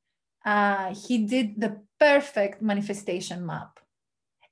uh, 0.45 0.95
he 0.95 1.25
did 1.25 1.59
the 1.59 1.81
perfect 1.99 2.61
manifestation 2.61 3.45
map, 3.45 3.79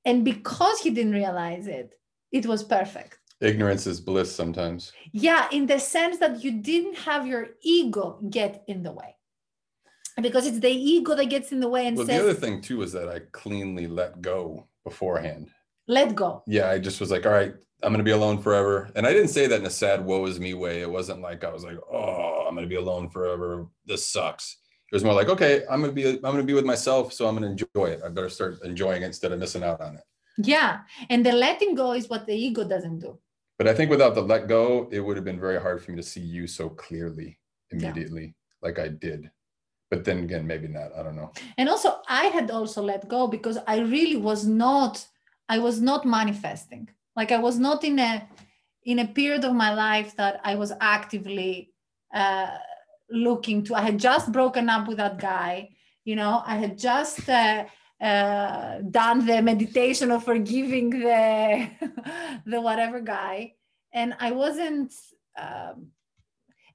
and 0.04 0.26
because 0.26 0.82
he 0.82 0.90
didn't 0.90 1.14
realize 1.14 1.68
it, 1.68 1.94
it 2.32 2.46
was 2.46 2.64
perfect. 2.64 3.18
Ignorance 3.46 3.86
is 3.88 4.00
bliss 4.02 4.34
sometimes. 4.36 4.92
Yeah, 5.12 5.48
in 5.52 5.66
the 5.68 5.80
sense 5.80 6.18
that 6.18 6.44
you 6.44 6.52
didn't 6.62 6.98
have 6.98 7.28
your 7.28 7.50
ego 7.62 8.20
get 8.30 8.64
in 8.68 8.82
the 8.84 8.92
way. 8.92 9.16
Because 10.22 10.48
it's 10.48 10.60
the 10.60 10.70
ego 10.72 11.14
that 11.16 11.26
gets 11.26 11.52
in 11.52 11.60
the 11.60 11.68
way 11.68 11.88
and 11.88 11.96
Well, 11.98 12.08
the 12.08 12.20
other 12.20 12.34
thing 12.34 12.62
too 12.62 12.82
is 12.82 12.92
that 12.94 13.10
I 13.10 13.20
cleanly 13.32 13.86
let 13.88 14.22
go 14.22 14.68
beforehand. 14.84 15.50
let 15.88 16.16
go. 16.16 16.42
Yeah, 16.48 16.70
I 16.72 16.80
just 16.80 17.00
was 17.00 17.12
like, 17.12 17.26
all 17.28 17.32
right, 17.34 17.54
I'm 17.84 17.92
gonna 17.94 18.04
be 18.12 18.12
alone 18.20 18.42
forever. 18.42 18.90
And 18.96 19.06
I 19.06 19.12
didn't 19.14 19.28
say 19.38 19.46
that 19.48 19.60
in 19.60 19.66
a 19.68 19.70
sad 19.70 20.04
woe 20.04 20.26
is 20.26 20.40
me 20.40 20.54
way. 20.56 20.82
It 20.82 20.90
wasn't 20.90 21.22
like 21.22 21.44
I 21.44 21.52
was 21.52 21.64
like, 21.64 21.78
oh, 21.92 22.46
I'm 22.48 22.56
gonna 22.56 22.66
be 22.66 22.76
alone 22.86 23.10
forever. 23.10 23.68
This 23.86 24.06
sucks. 24.06 24.58
It 24.92 24.96
was 24.96 25.04
more 25.04 25.14
like, 25.14 25.30
okay, 25.30 25.64
I'm 25.70 25.82
gonna 25.82 25.94
be 25.94 26.08
I'm 26.08 26.22
gonna 26.22 26.44
be 26.44 26.54
with 26.54 26.66
myself, 26.66 27.14
so 27.14 27.28
I'm 27.28 27.36
gonna 27.36 27.52
enjoy 27.52 27.88
it. 27.94 28.02
I 28.04 28.08
better 28.10 28.30
start 28.30 28.58
enjoying 28.64 29.04
it 29.04 29.08
instead 29.08 29.32
of 29.34 29.40
missing 29.40 29.64
out 29.64 29.82
on 29.82 29.96
it. 29.98 30.04
Yeah. 30.38 30.80
And 31.10 31.26
the 31.26 31.34
letting 31.34 31.76
go 31.76 31.92
is 31.94 32.10
what 32.10 32.26
the 32.26 32.34
ego 32.36 32.64
doesn't 32.64 33.00
do. 33.00 33.20
But 33.58 33.68
I 33.68 33.74
think 33.74 33.90
without 33.90 34.16
the 34.16 34.22
let 34.22 34.48
go, 34.48 34.90
it 34.92 35.00
would 35.00 35.16
have 35.18 35.26
been 35.26 35.40
very 35.40 35.60
hard 35.60 35.82
for 35.84 35.92
me 35.92 35.98
to 35.98 36.04
see 36.04 36.22
you 36.22 36.46
so 36.48 36.70
clearly 36.70 37.40
immediately 37.72 38.36
like 38.62 38.80
I 38.80 38.88
did. 38.90 39.32
But 39.90 40.04
then 40.04 40.20
again, 40.20 40.46
maybe 40.48 40.68
not. 40.68 40.90
I 40.98 41.04
don't 41.04 41.16
know. 41.16 41.32
and 41.58 41.70
also 41.70 42.02
i 42.08 42.26
had 42.26 42.52
also 42.52 42.82
let 42.82 43.08
go 43.08 43.28
because 43.28 43.58
i 43.68 43.78
really 43.80 44.16
was 44.30 44.46
not 44.46 44.94
i 45.50 45.58
was 45.60 45.80
not 45.90 46.06
manifesting 46.06 46.88
like 47.16 47.32
i 47.32 47.38
was 47.38 47.58
not 47.60 47.84
in 47.84 48.00
a 48.00 48.28
in 48.84 49.00
a 49.00 49.08
period 49.08 49.44
of 49.46 49.54
my 49.54 49.72
life 49.74 50.16
that 50.16 50.40
i 50.44 50.54
was 50.56 50.72
actively 50.82 51.72
uh, 52.14 52.58
looking 53.10 53.64
to 53.64 53.76
i 53.76 53.82
had 53.82 53.98
just 54.10 54.32
broken 54.32 54.70
up 54.70 54.88
with 54.88 54.98
that 54.98 55.18
guy 55.20 55.70
you 56.04 56.16
know 56.16 56.42
i 56.46 56.56
had 56.64 56.78
just 56.78 57.30
uh, 57.30 57.64
uh, 58.02 58.80
done 58.92 59.26
the 59.26 59.42
meditation 59.42 60.12
of 60.12 60.24
forgiving 60.24 60.90
the 60.90 61.70
the 62.46 62.60
whatever 62.60 63.00
guy 63.00 63.54
and 63.94 64.14
i 64.20 64.32
wasn't 64.32 64.94
um, 65.38 65.88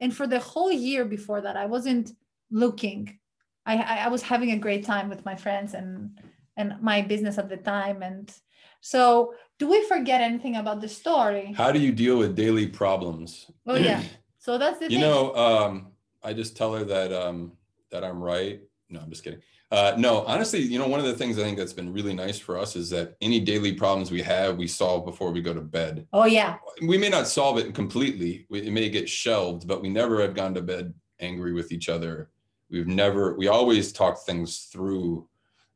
and 0.01 0.17
for 0.17 0.27
the 0.27 0.39
whole 0.39 0.73
year 0.73 1.05
before 1.05 1.41
that 1.41 1.57
i 1.57 1.67
wasn't 1.67 2.13
looking 2.51 3.19
I, 3.67 3.77
I 3.77 3.97
I 4.05 4.09
was 4.09 4.23
having 4.23 4.53
a 4.53 4.59
great 4.59 4.85
time 4.85 5.09
with 5.09 5.25
my 5.25 5.37
friends 5.37 5.75
and 5.75 6.19
and 6.57 6.81
my 6.81 7.03
business 7.03 7.39
at 7.39 7.49
the 7.49 7.57
time. 7.57 8.03
And 8.03 8.33
so, 8.81 9.35
do 9.59 9.69
we 9.69 9.83
forget 9.87 10.21
anything 10.21 10.57
about 10.57 10.81
the 10.81 10.89
story? 10.89 11.53
How 11.57 11.73
do 11.73 11.79
you 11.79 11.93
deal 11.93 12.19
with 12.19 12.37
daily 12.37 12.67
problems? 12.67 13.51
Oh 13.67 13.77
yeah. 13.77 14.03
So 14.43 14.57
that's 14.57 14.79
the 14.79 14.87
you 14.87 14.93
thing. 14.93 15.01
know, 15.01 15.37
um, 15.37 15.89
I 16.23 16.33
just 16.33 16.57
tell 16.57 16.73
her 16.73 16.83
that 16.83 17.13
um, 17.13 17.53
that 17.91 18.03
I'm 18.03 18.23
right. 18.23 18.63
No, 18.89 19.01
I'm 19.01 19.11
just 19.11 19.23
kidding. 19.23 19.43
Uh, 19.71 19.95
no, 19.97 20.25
honestly, 20.25 20.61
you 20.61 20.79
know, 20.79 20.89
one 20.89 20.99
of 20.99 21.07
the 21.07 21.15
things 21.15 21.39
I 21.39 21.43
think 21.43 21.57
that's 21.57 21.73
been 21.73 21.93
really 21.93 22.13
nice 22.13 22.39
for 22.39 22.59
us 22.59 22.75
is 22.75 22.91
that 22.91 23.17
any 23.21 23.39
daily 23.39 23.73
problems 23.73 24.11
we 24.11 24.21
have, 24.23 24.57
we 24.57 24.67
solve 24.67 25.05
before 25.05 25.31
we 25.31 25.41
go 25.41 25.55
to 25.55 25.61
bed. 25.61 26.07
oh 26.13 26.25
yeah. 26.25 26.57
We 26.83 26.99
may 26.99 27.09
not 27.09 27.29
solve 27.29 27.59
it 27.59 27.73
completely. 27.73 28.47
We, 28.51 28.63
it 28.63 28.73
may 28.73 28.89
get 28.89 29.09
shelved, 29.09 29.69
but 29.69 29.81
we 29.81 29.89
never 29.89 30.21
have 30.23 30.35
gone 30.35 30.55
to 30.55 30.63
bed 30.63 30.93
angry 31.21 31.53
with 31.53 31.71
each 31.71 31.89
other. 31.89 32.31
We've 32.69 32.89
never. 32.89 33.37
We 33.37 33.49
always 33.49 33.93
talk 33.93 34.25
things 34.25 34.69
through, 34.73 35.29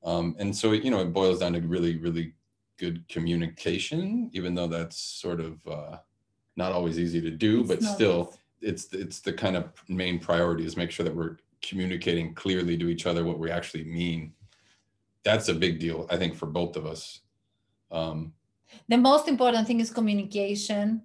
um, 0.04 0.36
and 0.38 0.54
so 0.54 0.72
you 0.72 0.90
know, 0.90 1.00
it 1.00 1.12
boils 1.12 1.40
down 1.40 1.52
to 1.54 1.60
really, 1.60 1.96
really 1.98 2.34
good 2.78 3.06
communication. 3.08 4.30
Even 4.32 4.54
though 4.54 4.68
that's 4.68 4.96
sort 4.96 5.40
of 5.40 5.58
uh, 5.66 5.96
not 6.56 6.72
always 6.72 6.98
easy 6.98 7.20
to 7.20 7.30
do, 7.30 7.64
but 7.64 7.82
still, 7.82 8.32
easy. 8.60 8.70
it's 8.70 8.92
it's 8.92 9.20
the 9.20 9.32
kind 9.32 9.56
of 9.56 9.72
main 9.88 10.18
priority 10.18 10.64
is 10.64 10.76
make 10.76 10.90
sure 10.90 11.04
that 11.04 11.14
we're 11.14 11.36
communicating 11.68 12.34
clearly 12.34 12.76
to 12.76 12.88
each 12.88 13.06
other 13.06 13.24
what 13.24 13.38
we 13.38 13.50
actually 13.50 13.84
mean 13.84 14.32
that's 15.24 15.48
a 15.48 15.54
big 15.54 15.78
deal 15.78 16.06
i 16.10 16.16
think 16.16 16.34
for 16.34 16.46
both 16.46 16.76
of 16.76 16.86
us 16.86 17.20
um 17.90 18.32
The 18.88 18.96
most 18.96 19.28
important 19.28 19.66
thing 19.66 19.80
is 19.80 19.90
communication. 19.90 21.02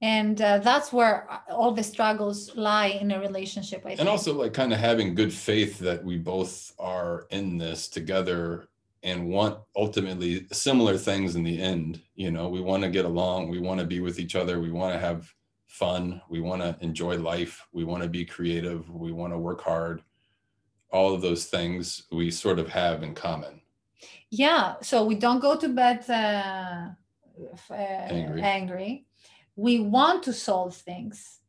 And 0.00 0.40
uh, 0.42 0.58
that's 0.58 0.92
where 0.92 1.28
all 1.48 1.72
the 1.72 1.82
struggles 1.82 2.56
lie 2.56 2.88
in 3.02 3.12
a 3.12 3.20
relationship. 3.20 3.80
I 3.84 3.88
think. 3.90 4.00
and 4.00 4.08
also 4.08 4.34
like 4.34 4.52
kind 4.52 4.72
of 4.72 4.78
having 4.80 5.14
good 5.14 5.32
faith 5.32 5.78
that 5.78 6.02
we 6.04 6.18
both 6.18 6.72
are 6.78 7.26
in 7.30 7.58
this 7.58 7.88
together 7.88 8.68
and 9.04 9.28
want 9.28 9.58
ultimately 9.76 10.46
similar 10.52 10.96
things 10.96 11.34
in 11.36 11.42
the 11.42 11.60
end 11.60 12.00
you 12.14 12.30
know 12.30 12.48
we 12.48 12.60
want 12.60 12.82
to 12.82 12.88
get 12.88 13.04
along 13.04 13.48
we 13.48 13.58
want 13.58 13.80
to 13.80 13.86
be 13.86 14.00
with 14.00 14.18
each 14.18 14.36
other 14.36 14.60
we 14.60 14.70
want 14.70 14.92
to 14.94 15.00
have 15.08 15.20
fun. 15.72 16.20
We 16.28 16.40
want 16.40 16.60
to 16.60 16.76
enjoy 16.80 17.16
life. 17.16 17.66
We 17.72 17.84
want 17.84 18.02
to 18.02 18.08
be 18.08 18.26
creative. 18.26 18.90
We 18.90 19.10
want 19.10 19.32
to 19.32 19.38
work 19.38 19.62
hard. 19.62 20.02
All 20.90 21.14
of 21.14 21.22
those 21.22 21.46
things 21.46 22.02
we 22.12 22.30
sort 22.30 22.58
of 22.58 22.68
have 22.68 23.02
in 23.02 23.14
common. 23.14 23.62
Yeah 24.28 24.74
so 24.82 25.04
we 25.04 25.14
don't 25.14 25.40
go 25.40 25.56
to 25.56 25.68
bed 25.68 26.04
uh, 26.08 26.90
uh, 27.70 27.74
Angry. 27.74 28.42
angry. 28.42 29.06
We 29.56 29.80
want 29.80 30.22
to 30.24 30.32
solve 30.32 30.76
things. 30.76 31.40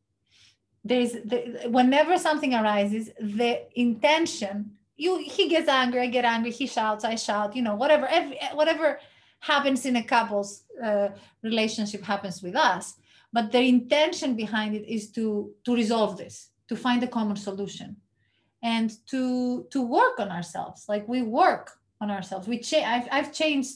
There's 0.82 1.12
the, 1.12 1.68
whenever 1.68 2.16
something 2.18 2.54
arises 2.54 3.10
the 3.20 3.52
intention 3.74 4.72
you 4.96 5.18
he 5.18 5.48
gets 5.48 5.68
angry 5.68 6.00
i 6.02 6.06
get 6.06 6.24
angry 6.24 6.52
he 6.52 6.66
shouts 6.68 7.04
i 7.04 7.16
shout 7.16 7.56
you 7.56 7.62
know 7.62 7.74
whatever 7.74 8.06
every, 8.06 8.38
whatever 8.52 9.00
happens 9.40 9.84
in 9.86 9.96
a 9.96 10.04
couple's 10.04 10.62
uh, 10.88 11.08
relationship 11.42 12.02
happens 12.02 12.42
with 12.44 12.54
us 12.54 12.94
but 13.34 13.50
the 13.50 13.60
intention 13.60 14.36
behind 14.36 14.76
it 14.76 14.86
is 14.88 15.10
to 15.10 15.52
to 15.64 15.74
resolve 15.74 16.16
this 16.16 16.50
to 16.68 16.76
find 16.76 17.02
a 17.02 17.14
common 17.18 17.36
solution 17.36 17.96
and 18.62 18.88
to 19.10 19.66
to 19.70 19.82
work 19.82 20.18
on 20.18 20.30
ourselves. 20.30 20.86
Like 20.88 21.06
we 21.08 21.20
work 21.22 21.72
on 22.00 22.10
ourselves. 22.10 22.48
We 22.48 22.60
change 22.60 22.86
I've, 22.86 23.08
I've 23.10 23.32
changed 23.32 23.74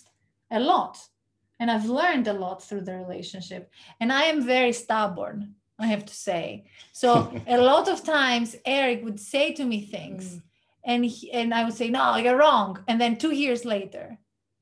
a 0.50 0.60
lot 0.60 0.96
and 1.60 1.70
i've 1.70 1.86
learned 2.00 2.26
a 2.28 2.32
lot 2.44 2.62
through 2.62 2.82
the 2.82 2.96
relationship. 3.04 3.70
And 4.00 4.12
i 4.12 4.22
am 4.32 4.40
very 4.56 4.72
stubborn 4.72 5.54
i 5.78 5.86
have 5.88 6.06
to 6.06 6.14
say. 6.14 6.64
So 6.92 7.08
a 7.46 7.58
lot 7.72 7.88
of 7.88 8.04
times 8.04 8.56
eric 8.64 9.04
would 9.04 9.20
say 9.20 9.52
to 9.54 9.64
me 9.64 9.78
things 9.96 10.40
and 10.84 11.04
he, 11.04 11.32
and 11.32 11.52
i 11.52 11.64
would 11.64 11.74
say 11.80 11.90
no 11.90 12.16
you're 12.16 12.42
wrong. 12.44 12.78
And 12.88 13.00
then 13.00 13.16
two 13.16 13.34
years 13.34 13.64
later 13.64 14.16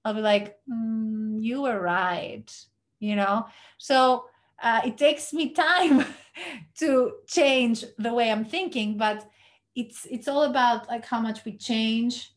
i'll 0.05 0.15
be 0.15 0.23
like 0.33 0.57
mm, 0.69 1.45
you 1.49 1.63
were 1.63 1.81
right 1.81 2.51
you 2.99 3.17
know? 3.17 3.47
So 3.79 4.25
uh, 4.63 4.81
it 4.85 4.97
takes 4.97 5.33
me 5.33 5.53
time 5.53 6.05
to 6.79 7.13
change 7.27 7.85
the 7.99 8.13
way 8.13 8.31
i'm 8.31 8.45
thinking 8.45 8.97
but 8.97 9.29
it's 9.77 10.07
it's 10.11 10.27
all 10.27 10.45
about 10.45 10.89
like 10.89 11.05
how 11.05 11.21
much 11.21 11.45
we 11.45 11.53
change 11.53 12.33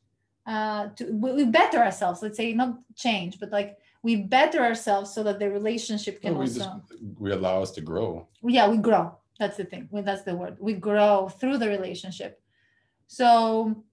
uh 0.45 0.89
to 0.89 1.05
we, 1.13 1.32
we 1.32 1.45
better 1.45 1.80
ourselves. 1.80 2.22
Let's 2.22 2.38
say 2.38 2.53
not 2.53 2.78
change 2.95 3.39
but 3.39 3.51
like 3.51 3.78
we 4.03 4.15
better 4.17 4.59
ourselves 4.59 5.13
so 5.13 5.24
that 5.24 5.39
the 5.39 5.49
relationship 5.49 6.22
can 6.22 6.36
Well, 6.36 6.43
we 6.43 6.47
also 6.47 6.59
just 6.59 7.03
we 7.17 7.32
allow 7.32 7.61
us 7.61 7.72
to 7.72 7.82
grow. 7.82 8.28
Yeah 8.43 8.67
we 8.70 8.78
grow. 8.78 9.17
That's 9.39 9.55
the 9.55 9.63
thing. 9.63 9.88
Well, 9.89 10.03
that's 10.03 10.24
the 10.24 10.36
word. 10.36 10.57
We 10.59 10.74
grow 10.74 11.30
through 11.30 11.59
the 11.59 11.70
relationship. 11.70 12.41
So 13.07 13.84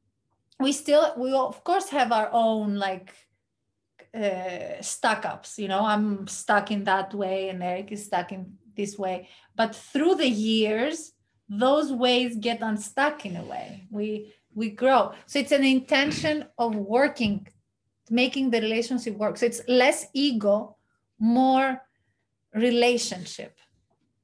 we 0.58 0.72
still 0.72 1.14
we 1.16 1.32
of 1.32 1.62
course 1.62 1.88
have 1.90 2.10
our 2.10 2.28
own 2.32 2.76
like 2.76 3.14
uh 4.14 4.80
stuck 4.80 5.24
ups 5.24 5.58
you 5.58 5.68
know 5.68 5.84
i'm 5.84 6.26
stuck 6.26 6.70
in 6.70 6.84
that 6.84 7.12
way 7.14 7.48
and 7.48 7.62
eric 7.62 7.92
is 7.92 8.06
stuck 8.06 8.32
in 8.32 8.56
this 8.76 8.96
way. 8.98 9.28
But 9.56 9.74
through 9.74 10.16
the 10.16 10.28
years 10.28 11.12
those 11.48 11.92
ways 11.92 12.36
get 12.36 12.60
unstuck 12.60 13.24
in 13.24 13.36
a 13.36 13.42
way. 13.42 13.86
We 13.90 14.34
we 14.54 14.70
grow. 14.70 15.12
So 15.26 15.38
it's 15.38 15.52
an 15.52 15.64
intention 15.64 16.46
of 16.58 16.74
working 16.74 17.48
making 18.10 18.50
the 18.50 18.60
relationship 18.60 19.16
work. 19.16 19.36
So 19.36 19.46
it's 19.46 19.62
less 19.66 20.06
ego 20.12 20.76
more 21.18 21.82
relationship. 22.54 23.56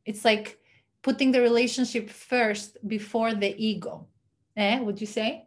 It's 0.04 0.24
like 0.24 0.58
putting 1.02 1.32
the 1.32 1.40
relationship 1.40 2.10
first 2.10 2.76
before 2.86 3.34
the 3.34 3.54
ego. 3.56 4.08
Eh 4.56 4.78
would 4.80 5.00
you 5.00 5.06
say? 5.06 5.46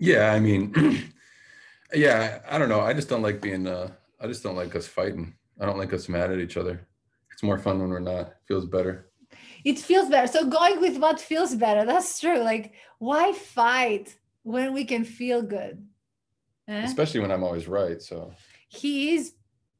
Yeah, 0.00 0.32
I 0.32 0.38
mean, 0.38 0.72
yeah, 1.94 2.40
I 2.48 2.58
don't 2.58 2.68
know. 2.68 2.80
I 2.80 2.92
just 2.92 3.08
don't 3.08 3.22
like 3.22 3.40
being. 3.40 3.66
Uh, 3.66 3.90
I 4.20 4.26
just 4.26 4.42
don't 4.42 4.56
like 4.56 4.74
us 4.76 4.86
fighting. 4.86 5.34
I 5.60 5.66
don't 5.66 5.78
like 5.78 5.92
us 5.92 6.08
mad 6.08 6.30
at 6.30 6.38
each 6.38 6.56
other. 6.56 6.86
It's 7.32 7.42
more 7.42 7.58
fun 7.58 7.78
when 7.80 7.88
we're 7.90 8.00
not. 8.00 8.26
It 8.28 8.36
feels 8.46 8.66
better. 8.66 9.10
it 9.64 9.78
feels 9.78 10.08
better 10.08 10.26
so 10.26 10.48
going 10.48 10.80
with 10.80 10.96
what 10.98 11.20
feels 11.20 11.54
better 11.54 11.84
that's 11.84 12.20
true 12.20 12.38
like 12.38 12.72
why 12.98 13.32
fight 13.32 14.16
when 14.42 14.72
we 14.72 14.84
can 14.84 15.04
feel 15.04 15.42
good 15.42 15.76
Eh? 16.68 16.84
Especially 16.84 17.20
when 17.20 17.30
I'm 17.32 17.42
always 17.42 17.66
right. 17.66 18.00
So 18.02 18.30
he 18.68 19.14
is 19.14 19.32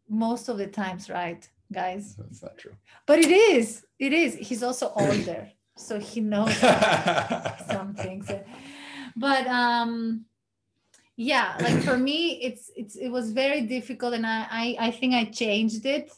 most 0.08 0.48
of 0.48 0.56
the 0.58 0.66
times 0.66 1.10
right 1.10 1.42
guys 1.70 2.16
that's 2.16 2.42
not 2.42 2.56
true. 2.56 2.72
but 3.06 3.18
it 3.18 3.30
is 3.30 3.84
it 3.98 4.12
is 4.12 4.34
he's 4.48 4.62
also 4.62 4.86
older 4.96 5.50
so 5.76 5.98
he 6.00 6.20
knows 6.20 6.56
some 7.72 7.94
things 7.94 8.26
but 9.16 9.46
um 9.46 10.24
yeah 11.18 11.56
like 11.60 11.82
for 11.82 11.96
me 11.98 12.38
it's 12.40 12.70
it's 12.76 12.94
it 12.94 13.08
was 13.08 13.32
very 13.32 13.62
difficult 13.62 14.14
and 14.14 14.24
i 14.24 14.46
i, 14.50 14.76
I 14.86 14.90
think 14.92 15.14
i 15.14 15.24
changed 15.24 15.84
it 15.84 16.12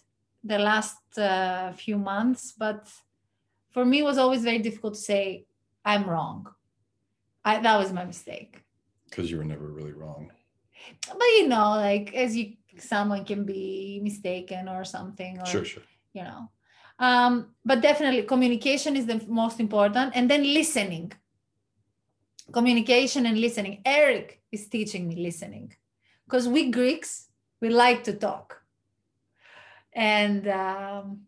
the 0.44 0.58
last 0.58 1.00
uh, 1.18 1.72
few 1.72 1.96
months 1.96 2.52
but 2.56 2.86
for 3.70 3.84
me 3.86 4.00
it 4.00 4.02
was 4.02 4.18
always 4.18 4.42
very 4.44 4.58
difficult 4.58 4.94
to 4.94 5.00
say 5.00 5.46
i'm 5.84 6.04
wrong. 6.08 6.46
I, 7.42 7.60
that 7.60 7.78
was 7.78 7.90
my 7.90 8.04
mistake. 8.04 8.62
Because 9.08 9.30
you 9.30 9.38
were 9.38 9.44
never 9.44 9.68
really 9.68 9.92
wrong. 9.92 10.30
but 11.08 11.30
you 11.38 11.48
know 11.48 11.70
like 11.70 12.14
as 12.14 12.36
you 12.36 12.56
someone 12.78 13.24
can 13.24 13.44
be 13.44 14.00
mistaken 14.02 14.68
or 14.68 14.84
something 14.84 15.40
or 15.40 15.46
Sure, 15.46 15.64
sure. 15.64 15.82
you 16.12 16.22
know. 16.22 16.50
Um, 16.98 17.54
but 17.64 17.80
definitely 17.80 18.22
communication 18.24 18.96
is 18.96 19.06
the 19.06 19.24
most 19.26 19.60
important 19.60 20.12
and 20.14 20.30
then 20.30 20.42
listening. 20.42 21.12
Communication 22.52 23.24
and 23.24 23.40
listening. 23.40 23.80
Eric 23.86 24.39
is 24.52 24.68
teaching 24.68 25.08
me 25.08 25.16
listening. 25.16 25.74
Because 26.26 26.48
we 26.48 26.70
greeks 26.70 27.28
we 27.60 27.68
like 27.68 28.04
to 28.04 28.12
talk. 28.14 28.62
And 29.92 30.46
um, 30.48 31.22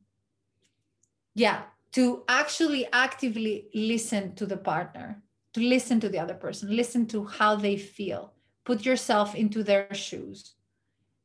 yeah 1.35 1.62
to 1.93 2.23
actually 2.29 2.87
actively 2.93 3.66
listen 3.75 4.35
to 4.35 4.47
the 4.47 4.57
partner 4.57 5.23
to 5.53 5.61
listen 5.61 6.01
to 6.01 6.09
the 6.09 6.18
other 6.18 6.35
person 6.35 6.75
listen 6.75 7.07
to 7.07 7.25
how 7.25 7.57
they 7.57 7.77
feel 7.77 8.33
put 8.64 8.85
yourself 8.85 9.35
into 9.35 9.62
their 9.62 9.93
shoes 9.95 10.55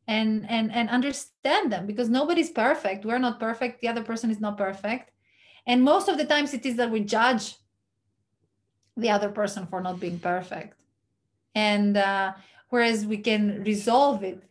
and 0.08 0.50
and 0.50 0.72
and 0.72 0.90
understand 0.90 1.72
them 1.72 1.86
because 1.86 2.10
nobody's 2.10 2.50
perfect. 2.50 3.04
We're 3.04 3.20
not 3.20 3.40
perfect. 3.40 3.82
The 3.82 3.90
other 3.90 4.04
person 4.04 4.32
is 4.32 4.40
not 4.40 4.58
perfect. 4.58 5.12
And 5.66 5.84
most 5.84 6.08
of 6.08 6.18
the 6.18 6.26
times 6.26 6.54
it 6.54 6.66
is 6.66 6.78
that 6.78 6.92
we 6.92 7.02
judge 7.02 7.56
the 8.96 9.10
other 9.10 9.30
person 9.30 9.68
for 9.68 9.82
not 9.82 10.00
being 10.00 10.18
perfect 10.18 10.77
and 11.58 11.98
uh, 11.98 12.34
whereas 12.70 13.06
we 13.06 13.18
can 13.18 13.64
resolve 13.64 14.24
it 14.24 14.44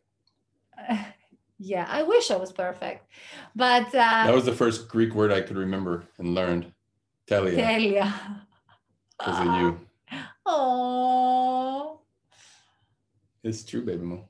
yeah 1.59 1.87
i 1.89 2.03
wish 2.03 2.31
i 2.31 2.37
was 2.37 2.53
perfect 2.53 3.07
but 3.55 3.87
uh, 3.89 4.25
that 4.27 4.35
was 4.35 4.45
the 4.45 4.59
first 4.63 4.89
greek 4.89 5.15
word 5.15 5.33
i 5.33 5.41
could 5.41 5.57
remember 5.57 6.05
and 6.19 6.35
learned 6.35 6.73
telia. 7.27 7.57
Telia. 7.57 8.09
Because 9.19 9.41
of 9.47 9.55
you. 9.61 9.81
Oh 10.49 12.01
it's 13.43 13.65
true 13.65 13.83
baby 13.83 14.05
mo. 14.05 14.29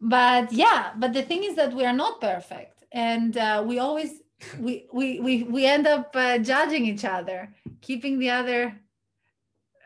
But 0.00 0.52
yeah 0.52 0.92
but 0.96 1.12
the 1.12 1.22
thing 1.22 1.42
is 1.44 1.56
that 1.56 1.72
we 1.74 1.84
are 1.84 1.98
not 2.04 2.20
perfect 2.20 2.84
and 2.92 3.36
uh, 3.36 3.64
we 3.66 3.78
always 3.78 4.22
we 4.60 4.86
we 4.92 5.18
we, 5.20 5.42
we 5.44 5.66
end 5.66 5.86
up 5.86 6.14
uh, 6.14 6.38
judging 6.38 6.86
each 6.86 7.04
other 7.04 7.54
keeping 7.80 8.18
the 8.18 8.30
other 8.30 8.81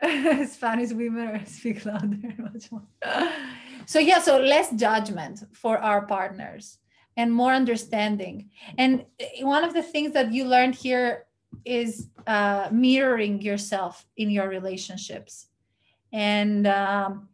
spanish 0.47 0.91
women 0.91 1.45
speak 1.57 1.85
louder 1.85 2.17
much 2.37 2.71
more. 2.71 2.83
So 3.85 3.99
yeah 3.99 4.19
so 4.19 4.37
less 4.37 4.71
judgment 4.71 5.43
for 5.53 5.77
our 5.77 6.05
partners 6.05 6.77
and 7.17 7.33
more 7.33 7.51
understanding. 7.51 8.51
And 8.77 9.05
one 9.41 9.63
of 9.63 9.73
the 9.73 9.81
things 9.81 10.13
that 10.13 10.31
you 10.31 10.45
learned 10.45 10.75
here 10.75 11.25
is 11.65 12.09
uh, 12.27 12.69
mirroring 12.71 13.41
yourself 13.41 14.05
in 14.15 14.29
your 14.29 14.47
relationships. 14.47 15.47
And 16.13 16.67
um, 16.67 17.29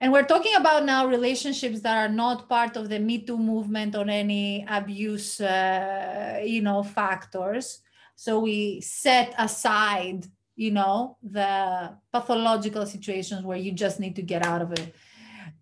and 0.00 0.12
we're 0.12 0.26
talking 0.26 0.54
about 0.56 0.84
now 0.84 1.06
relationships 1.06 1.80
that 1.80 1.96
are 1.96 2.12
not 2.12 2.48
part 2.48 2.76
of 2.76 2.90
the 2.90 2.98
me 2.98 3.18
too 3.20 3.38
movement 3.38 3.96
on 3.96 4.10
any 4.10 4.64
abuse 4.68 5.40
uh, 5.40 6.40
you 6.44 6.60
know 6.60 6.82
factors. 6.82 7.80
So 8.16 8.38
we 8.40 8.80
set 8.80 9.34
aside 9.38 10.26
you 10.56 10.70
know 10.70 11.16
the 11.22 11.96
pathological 12.12 12.86
situations 12.86 13.44
where 13.44 13.58
you 13.58 13.72
just 13.72 14.00
need 14.00 14.16
to 14.16 14.22
get 14.22 14.44
out 14.46 14.62
of 14.62 14.72
a, 14.72 14.92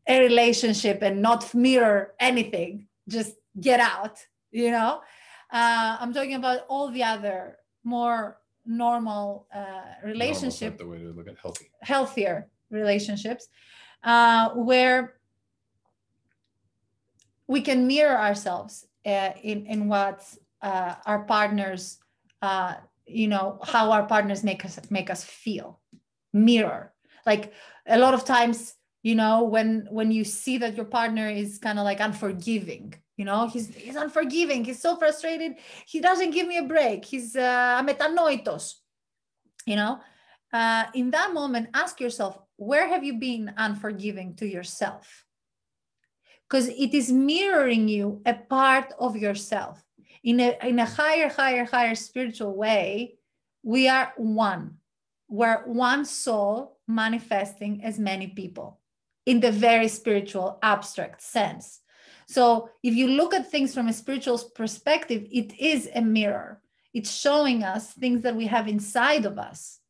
a 0.06 0.20
relationship 0.20 1.02
and 1.02 1.22
not 1.22 1.54
mirror 1.54 2.14
anything 2.20 2.86
just 3.08 3.34
get 3.60 3.80
out 3.80 4.18
you 4.50 4.70
know? 4.70 5.00
Uh, 5.50 5.96
i'm 6.00 6.12
talking 6.12 6.34
about 6.34 6.60
all 6.68 6.90
the 6.90 7.02
other 7.02 7.56
more 7.84 8.38
normal 8.64 9.46
uh, 9.54 9.82
relationship 10.04 10.78
the 10.78 10.86
way 10.86 10.98
to 10.98 11.12
look 11.12 11.28
at 11.28 11.36
healthy. 11.42 11.70
healthier 11.80 12.48
relationships 12.70 13.48
uh, 14.04 14.50
where 14.50 15.14
we 17.46 17.60
can 17.60 17.86
mirror 17.86 18.16
ourselves 18.16 18.86
uh, 19.04 19.30
in 19.42 19.66
in 19.66 19.88
what 19.88 20.22
uh, 20.62 20.94
our 21.06 21.24
partners 21.24 21.98
uh, 22.40 22.74
you 23.06 23.28
know 23.28 23.58
how 23.64 23.90
our 23.90 24.06
partners 24.06 24.44
make 24.44 24.64
us 24.64 24.78
make 24.90 25.10
us 25.10 25.24
feel. 25.24 25.80
Mirror. 26.32 26.92
Like 27.26 27.52
a 27.86 27.98
lot 27.98 28.14
of 28.14 28.24
times 28.24 28.74
you 29.02 29.14
know 29.14 29.44
when 29.44 29.86
when 29.90 30.12
you 30.12 30.24
see 30.24 30.58
that 30.58 30.76
your 30.76 30.86
partner 30.86 31.28
is 31.28 31.58
kind 31.58 31.78
of 31.78 31.84
like 31.84 32.00
unforgiving 32.00 32.94
you 33.16 33.24
know 33.24 33.48
he's 33.48 33.74
he's 33.74 33.96
unforgiving 33.96 34.64
he's 34.64 34.80
so 34.80 34.96
frustrated 34.96 35.56
he 35.86 35.98
doesn't 35.98 36.30
give 36.30 36.46
me 36.46 36.56
a 36.58 36.62
break 36.62 37.04
he's 37.04 37.34
uh 37.34 37.82
metanoitos 37.84 38.74
you 39.66 39.76
know? 39.76 40.00
Uh, 40.52 40.84
in 40.94 41.10
that 41.10 41.32
moment 41.32 41.68
ask 41.72 41.98
yourself 42.00 42.38
where 42.56 42.86
have 42.86 43.02
you 43.02 43.14
been 43.18 43.52
unforgiving 43.56 44.34
to 44.36 44.46
yourself? 44.46 45.24
Because 46.48 46.68
it 46.68 46.92
is 46.92 47.10
mirroring 47.10 47.88
you 47.88 48.20
a 48.26 48.34
part 48.34 48.92
of 49.00 49.16
yourself 49.16 49.82
in 50.22 50.40
a, 50.40 50.56
in 50.62 50.78
a 50.78 50.84
higher, 50.84 51.28
higher, 51.28 51.64
higher 51.64 51.94
spiritual 51.94 52.54
way, 52.54 53.16
we 53.62 53.88
are 53.88 54.12
one. 54.16 54.78
We're 55.28 55.62
one 55.64 56.04
soul 56.04 56.78
manifesting 56.86 57.82
as 57.84 57.98
many 57.98 58.28
people 58.28 58.80
in 59.26 59.40
the 59.40 59.52
very 59.52 59.88
spiritual, 59.88 60.58
abstract 60.62 61.22
sense. 61.22 61.80
So 62.26 62.70
if 62.82 62.94
you 62.94 63.08
look 63.08 63.34
at 63.34 63.50
things 63.50 63.74
from 63.74 63.88
a 63.88 63.92
spiritual 63.92 64.38
perspective, 64.54 65.26
it 65.30 65.58
is 65.58 65.88
a 65.94 66.00
mirror. 66.02 66.60
It's 66.92 67.10
showing 67.10 67.62
us 67.62 67.92
things 67.92 68.22
that 68.22 68.36
we 68.36 68.46
have 68.46 68.68
inside 68.68 69.24
of 69.24 69.38
us. 69.38 69.80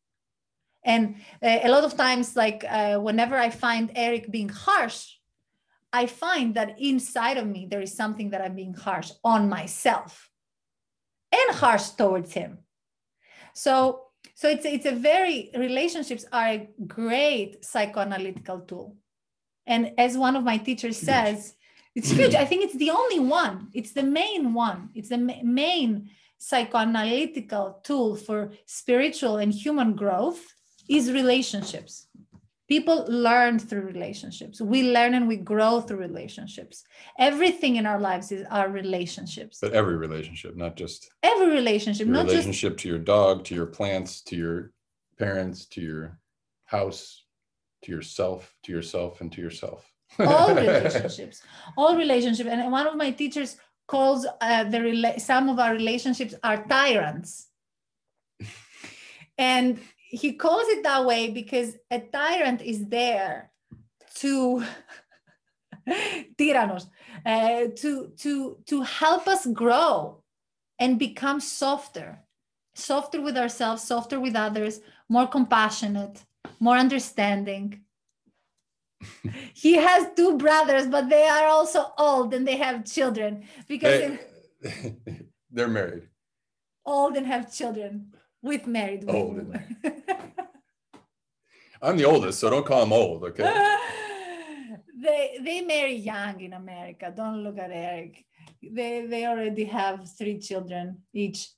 And 0.84 1.16
uh, 1.42 1.60
a 1.62 1.68
lot 1.68 1.84
of 1.84 1.96
times, 1.96 2.36
like 2.36 2.64
uh, 2.68 2.98
whenever 2.98 3.36
I 3.36 3.50
find 3.50 3.92
Eric 3.94 4.30
being 4.30 4.48
harsh, 4.48 5.16
I 5.92 6.06
find 6.06 6.54
that 6.54 6.80
inside 6.80 7.36
of 7.36 7.46
me, 7.46 7.66
there 7.70 7.82
is 7.82 7.94
something 7.94 8.30
that 8.30 8.40
I'm 8.40 8.56
being 8.56 8.74
harsh 8.74 9.10
on 9.22 9.48
myself 9.48 10.30
and 11.30 11.56
harsh 11.56 11.90
towards 11.90 12.32
him. 12.32 12.58
So, 13.54 14.04
so 14.34 14.48
it's, 14.48 14.64
it's 14.64 14.86
a 14.86 14.92
very, 14.92 15.50
relationships 15.54 16.24
are 16.32 16.48
a 16.48 16.68
great 16.86 17.62
psychoanalytical 17.62 18.66
tool. 18.66 18.96
And 19.66 19.92
as 19.98 20.16
one 20.16 20.36
of 20.36 20.44
my 20.44 20.56
teachers 20.56 20.96
says, 20.96 21.54
it's 21.94 22.10
huge. 22.18 22.34
I 22.34 22.44
think 22.44 22.64
it's 22.64 22.76
the 22.76 22.90
only 22.90 23.20
one. 23.20 23.68
It's 23.74 23.92
the 23.92 24.02
main 24.02 24.54
one. 24.54 24.90
It's 24.94 25.10
the 25.10 25.18
ma- 25.18 25.42
main 25.42 26.10
psychoanalytical 26.40 27.84
tool 27.84 28.16
for 28.16 28.52
spiritual 28.66 29.36
and 29.36 29.52
human 29.52 29.94
growth 29.94 30.42
is 30.88 31.12
relationships 31.12 32.08
people 32.74 33.04
learn 33.28 33.58
through 33.58 33.82
relationships. 33.94 34.56
We 34.74 34.80
learn 34.96 35.12
and 35.18 35.28
we 35.32 35.36
grow 35.52 35.74
through 35.82 35.98
relationships. 36.10 36.84
Everything 37.18 37.76
in 37.76 37.84
our 37.84 38.00
lives 38.08 38.32
is 38.36 38.46
our 38.50 38.68
relationships. 38.70 39.58
But 39.64 39.74
every 39.80 39.96
relationship 40.06 40.52
not 40.64 40.74
just 40.82 40.98
every 41.32 41.50
relationship 41.60 42.06
not 42.06 42.26
relationship 42.26 42.74
to 42.78 42.86
your 42.92 43.02
dog 43.16 43.34
to 43.48 43.54
your 43.58 43.70
plants 43.78 44.10
to 44.28 44.34
your 44.42 44.58
parents 45.24 45.58
to 45.74 45.80
your 45.88 46.04
house 46.76 47.02
to 47.82 47.88
yourself 47.94 48.40
to 48.64 48.68
yourself 48.76 49.20
and 49.20 49.30
to 49.34 49.40
yourself. 49.46 49.80
All 50.18 50.54
relationships. 50.64 51.36
All 51.76 51.94
relationships. 52.04 52.48
And 52.52 52.72
one 52.80 52.86
of 52.86 52.96
my 53.04 53.10
teachers 53.22 53.50
calls 53.86 54.20
uh, 54.48 54.64
the 54.72 54.80
rela- 54.88 55.20
some 55.20 55.44
of 55.52 55.56
our 55.64 55.72
relationships 55.80 56.34
are 56.48 56.58
tyrants. 56.76 57.48
And 59.38 59.78
he 60.12 60.34
calls 60.34 60.68
it 60.68 60.82
that 60.82 61.06
way 61.06 61.30
because 61.30 61.74
a 61.90 61.98
tyrant 61.98 62.60
is 62.60 62.86
there 62.86 63.50
to 64.16 64.62
tyrannos 66.38 66.86
uh, 67.24 67.64
to 67.74 68.12
to 68.18 68.58
to 68.66 68.82
help 68.82 69.26
us 69.26 69.46
grow 69.46 70.22
and 70.78 70.98
become 70.98 71.40
softer 71.40 72.18
softer 72.74 73.20
with 73.20 73.36
ourselves 73.38 73.82
softer 73.82 74.20
with 74.20 74.36
others 74.36 74.80
more 75.08 75.26
compassionate 75.26 76.24
more 76.60 76.76
understanding. 76.76 77.80
He 79.54 79.74
has 79.74 80.06
two 80.14 80.36
brothers 80.38 80.86
but 80.86 81.08
they 81.08 81.26
are 81.26 81.46
also 81.48 81.92
old 81.98 82.34
and 82.34 82.46
they 82.46 82.56
have 82.56 82.84
children 82.84 83.44
because 83.66 84.00
Hey, 84.00 84.18
they're 85.50 85.68
married. 85.68 86.04
old 86.86 87.16
and 87.16 87.26
have 87.26 87.52
children 87.52 88.14
with 88.42 88.66
married 88.66 89.04
Old 89.08 89.36
women. 89.36 89.76
i'm 91.82 91.96
the 91.96 92.04
oldest 92.04 92.38
so 92.38 92.48
don't 92.50 92.66
call 92.66 92.82
him 92.82 92.92
old 92.92 93.24
okay 93.24 93.68
they 95.02 95.38
they 95.44 95.60
marry 95.62 95.94
young 95.94 96.40
in 96.40 96.52
America. 96.52 97.12
Don't 97.14 97.42
look 97.42 97.58
at 97.58 97.70
Eric. 97.70 98.24
They 98.62 99.06
they 99.06 99.26
already 99.26 99.64
have 99.64 100.08
three 100.16 100.38
children 100.38 100.98
each. 101.12 101.50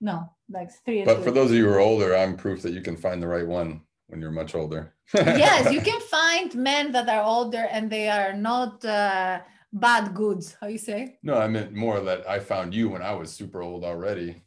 No, 0.00 0.32
like 0.48 0.70
three. 0.84 1.04
but 1.04 1.22
for 1.22 1.30
those 1.30 1.50
of 1.50 1.56
you 1.56 1.66
who 1.66 1.72
are 1.74 1.78
older 1.78 2.16
i'm 2.16 2.34
proof 2.34 2.62
that 2.62 2.72
you 2.72 2.80
can 2.80 2.96
find 2.96 3.22
the 3.22 3.28
right 3.28 3.46
one 3.46 3.82
when 4.06 4.18
you're 4.20 4.30
much 4.30 4.54
older 4.54 4.94
yes, 5.14 5.70
you 5.70 5.82
can 5.82 6.00
find 6.00 6.54
men 6.54 6.90
that 6.92 7.08
are 7.08 7.22
older 7.22 7.66
and 7.70 7.90
they 7.90 8.08
are 8.08 8.32
not 8.32 8.82
uh, 8.84 9.40
bad 9.72 10.14
goods. 10.14 10.56
How 10.58 10.68
you 10.68 10.78
say? 10.78 11.18
no 11.22 11.34
i 11.36 11.46
meant 11.46 11.74
more 11.74 12.00
that 12.00 12.26
i 12.28 12.38
found 12.38 12.74
you 12.74 12.88
when 12.88 13.02
i 13.02 13.12
was 13.12 13.30
super 13.30 13.60
old 13.60 13.84
already 13.84 14.42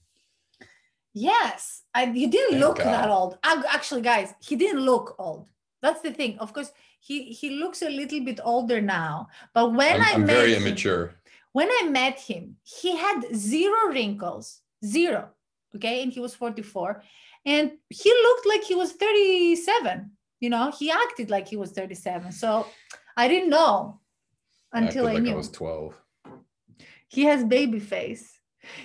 Yes, 1.14 1.84
I, 1.94 2.06
you 2.06 2.28
didn't 2.30 2.54
Thank 2.60 2.64
look 2.64 2.78
God. 2.78 2.88
that 2.88 3.10
old. 3.10 3.38
Ac- 3.46 3.68
Actually, 3.70 4.02
guys, 4.02 4.34
he 4.40 4.56
didn't 4.56 4.82
look 4.82 5.16
old. 5.20 5.48
That's 5.82 6.02
the 6.02 6.12
thing. 6.12 6.40
Of 6.40 6.54
course, 6.54 6.72
he 7.00 7.26
he 7.34 7.52
looks 7.52 7.82
a 7.82 7.90
little 7.90 8.24
bit 8.24 8.40
older 8.44 8.82
now. 8.82 9.28
But 9.54 9.74
when 9.74 9.96
i'm, 9.98 10.02
I 10.02 10.12
I'm 10.14 10.26
met 10.26 10.36
very 10.36 10.54
him, 10.56 10.64
immature 10.64 11.16
when 11.52 11.70
I 11.70 11.88
met 11.90 12.20
him, 12.20 12.56
he 12.64 12.98
had 12.98 13.22
zero 13.36 13.90
wrinkles, 13.90 14.62
zero. 14.84 15.30
Okay, 15.76 16.04
and 16.04 16.12
he 16.12 16.20
was 16.20 16.36
44, 16.36 17.02
and 17.46 17.72
he 17.90 18.10
looked 18.12 18.46
like 18.48 18.64
he 18.64 18.76
was 18.76 18.92
37. 18.94 20.12
You 20.40 20.50
know, 20.50 20.72
he 20.72 20.92
acted 20.92 21.30
like 21.30 21.48
he 21.48 21.56
was 21.58 21.72
37. 21.72 22.32
So 22.32 22.66
I 23.18 23.28
didn't 23.28 23.50
know 23.50 24.00
until 24.72 25.08
acted 25.08 25.10
I 25.10 25.14
like 25.14 25.24
knew. 25.24 25.34
i 25.34 25.36
was 25.36 25.50
12 25.50 25.96
He 27.08 27.24
has 27.26 27.44
baby 27.44 27.80
face. 27.80 28.40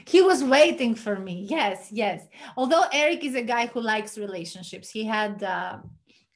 He 0.07 0.20
was 0.22 0.43
waiting 0.43 0.95
for 0.95 1.18
me. 1.18 1.47
Yes, 1.49 1.89
yes. 1.93 2.26
Although 2.57 2.85
Eric 2.93 3.24
is 3.24 3.35
a 3.35 3.43
guy 3.43 3.66
who 3.66 3.81
likes 3.81 4.18
relationships, 4.18 4.91
he 4.91 5.05
had 5.05 5.43
uh, 5.43 5.79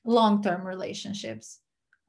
long 0.05 0.43
term 0.43 0.67
relationships. 0.67 1.61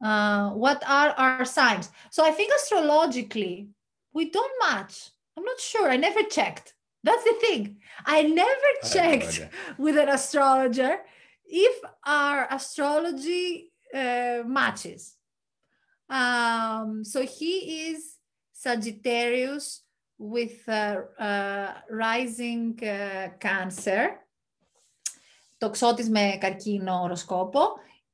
Uh, 0.03 0.49
what 0.51 0.83
are 0.87 1.09
our 1.11 1.45
signs? 1.45 1.89
So 2.11 2.25
I 2.25 2.31
think 2.31 2.51
astrologically, 2.53 3.69
we 4.13 4.29
don't 4.29 4.51
match. 4.59 5.09
I'm 5.37 5.45
not 5.45 5.59
sure. 5.59 5.89
I 5.89 5.97
never 5.97 6.23
checked. 6.23 6.73
That's 7.03 7.23
the 7.23 7.35
thing. 7.41 7.77
I 8.05 8.23
never 8.23 8.49
I 8.49 8.87
checked 8.87 9.27
idea. 9.27 9.49
with 9.77 9.97
an 9.97 10.09
astrologer 10.09 10.99
if 11.45 11.81
our 12.05 12.47
astrology 12.49 13.71
uh, 13.93 14.43
matches. 14.45 15.15
Um, 16.09 17.03
so 17.03 17.21
he 17.25 17.89
is 17.89 18.15
Sagittarius 18.51 19.82
with 20.22 20.68
uh, 20.68 20.96
uh, 21.18 21.72
rising 21.90 22.78
uh, 22.82 23.28
Cancer, 23.38 24.08
τοξότης 25.58 26.08
με 26.08 26.36
καρκίνο 26.40 27.00
οροσκόπο 27.02 27.60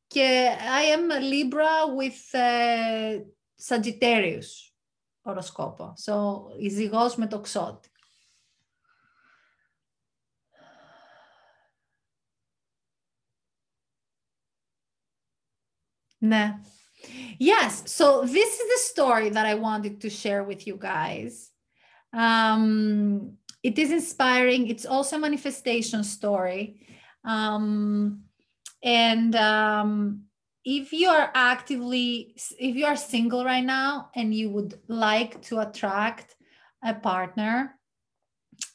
και 0.07 0.49
I 0.81 0.97
am 0.97 1.11
Libra 1.11 1.87
with 1.97 2.39
uh, 2.39 3.23
Sagittarius 3.69 4.73
οροσκόπο. 5.23 5.95
So, 6.07 6.41
η 6.59 6.69
ζυγός 6.69 7.17
με 7.17 7.27
τοξότη. 7.27 7.89
Nah. 16.25 16.55
Yes. 17.39 17.83
So 17.85 18.23
this 18.23 18.51
is 18.61 18.67
the 18.75 18.81
story 18.93 19.29
that 19.31 19.45
I 19.45 19.55
wanted 19.55 20.01
to 20.01 20.09
share 20.09 20.43
with 20.43 20.67
you 20.67 20.77
guys. 20.77 21.51
Um, 22.14 23.38
it 23.64 23.78
is 23.78 23.92
inspiring. 23.92 24.68
It's 24.68 24.86
also 24.86 25.18
a 25.18 25.20
manifestation 25.20 26.04
story. 26.04 26.80
Um, 27.24 28.24
and 28.84 29.36
um, 29.36 30.24
if 30.64 30.94
you 30.94 31.10
are 31.10 31.32
actively, 31.34 32.36
if 32.58 32.76
you 32.76 32.86
are 32.86 32.96
single 32.96 33.44
right 33.44 33.64
now 33.64 34.10
and 34.16 34.34
you 34.34 34.50
would 34.50 34.80
like 34.88 35.42
to 35.44 35.60
attract 35.60 36.36
a 36.84 36.94
partner, 36.94 37.78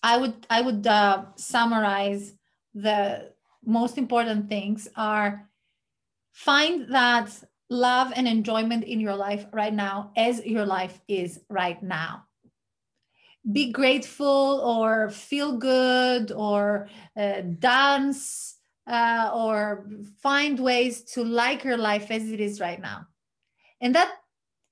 I 0.03 0.19
would 0.19 0.47
I 0.51 0.61
would 0.61 0.87
uh, 0.87 1.25
summarize 1.37 2.35
the 2.75 3.33
most 3.65 3.97
important 3.99 4.49
things 4.49 4.89
are 4.97 5.49
find 6.33 6.93
that 6.93 7.31
love 7.71 8.13
and 8.15 8.29
enjoyment 8.29 8.85
in 8.85 9.01
your 9.01 9.17
life 9.17 9.47
right 9.53 9.73
now 9.73 10.13
as 10.17 10.45
your 10.45 10.67
life 10.67 11.01
is 11.09 11.41
right 11.49 11.83
now 11.83 12.25
be 13.51 13.71
grateful 13.71 14.61
or 14.65 15.11
feel 15.11 15.59
good 15.59 16.33
or 16.33 16.89
uh, 17.17 17.41
dance 17.59 18.57
uh, 18.87 19.31
or 19.35 19.87
find 20.23 20.59
ways 20.59 21.03
to 21.03 21.25
like 21.25 21.65
your 21.65 21.77
life 21.77 22.11
as 22.11 22.31
it 22.31 22.41
is 22.41 22.61
right 22.61 22.81
now. 22.81 23.07
And 23.81 23.95
that 23.95 24.13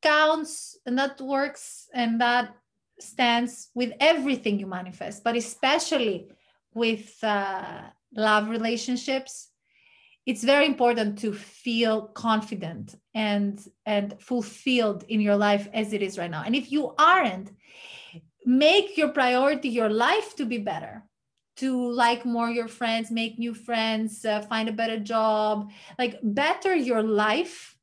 counts 0.03 0.79
and 0.87 0.99
that 0.99 1.21
works 1.21 1.89
and 1.95 2.21
that 2.21 2.55
stands 2.99 3.69
with 3.75 3.93
everything 4.01 4.59
you 4.59 4.67
manifest 4.67 5.25
but 5.25 5.37
especially 5.37 6.29
with 6.75 7.23
uh, 7.23 7.83
love 8.15 8.49
relationships 8.49 9.53
it's 10.27 10.45
very 10.45 10.67
important 10.67 11.19
to 11.19 11.33
feel 11.33 12.03
confident 12.03 12.95
and 13.15 13.67
and 13.87 14.15
fulfilled 14.21 15.05
in 15.09 15.21
your 15.21 15.37
life 15.37 15.69
as 15.75 15.93
it 15.93 16.03
is 16.03 16.17
right 16.17 16.31
now. 16.31 16.45
And 16.45 16.55
if 16.55 16.71
you 16.71 16.95
aren't 16.99 17.51
make 18.45 18.97
your 18.97 19.09
priority 19.09 19.69
your 19.69 19.89
life 19.89 20.35
to 20.37 20.45
be 20.45 20.59
better 20.59 21.03
to 21.57 21.91
like 21.93 22.25
more 22.25 22.51
your 22.51 22.69
friends 22.69 23.11
make 23.11 23.39
new 23.39 23.55
friends 23.55 24.25
uh, 24.25 24.41
find 24.43 24.69
a 24.69 24.73
better 24.73 24.99
job 24.99 25.71
like 25.99 26.19
better 26.23 26.75
your 26.75 27.03
life 27.03 27.77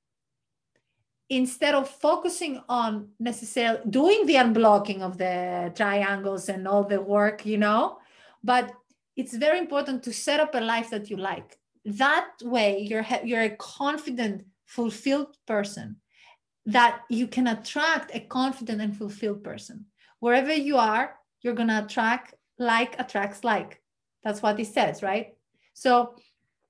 instead 1.30 1.76
of 1.76 1.88
focusing 1.88 2.60
on 2.68 3.10
necessarily 3.20 3.80
doing 3.90 4.26
the 4.26 4.36
unblocking 4.36 5.02
of 5.02 5.18
the 5.18 5.72
triangles 5.76 6.50
and 6.50 6.68
all 6.68 6.84
the 6.84 7.00
work 7.00 7.46
you 7.46 7.58
know? 7.58 8.00
But 8.44 8.74
it's 9.16 9.36
very 9.36 9.60
important 9.60 10.04
to 10.04 10.14
set 10.14 10.40
up 10.40 10.56
a 10.56 10.62
life 10.62 10.90
that 10.90 11.10
you 11.10 11.18
like. 11.18 11.58
That 11.86 12.32
way 12.42 12.80
you're 12.80 13.06
you're 13.24 13.44
a 13.44 13.56
confident 13.58 14.46
fulfilled 14.66 15.36
person 15.46 15.98
that 16.66 17.02
you 17.10 17.28
can 17.28 17.48
attract 17.48 18.14
a 18.14 18.20
confident 18.20 18.82
and 18.82 18.96
fulfilled 18.96 19.44
person 19.44 19.86
wherever 20.20 20.54
you 20.54 20.78
are 20.78 21.16
you're 21.42 21.56
going 21.56 21.70
to 21.70 21.84
attract 21.84 22.36
like 22.58 23.00
attracts 23.00 23.44
like. 23.44 23.82
That's 24.24 24.42
what 24.42 24.58
he 24.58 24.66
says 24.66 25.02
right? 25.02 25.36
So 25.74 26.16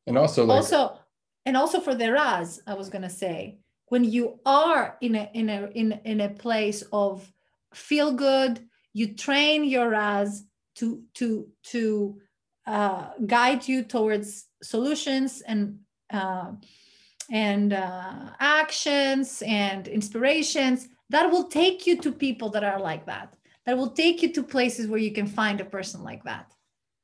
and 0.09 0.17
also 0.17 0.45
like, 0.45 0.55
also 0.57 0.99
and 1.45 1.55
also 1.55 1.79
for 1.79 1.95
the 1.95 2.11
RAS 2.11 2.61
i 2.67 2.73
was 2.73 2.89
going 2.89 3.01
to 3.03 3.09
say 3.09 3.59
when 3.87 4.03
you 4.03 4.39
are 4.45 4.97
in 5.01 5.15
a 5.15 5.29
in 5.33 5.49
a 5.49 5.69
in, 5.73 5.99
in 6.03 6.21
a 6.21 6.29
place 6.29 6.83
of 6.91 7.31
feel 7.73 8.11
good 8.11 8.59
you 8.93 9.13
train 9.13 9.63
your 9.63 9.89
RAS 9.89 10.43
to 10.75 11.03
to 11.13 11.47
to 11.63 12.19
uh, 12.65 13.09
guide 13.25 13.67
you 13.67 13.83
towards 13.83 14.45
solutions 14.61 15.41
and 15.41 15.79
uh, 16.11 16.51
and 17.31 17.73
uh, 17.73 18.31
actions 18.39 19.43
and 19.45 19.87
inspirations 19.87 20.87
that 21.09 21.29
will 21.31 21.45
take 21.45 21.85
you 21.87 21.97
to 21.97 22.11
people 22.11 22.49
that 22.49 22.63
are 22.63 22.79
like 22.79 23.05
that 23.05 23.35
that 23.69 23.77
will 23.77 23.91
take 23.91 24.23
you 24.23 24.33
to 24.33 24.41
places 24.41 24.87
where 24.87 24.99
you 24.99 25.11
can 25.11 25.27
find 25.27 25.61
a 25.61 25.65
person 25.65 26.03
like 26.03 26.23
that 26.23 26.51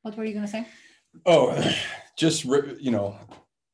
what 0.01 0.17
were 0.17 0.25
you 0.25 0.33
going 0.33 0.45
to 0.45 0.51
say 0.51 0.67
oh 1.27 1.53
just 2.17 2.43
you 2.43 2.89
know 2.89 3.15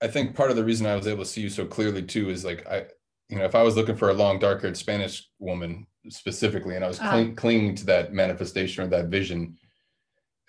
i 0.02 0.08
think 0.08 0.36
part 0.36 0.52
of 0.52 0.58
the 0.58 0.64
reason 0.64 0.86
i 0.86 0.96
was 0.96 1.08
able 1.08 1.24
to 1.24 1.30
see 1.30 1.39
you 1.39 1.50
so 1.50 1.66
clearly 1.66 2.04
too 2.04 2.30
is 2.30 2.44
like 2.44 2.68
i 2.68 2.84
you 3.30 3.38
know 3.38 3.46
if 3.46 3.56
i 3.56 3.64
was 3.64 3.78
looking 3.78 3.96
for 3.96 4.10
a 4.10 4.14
long 4.14 4.39
dark 4.39 4.62
haired 4.62 4.76
spanish 4.76 5.30
woman 5.39 5.88
specifically 6.10 6.76
and 6.76 6.84
i 6.84 6.88
was 6.89 7.00
uh, 7.00 7.30
clinging 7.38 7.74
to 7.74 7.86
that 7.86 8.12
manifestation 8.12 8.84
or 8.84 8.88
that 8.88 9.06
vision 9.06 9.58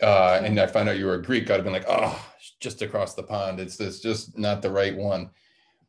uh, 0.03 0.41
and 0.43 0.59
I 0.59 0.67
found 0.67 0.89
out 0.89 0.99
you 0.99 1.07
were 1.07 1.15
a 1.15 1.23
Greek, 1.23 1.49
I'd 1.49 1.55
have 1.55 1.65
been 1.65 1.73
like, 1.73 1.85
oh, 1.89 2.21
just 2.61 2.83
across 2.83 3.15
the 3.15 3.23
pond. 3.23 3.61
It's 3.61 3.79
it's 3.79 4.01
just 4.01 4.37
not 4.37 4.61
the 4.61 4.71
right 4.71 4.97
one. 4.97 5.31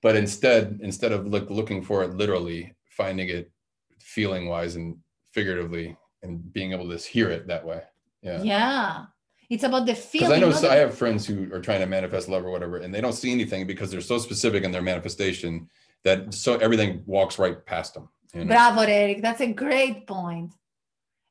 But 0.03 0.15
instead, 0.15 0.79
instead 0.83 1.11
of 1.11 1.25
look, 1.25 1.49
looking 1.49 1.81
for 1.81 2.03
it 2.03 2.13
literally, 2.13 2.75
finding 2.89 3.29
it 3.29 3.51
feeling 3.99 4.47
wise 4.47 4.75
and 4.75 4.97
figuratively, 5.31 5.97
and 6.23 6.51
being 6.53 6.71
able 6.73 6.89
to 6.89 6.97
hear 6.97 7.29
it 7.29 7.47
that 7.47 7.65
way. 7.65 7.81
Yeah. 8.21 8.41
Yeah. 8.41 9.05
It's 9.49 9.63
about 9.63 9.85
the 9.85 9.93
feeling. 9.93 10.29
Because 10.29 10.37
I 10.37 10.39
know 10.39 10.51
so 10.51 10.69
I 10.69 10.75
have 10.77 10.97
friends 10.97 11.27
who 11.27 11.53
are 11.53 11.59
trying 11.59 11.81
to 11.81 11.85
manifest 11.85 12.27
love 12.27 12.43
or 12.43 12.49
whatever, 12.49 12.77
and 12.77 12.93
they 12.93 13.01
don't 13.01 13.13
see 13.13 13.31
anything 13.31 13.67
because 13.67 13.91
they're 13.91 14.01
so 14.01 14.17
specific 14.17 14.63
in 14.63 14.71
their 14.71 14.81
manifestation 14.81 15.69
that 16.03 16.33
so 16.33 16.55
everything 16.57 17.03
walks 17.05 17.37
right 17.37 17.63
past 17.65 17.93
them. 17.93 18.09
You 18.33 18.45
know? 18.45 18.47
Bravo, 18.47 18.81
Eric. 18.81 19.21
That's 19.21 19.41
a 19.41 19.51
great 19.53 20.07
point. 20.07 20.53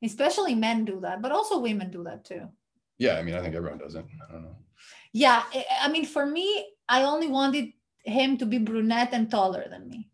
Especially 0.05 0.55
men 0.55 0.85
do 0.85 1.01
that, 1.01 1.23
but 1.23 1.33
also 1.33 1.59
women 1.59 1.91
do 1.91 2.05
that 2.05 2.25
too 2.25 2.49
yeah 3.03 3.19
i 3.19 3.23
mean 3.23 3.35
i 3.35 3.41
think 3.41 3.55
everyone 3.55 3.79
does 3.79 3.95
it 3.95 4.05
i 4.29 4.33
don't 4.33 4.43
know 4.43 4.57
yeah 5.13 5.43
i 5.81 5.89
mean 5.89 6.05
for 6.05 6.25
me 6.25 6.47
i 6.89 7.03
only 7.03 7.29
wanted 7.29 7.73
him 8.05 8.37
to 8.37 8.47
be 8.47 8.59
brunette 8.59 9.13
and 9.13 9.31
taller 9.31 9.65
than 9.69 9.89
me 9.89 10.09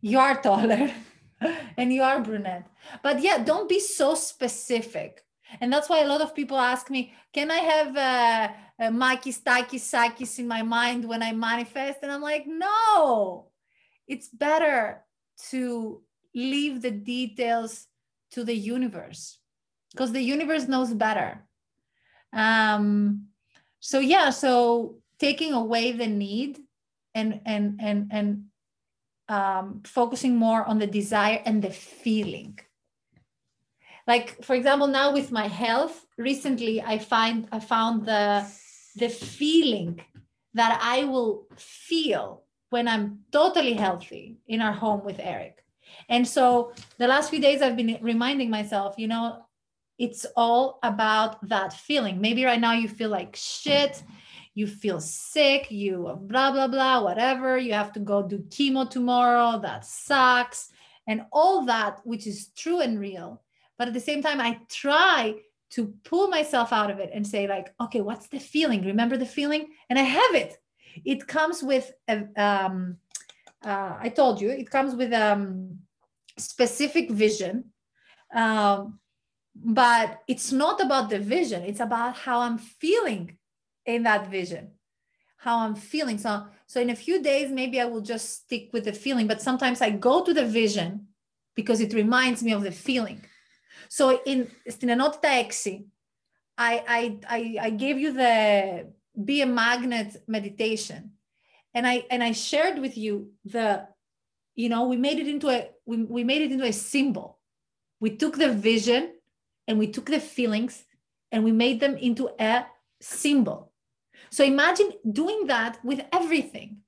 you 0.00 0.18
are 0.18 0.40
taller 0.40 0.90
and 1.76 1.92
you 1.92 2.02
are 2.02 2.20
brunette. 2.20 2.66
But 3.02 3.22
yeah 3.22 3.42
don't 3.42 3.68
be 3.68 3.80
so 3.80 4.14
specific. 4.14 5.22
And 5.60 5.72
that's 5.72 5.88
why 5.88 6.00
a 6.00 6.08
lot 6.08 6.20
of 6.20 6.34
people 6.34 6.58
ask 6.58 6.90
me 6.90 7.12
can 7.32 7.50
i 7.50 7.58
have 7.58 7.96
uh, 7.96 8.48
uh, 8.82 8.90
makis 8.90 9.42
takis 9.42 9.86
sakis 9.92 10.38
in 10.38 10.48
my 10.48 10.62
mind 10.62 11.04
when 11.04 11.22
i 11.22 11.32
manifest? 11.32 11.98
And 12.02 12.12
i'm 12.12 12.22
like 12.22 12.46
no. 12.46 13.50
It's 14.06 14.28
better 14.28 15.02
to 15.50 16.02
leave 16.34 16.82
the 16.82 16.90
details 16.90 17.86
to 18.32 18.44
the 18.44 18.54
universe 18.54 19.38
because 19.92 20.12
the 20.12 20.20
universe 20.20 20.66
knows 20.68 20.92
better. 20.92 21.46
Um, 22.32 23.28
so 23.78 24.00
yeah, 24.00 24.30
so 24.30 24.96
taking 25.20 25.52
away 25.52 25.92
the 25.92 26.08
need 26.08 26.58
and 27.14 27.40
and 27.46 27.80
and 27.80 28.08
and 28.10 28.44
um, 29.28 29.82
focusing 29.84 30.36
more 30.36 30.64
on 30.64 30.78
the 30.78 30.86
desire 30.86 31.40
and 31.44 31.62
the 31.62 31.70
feeling. 31.70 32.58
Like 34.06 34.44
for 34.44 34.54
example, 34.54 34.86
now 34.86 35.12
with 35.12 35.32
my 35.32 35.48
health, 35.48 36.06
recently 36.18 36.82
I 36.82 36.98
find 36.98 37.48
I 37.50 37.60
found 37.60 38.06
the 38.06 38.46
the 38.96 39.08
feeling 39.08 40.00
that 40.52 40.78
I 40.82 41.04
will 41.04 41.46
feel 41.56 42.44
when 42.70 42.86
I'm 42.86 43.20
totally 43.32 43.74
healthy 43.74 44.36
in 44.46 44.60
our 44.60 44.72
home 44.72 45.04
with 45.04 45.18
Eric. 45.20 45.64
And 46.08 46.26
so 46.26 46.72
the 46.98 47.08
last 47.08 47.30
few 47.30 47.40
days 47.40 47.62
I've 47.62 47.76
been 47.76 47.98
reminding 48.00 48.50
myself, 48.50 48.94
you 48.98 49.08
know, 49.08 49.46
it's 49.98 50.26
all 50.36 50.78
about 50.82 51.48
that 51.48 51.72
feeling. 51.72 52.20
Maybe 52.20 52.44
right 52.44 52.60
now 52.60 52.72
you 52.72 52.88
feel 52.88 53.10
like 53.10 53.36
shit, 53.36 54.02
you 54.54 54.66
feel 54.66 55.00
sick, 55.00 55.70
you 55.70 56.18
blah, 56.22 56.52
blah, 56.52 56.68
blah, 56.68 57.02
whatever. 57.02 57.58
You 57.58 57.72
have 57.72 57.92
to 57.94 58.00
go 58.00 58.22
do 58.22 58.38
chemo 58.48 58.88
tomorrow. 58.88 59.60
That 59.60 59.84
sucks. 59.84 60.70
And 61.06 61.22
all 61.32 61.66
that, 61.66 62.00
which 62.04 62.26
is 62.26 62.48
true 62.56 62.80
and 62.80 62.98
real. 62.98 63.42
But 63.76 63.88
at 63.88 63.94
the 63.94 64.00
same 64.00 64.22
time, 64.22 64.40
I 64.40 64.60
try 64.68 65.34
to 65.70 65.92
pull 66.04 66.28
myself 66.28 66.72
out 66.72 66.90
of 66.90 67.00
it 67.00 67.10
and 67.12 67.26
say, 67.26 67.48
like, 67.48 67.74
okay, 67.80 68.00
what's 68.00 68.28
the 68.28 68.38
feeling? 68.38 68.84
Remember 68.84 69.16
the 69.16 69.26
feeling? 69.26 69.66
And 69.90 69.98
I 69.98 70.02
have 70.02 70.34
it. 70.34 70.56
It 71.04 71.26
comes 71.26 71.62
with, 71.62 71.90
a, 72.06 72.24
um, 72.36 72.98
uh, 73.64 73.96
I 73.98 74.08
told 74.10 74.40
you, 74.40 74.50
it 74.50 74.70
comes 74.70 74.94
with 74.94 75.12
a 75.12 75.32
um, 75.32 75.78
specific 76.38 77.10
vision. 77.10 77.72
Um, 78.32 79.00
but 79.54 80.20
it's 80.26 80.50
not 80.50 80.80
about 80.80 81.10
the 81.10 81.18
vision 81.18 81.62
it's 81.62 81.78
about 81.78 82.16
how 82.16 82.40
i'm 82.40 82.58
feeling 82.58 83.36
in 83.86 84.02
that 84.04 84.30
vision 84.30 84.70
how 85.44 85.58
i'm 85.58 85.74
feeling. 85.74 86.18
So 86.18 86.46
so 86.66 86.80
in 86.80 86.90
a 86.90 86.96
few 86.96 87.22
days 87.22 87.50
maybe 87.50 87.80
i 87.80 87.84
will 87.84 88.00
just 88.00 88.26
stick 88.40 88.70
with 88.72 88.84
the 88.86 88.92
feeling 88.92 89.26
but 89.26 89.42
sometimes 89.42 89.80
i 89.80 89.90
go 89.90 90.24
to 90.24 90.32
the 90.32 90.46
vision 90.46 91.08
because 91.54 91.80
it 91.80 91.92
reminds 91.92 92.42
me 92.42 92.52
of 92.52 92.62
the 92.62 92.72
feeling. 92.72 93.20
So 93.88 94.20
in 94.24 94.50
stinanotita 94.68 95.30
exi 95.42 95.84
I, 96.56 96.72
I 96.96 97.00
i 97.36 97.40
i 97.66 97.70
gave 97.70 97.98
you 97.98 98.12
the 98.12 98.32
be 99.30 99.42
a 99.42 99.46
magnet 99.46 100.10
meditation 100.26 101.12
and 101.74 101.86
i 101.86 102.04
and 102.10 102.22
i 102.22 102.32
shared 102.32 102.78
with 102.78 102.96
you 102.96 103.32
the 103.44 103.86
you 104.54 104.68
know 104.68 104.82
we 104.88 104.96
made 104.96 105.18
it 105.18 105.28
into 105.28 105.48
a 105.50 105.68
we, 105.84 105.96
we 106.16 106.24
made 106.24 106.42
it 106.42 106.52
into 106.52 106.64
a 106.64 106.72
symbol. 106.72 107.38
We 108.00 108.16
took 108.16 108.36
the 108.36 108.52
vision 108.52 109.12
and 109.68 109.78
we 109.78 109.88
took 109.88 110.06
the 110.06 110.20
feelings 110.20 110.84
and 111.30 111.44
we 111.44 111.52
made 111.52 111.80
them 111.80 111.96
into 111.96 112.30
a 112.40 112.66
symbol. 113.00 113.73
So 114.34 114.42
imagine 114.44 114.90
doing 115.22 115.46
that 115.46 115.78
with 115.84 116.00
everything, 116.12 116.78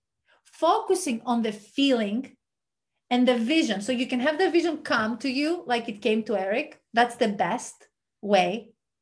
focusing 0.45 1.19
on 1.25 1.43
the 1.43 1.53
feeling 1.53 2.37
and 3.09 3.27
the 3.29 3.37
vision. 3.39 3.81
So 3.83 3.93
you 3.93 4.07
can 4.13 4.19
have 4.27 4.37
the 4.39 4.51
vision 4.51 4.79
come 4.79 5.17
to 5.19 5.29
you 5.29 5.63
like 5.73 5.89
it 5.89 6.03
came 6.03 6.25
to 6.25 6.37
Eric. 6.37 6.69
That's 6.93 7.17
the 7.17 7.29
best 7.29 7.77
way 8.21 8.49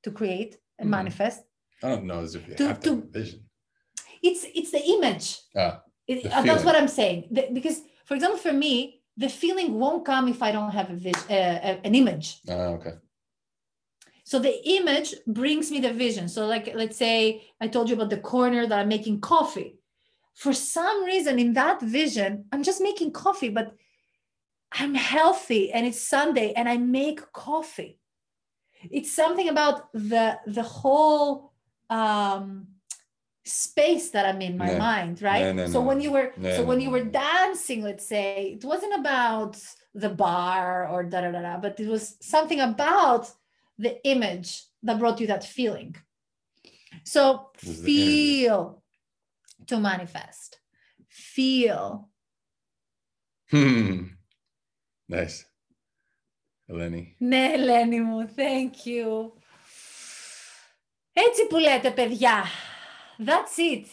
to 0.05 0.11
create 0.11 0.53
and 0.79 0.87
Mhm. 0.89 0.97
manifest. 0.99 1.41
I 1.83 1.89
don't 1.89 2.05
know 2.11 2.21
if 2.23 2.47
you 2.49 2.55
To- 2.61 2.69
have 2.69 2.81
to, 2.81 2.91
to- 2.91 3.03
a 3.09 3.19
vision. 3.21 3.41
It's 4.29 4.43
it's 4.59 4.73
the 4.77 4.83
image. 4.97 5.27
Ah, 5.63 5.73
The 6.09 6.15
uh, 6.37 6.43
that's 6.49 6.65
what 6.69 6.77
I'm 6.81 6.93
saying. 7.01 7.19
The- 7.37 7.49
because, 7.59 7.79
for 8.09 8.15
example, 8.17 8.39
for 8.47 8.53
me, 8.67 8.73
the 9.25 9.31
feeling 9.43 9.69
won't 9.83 10.03
come 10.05 10.25
if 10.35 10.41
I 10.43 10.51
don't 10.57 10.73
have 10.79 10.89
a 10.97 10.99
vision, 11.07 11.25
uh, 11.31 11.59
uh, 11.69 11.79
an 11.89 11.95
image. 12.03 12.27
ah, 12.55 12.77
okay. 12.77 12.95
So 14.25 14.39
the 14.39 14.57
image 14.69 15.15
brings 15.27 15.71
me 15.71 15.81
the 15.81 15.93
vision. 15.93 16.29
So, 16.29 16.47
like, 16.47 16.73
let's 16.75 16.97
say 16.97 17.45
I 17.61 17.69
told 17.69 17.89
you 17.89 17.95
about 17.95 18.11
the 18.11 18.17
corner 18.19 18.67
that 18.67 18.79
I'm 18.79 18.89
making 18.89 19.21
coffee. 19.21 19.77
For 20.35 20.53
some 20.53 21.05
reason, 21.05 21.39
in 21.39 21.53
that 21.53 21.81
vision, 21.83 22.47
I'm 22.51 22.63
just 22.63 22.81
making 22.81 23.13
coffee, 23.13 23.51
but 23.51 23.75
I'm 24.73 24.95
healthy 24.95 25.71
and 25.73 25.87
it's 25.87 26.01
Sunday 26.01 26.53
and 26.57 26.69
I 26.69 26.79
make 26.79 27.21
coffee. 27.33 28.01
It's 28.91 29.15
something 29.15 29.49
about 29.49 29.93
the 29.93 30.39
the 30.47 30.63
whole 30.63 31.53
um, 31.91 32.67
space 33.45 34.11
that 34.11 34.27
I'm 34.27 34.41
in 34.43 34.57
my 34.59 34.73
No. 34.73 34.79
mind, 34.79 35.23
right? 35.23 35.43
No, 35.43 35.53
no, 35.53 35.67
so 35.67 35.81
when 35.81 36.01
you 36.01 36.11
were 36.11 36.33
so 36.57 36.65
when 36.65 36.81
you 36.81 36.91
were 36.91 37.05
dancing, 37.05 37.83
let's 37.83 38.07
say, 38.07 38.57
it 38.59 38.65
wasn't 38.65 38.95
about 38.99 39.57
the 39.95 40.09
bar 40.09 40.89
or 40.89 41.05
da 41.05 41.21
da 41.21 41.31
da 41.31 41.43
da, 41.43 41.57
but 41.59 41.79
it 41.79 41.89
was 41.89 42.17
something 42.21 42.61
about 42.61 43.31
the 43.78 43.94
image 44.04 44.50
that 44.84 45.00
brought 45.00 45.20
you 45.22 45.28
that 45.28 45.44
feeling. 45.44 45.96
So 47.04 47.52
It 47.62 47.68
was 47.68 47.82
the 47.82 48.02
energy. 48.02 48.44
feel 48.46 48.84
to 49.68 49.80
manifest. 49.80 50.60
Feel. 51.08 52.10
Hmm. 53.52 54.04
Nice. 55.08 55.46
Eleni. 56.70 57.16
Ναι, 57.18 57.50
Ελένη 57.54 58.02
μου, 58.02 58.30
thank 58.36 58.72
you. 58.86 59.32
Έτσι 61.14 61.48
που 61.50 61.58
λέτε, 61.58 61.92
παιδιά. 61.92 62.46
That's 63.18 63.58
it. 63.58 63.86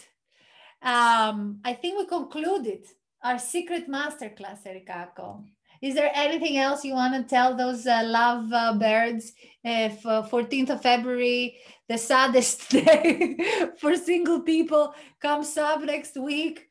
Um, 0.82 1.60
I 1.64 1.72
think 1.74 1.98
we 1.98 2.06
concluded 2.06 2.82
our 3.24 3.38
secret 3.38 3.88
masterclass, 3.88 4.60
Erikako. 4.66 5.44
Is 5.81 5.95
there 5.95 6.11
anything 6.13 6.57
else 6.57 6.85
you 6.85 6.93
want 6.93 7.15
to 7.15 7.23
tell 7.23 7.55
those 7.55 7.87
uh, 7.87 8.03
love 8.05 8.53
uh, 8.53 8.73
birds? 8.77 9.33
If 9.63 10.05
uh, 10.05 10.27
14th 10.29 10.69
of 10.69 10.81
February, 10.81 11.57
the 11.89 11.97
saddest 11.97 12.69
day 12.77 13.37
for 13.79 13.95
single 13.95 14.41
people, 14.41 14.93
comes 15.19 15.57
up 15.57 15.81
next 15.81 16.15
week. 16.17 16.67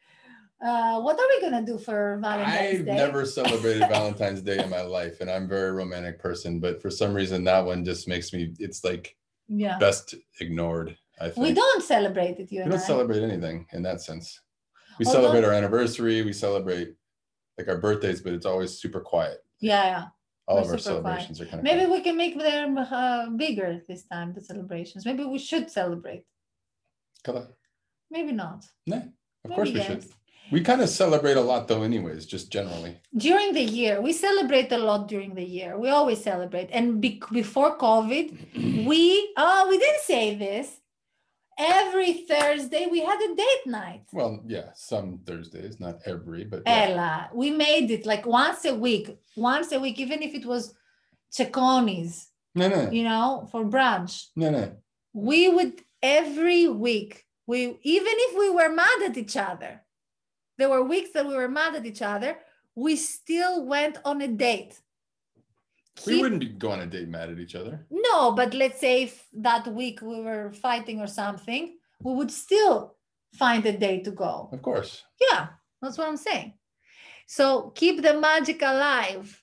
Uh, 0.62 1.00
what 1.00 1.18
are 1.18 1.26
we 1.28 1.40
gonna 1.40 1.64
do 1.64 1.78
for 1.78 2.18
Valentine's 2.20 2.84
Day? 2.84 2.90
I've 2.92 2.96
never 2.98 3.24
celebrated 3.38 3.88
Valentine's 3.88 4.42
Day 4.42 4.62
in 4.62 4.68
my 4.68 4.82
life, 4.82 5.20
and 5.20 5.30
I'm 5.30 5.44
a 5.44 5.48
very 5.48 5.72
romantic 5.72 6.18
person, 6.18 6.60
but 6.60 6.82
for 6.82 6.90
some 6.90 7.14
reason 7.14 7.44
that 7.44 7.64
one 7.64 7.84
just 7.84 8.06
makes 8.06 8.32
me 8.32 8.54
it's 8.58 8.84
like 8.84 9.16
yeah, 9.48 9.78
best 9.78 10.14
ignored. 10.38 10.96
I 11.18 11.30
think 11.30 11.46
we 11.46 11.52
don't 11.54 11.82
celebrate 11.82 12.38
it. 12.38 12.52
You 12.52 12.64
we 12.64 12.70
don't 12.70 12.78
I. 12.78 12.82
celebrate 12.82 13.22
anything 13.22 13.66
in 13.72 13.82
that 13.84 14.02
sense. 14.02 14.38
We 14.98 15.06
Although- 15.06 15.20
celebrate 15.22 15.44
our 15.44 15.54
anniversary, 15.54 16.22
we 16.22 16.32
celebrate 16.34 16.94
like 17.58 17.68
our 17.68 17.78
birthdays, 17.78 18.20
but 18.20 18.32
it's 18.32 18.46
always 18.46 18.78
super 18.78 19.00
quiet. 19.00 19.38
Yeah, 19.60 19.84
yeah. 19.84 20.04
All 20.48 20.56
We're 20.56 20.62
of 20.62 20.70
our 20.70 20.78
super 20.78 21.00
quiet. 21.00 21.04
celebrations 21.04 21.40
are 21.40 21.44
kind 21.46 21.58
of 21.58 21.64
Maybe 21.64 21.90
we 21.90 22.00
can 22.00 22.16
make 22.16 22.38
them 22.38 22.78
uh, 22.78 23.30
bigger 23.30 23.82
this 23.88 24.04
time. 24.04 24.32
The 24.34 24.40
celebrations. 24.40 25.04
Maybe 25.06 25.24
we 25.24 25.38
should 25.38 25.70
celebrate. 25.70 26.24
Color. 27.24 27.48
Maybe 28.10 28.32
not. 28.32 28.64
No, 28.86 28.96
of 28.96 29.04
Maybe 29.44 29.54
course 29.54 29.68
we 29.68 29.76
yes. 29.76 29.86
should. 29.86 30.04
We 30.50 30.62
kind 30.62 30.80
of 30.80 30.88
celebrate 30.88 31.36
a 31.36 31.40
lot 31.40 31.68
though, 31.68 31.82
anyways, 31.82 32.26
just 32.26 32.50
generally. 32.50 32.96
During 33.16 33.52
the 33.52 33.62
year, 33.62 34.00
we 34.00 34.12
celebrate 34.12 34.72
a 34.72 34.78
lot 34.78 35.06
during 35.06 35.34
the 35.36 35.44
year. 35.44 35.78
We 35.78 35.90
always 35.90 36.20
celebrate. 36.24 36.70
And 36.72 37.00
be- 37.00 37.22
before 37.30 37.78
COVID, 37.78 38.84
we 38.88 39.32
oh 39.36 39.66
we 39.68 39.78
didn't 39.78 40.02
say 40.02 40.34
this. 40.34 40.79
Every 41.60 42.24
Thursday 42.24 42.86
we 42.90 43.00
had 43.00 43.20
a 43.20 43.34
date 43.34 43.66
night. 43.66 44.04
Well, 44.12 44.42
yeah, 44.46 44.70
some 44.74 45.20
Thursdays, 45.26 45.78
not 45.78 45.98
every, 46.06 46.44
but 46.44 46.62
yeah. 46.64 46.86
Ella, 46.88 47.30
we 47.34 47.50
made 47.50 47.90
it 47.90 48.06
like 48.06 48.24
once 48.24 48.64
a 48.64 48.74
week. 48.74 49.18
Once 49.36 49.70
a 49.72 49.78
week, 49.78 50.00
even 50.00 50.22
if 50.22 50.34
it 50.34 50.46
was 50.46 50.74
Cecconi's, 51.30 52.28
no, 52.54 52.68
no, 52.68 52.90
you 52.90 53.04
know, 53.04 53.46
for 53.52 53.64
brunch. 53.64 54.28
no, 54.36 54.50
no. 54.50 54.72
we 55.12 55.48
would 55.48 55.82
every 56.02 56.66
week 56.68 57.24
we 57.46 57.78
even 57.82 58.14
if 58.26 58.38
we 58.38 58.48
were 58.50 58.70
mad 58.70 59.02
at 59.02 59.16
each 59.16 59.36
other 59.36 59.82
there 60.56 60.68
were 60.68 60.82
weeks 60.82 61.10
that 61.12 61.26
we 61.26 61.34
were 61.34 61.48
mad 61.48 61.74
at 61.74 61.84
each 61.84 62.02
other 62.02 62.38
we 62.74 62.96
still 62.96 63.66
went 63.66 63.98
on 64.04 64.22
a 64.22 64.28
date 64.28 64.80
We 66.06 66.20
wouldn't 66.20 66.40
be 66.40 66.48
go 66.48 66.70
on 66.70 66.80
a 66.80 66.86
date 66.86 67.08
mad 67.08 67.30
at 67.30 67.38
each 67.38 67.54
other. 67.54 67.86
no 67.90 68.32
but 68.32 68.54
let's 68.54 68.80
say 68.80 69.02
if 69.04 69.26
that 69.34 69.66
week 69.68 70.00
we 70.02 70.20
were 70.20 70.50
fighting 70.52 71.00
or 71.00 71.06
something 71.06 71.76
we 72.02 72.12
would 72.14 72.30
still 72.30 72.96
find 73.34 73.64
a 73.66 73.76
day 73.76 74.00
to 74.00 74.10
go 74.10 74.48
Of 74.52 74.62
course. 74.62 75.02
yeah 75.20 75.48
that's 75.80 75.98
what 75.98 76.08
i'm 76.08 76.16
saying 76.16 76.54
so 77.26 77.70
keep 77.74 78.02
the 78.02 78.14
magic 78.20 78.60
alive 78.62 79.42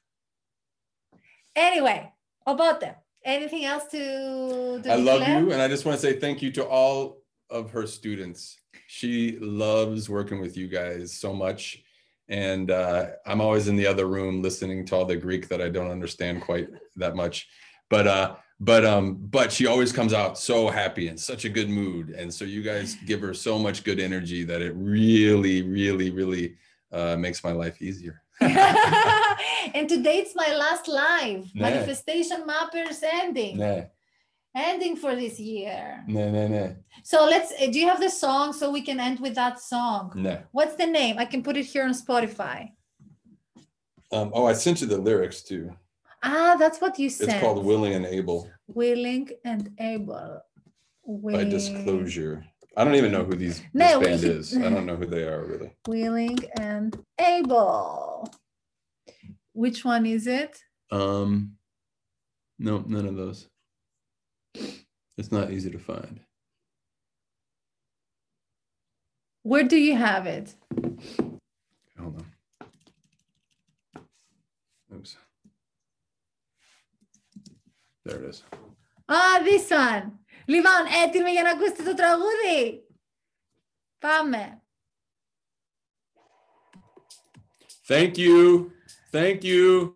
anyway 1.56 2.12
about 2.46 2.80
them 2.82 2.96
anything 3.26 3.66
else 3.66 3.84
to, 3.92 4.82
to 4.84 4.92
I 4.92 4.96
love 4.96 5.28
you, 5.28 5.52
and 5.52 5.62
I 5.62 5.68
just 5.68 5.86
want 5.86 6.00
to 6.00 6.02
say 6.08 6.18
thank 6.20 6.42
you 6.42 6.50
to 6.54 6.66
all 6.66 7.18
of 7.50 7.72
her 7.72 7.86
students. 7.86 8.58
She 8.88 9.38
loves 9.42 10.10
working 10.10 10.40
with 10.40 10.56
you 10.56 10.68
guys 10.70 11.12
so 11.14 11.34
much, 11.34 11.84
and 12.30 12.72
uh, 12.72 13.08
I'm 13.26 13.42
always 13.42 13.68
in 13.68 13.76
the 13.76 13.88
other 13.88 14.06
room 14.08 14.42
listening 14.42 14.86
to 14.88 14.96
all 14.96 15.06
the 15.06 15.16
Greek 15.16 15.48
that 15.50 15.62
I 15.62 15.70
don't 15.70 15.92
understand 15.92 16.42
quite 16.42 16.68
that 16.98 17.16
much. 17.16 17.48
But 17.90 18.08
uh, 18.08 18.36
but 18.60 18.86
um, 18.86 19.16
but 19.20 19.52
she 19.52 19.66
always 19.68 19.92
comes 19.92 20.14
out 20.14 20.38
so 20.38 20.70
happy 20.70 21.08
and 21.08 21.20
such 21.20 21.46
a 21.46 21.50
good 21.50 21.70
mood, 21.70 22.10
and 22.10 22.34
so 22.34 22.44
you 22.44 22.64
guys 22.64 22.96
give 23.06 23.22
her 23.22 23.34
so 23.34 23.58
much 23.60 23.84
good 23.84 24.00
energy 24.00 24.44
that 24.44 24.62
it 24.62 24.74
really, 24.76 25.62
really, 25.62 26.10
really 26.10 26.56
uh, 26.92 27.16
makes 27.18 27.44
my 27.44 27.52
life 27.52 27.82
easier. 27.82 28.22
and 28.42 29.90
today 29.90 30.18
it's 30.20 30.36
my 30.36 30.54
last 30.56 30.88
live 30.88 31.50
Nah. 31.56 31.70
manifestation 31.70 32.46
mappers 32.46 33.02
ending 33.02 33.58
nah, 33.58 33.82
ending 34.58 34.96
for 34.96 35.16
this 35.16 35.36
year 35.40 36.04
nah, 36.08 36.30
nah, 36.36 36.48
nah, 36.48 36.70
so 37.04 37.18
let's 37.34 37.52
uh, 37.62 37.68
do 37.72 37.78
you 37.80 37.88
have 37.88 38.00
the 38.08 38.10
song 38.10 38.52
so 38.60 38.64
we 38.78 38.82
can 38.82 39.00
end 39.00 39.18
with 39.20 39.36
that 39.36 39.60
song 39.60 40.12
nah. 40.16 40.38
what's 40.58 40.76
the 40.82 40.86
name 41.00 41.16
i 41.20 41.26
can 41.26 41.42
put 41.48 41.56
it 41.62 41.66
here 41.74 41.84
on 41.90 41.94
spotify 42.06 42.60
Um, 44.16 44.32
oh, 44.34 44.46
I 44.52 44.54
sent 44.54 44.80
you 44.82 44.88
the 44.88 44.98
lyrics 45.10 45.40
too. 45.50 45.64
ah 46.24 46.56
that's 46.62 46.80
what 46.84 46.94
you 47.02 47.10
said. 47.10 47.28
It's 47.30 47.40
called 47.44 47.60
Willing 47.70 47.94
and 47.98 48.06
Able. 48.20 48.40
willing 48.82 49.26
and 49.52 49.64
able 49.94 50.40
by 51.36 51.44
disclosure. 51.58 52.36
I 52.78 52.80
don't 52.86 52.96
even 53.02 53.12
know 53.16 53.26
who 53.28 53.36
these 53.44 53.58
No, 53.74 54.00
we 54.00 54.06
band 54.06 54.22
should- 54.22 54.38
is. 54.40 54.48
I 54.66 54.70
don't 54.74 54.86
know 54.90 54.96
who 55.02 55.08
they 55.16 55.24
are 55.32 55.44
really. 55.52 55.72
willing 55.96 56.40
and 56.72 56.90
able 57.20 58.32
which 59.64 59.80
one 59.94 60.06
is 60.16 60.24
it 60.42 60.54
Um, 61.00 61.32
no, 62.68 62.74
none 62.96 63.08
of 63.12 63.16
those. 63.22 63.40
It's 65.19 65.33
not 65.33 65.51
easy 65.51 65.71
to 65.71 65.79
find. 65.79 66.21
where 69.43 69.65
do 69.65 69.77
you 69.77 69.97
have 69.97 70.27
it 70.27 70.55
Hold 71.99 72.17
on. 72.17 72.27
Oops. 74.95 75.17
There 78.05 78.17
it 78.17 78.29
is. 78.31 78.43
Ah, 79.09 79.41
this 79.45 79.71
one. 79.71 80.19
Λοιπόν, 80.47 80.87
έτοιμοι 81.05 81.31
για 81.31 81.43
να 81.43 81.51
ακούσετε 81.51 81.83
το 81.83 81.95
τραγούδι. 81.95 82.87
Πάμε. 83.99 84.63
Thank 87.89 88.17
you. 88.17 88.71
Thank 89.13 89.45
you. 89.45 89.95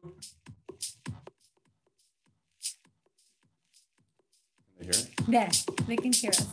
There, 5.32 5.50
they 5.88 5.96
can 5.96 6.12
hear 6.12 6.32
us. 6.32 6.46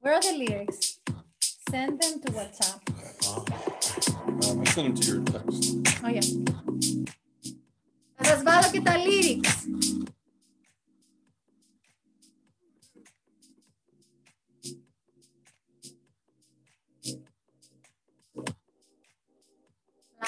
Where 0.00 0.12
are 0.12 0.20
the 0.20 0.32
lyrics? 0.36 1.00
Send 1.70 2.02
them 2.02 2.20
to 2.20 2.32
WhatsApp. 2.32 2.80
Uh, 3.24 4.50
um, 4.50 4.60
I 4.60 4.64
send 4.66 4.88
them 4.88 4.94
to 4.94 5.06
your 5.10 5.24
text. 5.24 5.74
Oh, 6.04 6.08
yeah. 6.08 6.20
Rasvado, 8.18 8.70
¿qué 8.72 8.80
lyrics? 9.06 9.66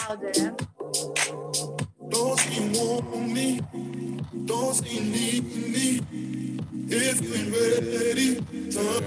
Louder 0.08 1.41
don't 4.46 4.74
say 4.74 5.00
need 5.00 5.44
me. 5.74 6.00
If 6.88 7.20
you 7.22 7.34
ain't 7.34 7.52
ready, 7.54 8.34
turn 8.70 9.04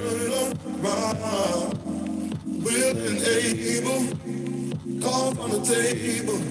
around. 0.83 1.77
Willing, 2.63 3.19
able, 3.37 4.03
cards 5.01 5.39
on 5.39 5.49
the 5.51 5.61
table, 5.61 6.41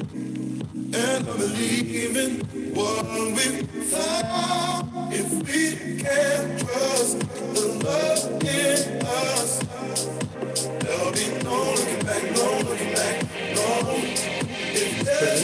and 0.95 1.29
I 1.29 1.37
believe 1.37 2.17
in 2.17 2.33
what 2.75 3.05
we 3.37 3.67
found. 3.93 5.13
If 5.13 5.33
we 5.49 6.03
can 6.03 6.59
trust 6.59 7.19
the 7.55 7.67
love 7.85 8.25
in 8.45 9.07
us, 9.07 9.63
no 11.45 11.75
looking 11.77 12.07
back, 12.07 12.23
no 12.37 12.59
looking 12.69 12.95
back, 12.95 13.17
no. 13.57 14.14
If 15.27 15.43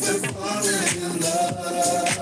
we're 0.00 0.28
falling 0.28 1.02
in 1.02 1.20
love, 1.20 2.21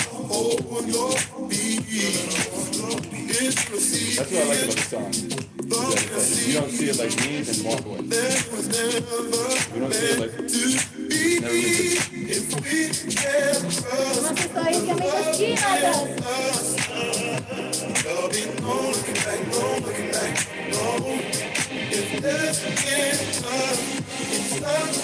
That's 4.17 4.31
what 4.31 4.41
I 4.41 4.47
like 4.47 4.63
about 4.63 4.75
the 4.75 4.81
song. 4.81 5.13
is 6.17 6.47
you 6.47 6.53
don't 6.59 6.71
see 6.71 6.89
it 6.89 6.97
like 6.97 7.15
me, 7.21 7.41
then 7.41 7.63
walk 7.63 7.85
away. 7.85 7.97
you 7.97 9.79
don't 9.79 9.93
see 9.93 10.07
it 10.07 10.19
like 10.19 10.33
never. 10.39 11.61
can 24.50 24.50
trust, 24.58 24.98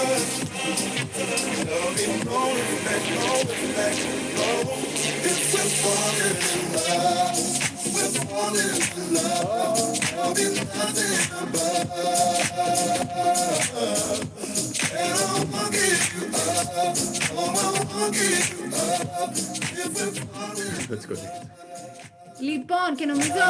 Είμαστε 0.00 0.36
στο 0.36 0.62
ίδιο 0.70 0.94
μήκος 1.00 1.30
κύματος. 1.30 1.64
there'll 1.68 1.94
be 1.98 2.06
no 2.26 2.38
looking 2.56 2.82
back, 2.86 2.86
no 2.86 2.86
looking 2.86 2.86
back, 2.86 2.86
no. 2.86 2.86
If 2.86 2.86
there's 2.86 2.86
in 2.86 2.86
us, 2.86 2.86
it's 2.86 2.86
not 2.86 2.86
because 2.86 2.86
there'll 2.86 2.86
be 2.86 2.86
no 2.86 2.86
looking 2.86 2.86
back, 2.86 3.02
no 3.02 3.34
looking 3.40 3.72
back, 3.72 3.96
no. 4.20 4.56
If 4.60 5.54
we're 5.54 5.72
falling 5.80 6.28
in 6.30 6.66
love, 6.76 7.38
we're 7.94 8.12
falling 8.30 8.78
in 8.98 9.08
love. 9.16 9.78
There'll 10.10 10.34
be 10.38 10.46
nothing 10.58 11.22
but 11.52 11.86
love. 13.20 14.00
And 15.00 15.14
I 15.14 15.36
won't 15.52 15.72
give 15.72 16.04
you 16.14 16.24
up, 16.44 16.68
oh, 17.38 17.56
I 17.56 17.78
won't 17.92 18.12
give 18.14 18.46
you 18.50 18.66
up. 18.84 19.30
If 19.82 19.90
we're 19.96 20.14
falling 20.32 20.88
Let's 20.90 21.06
go. 21.06 21.14
Λοιπόν, 22.38 22.94
και 22.96 23.06
νομίζω... 23.06 23.44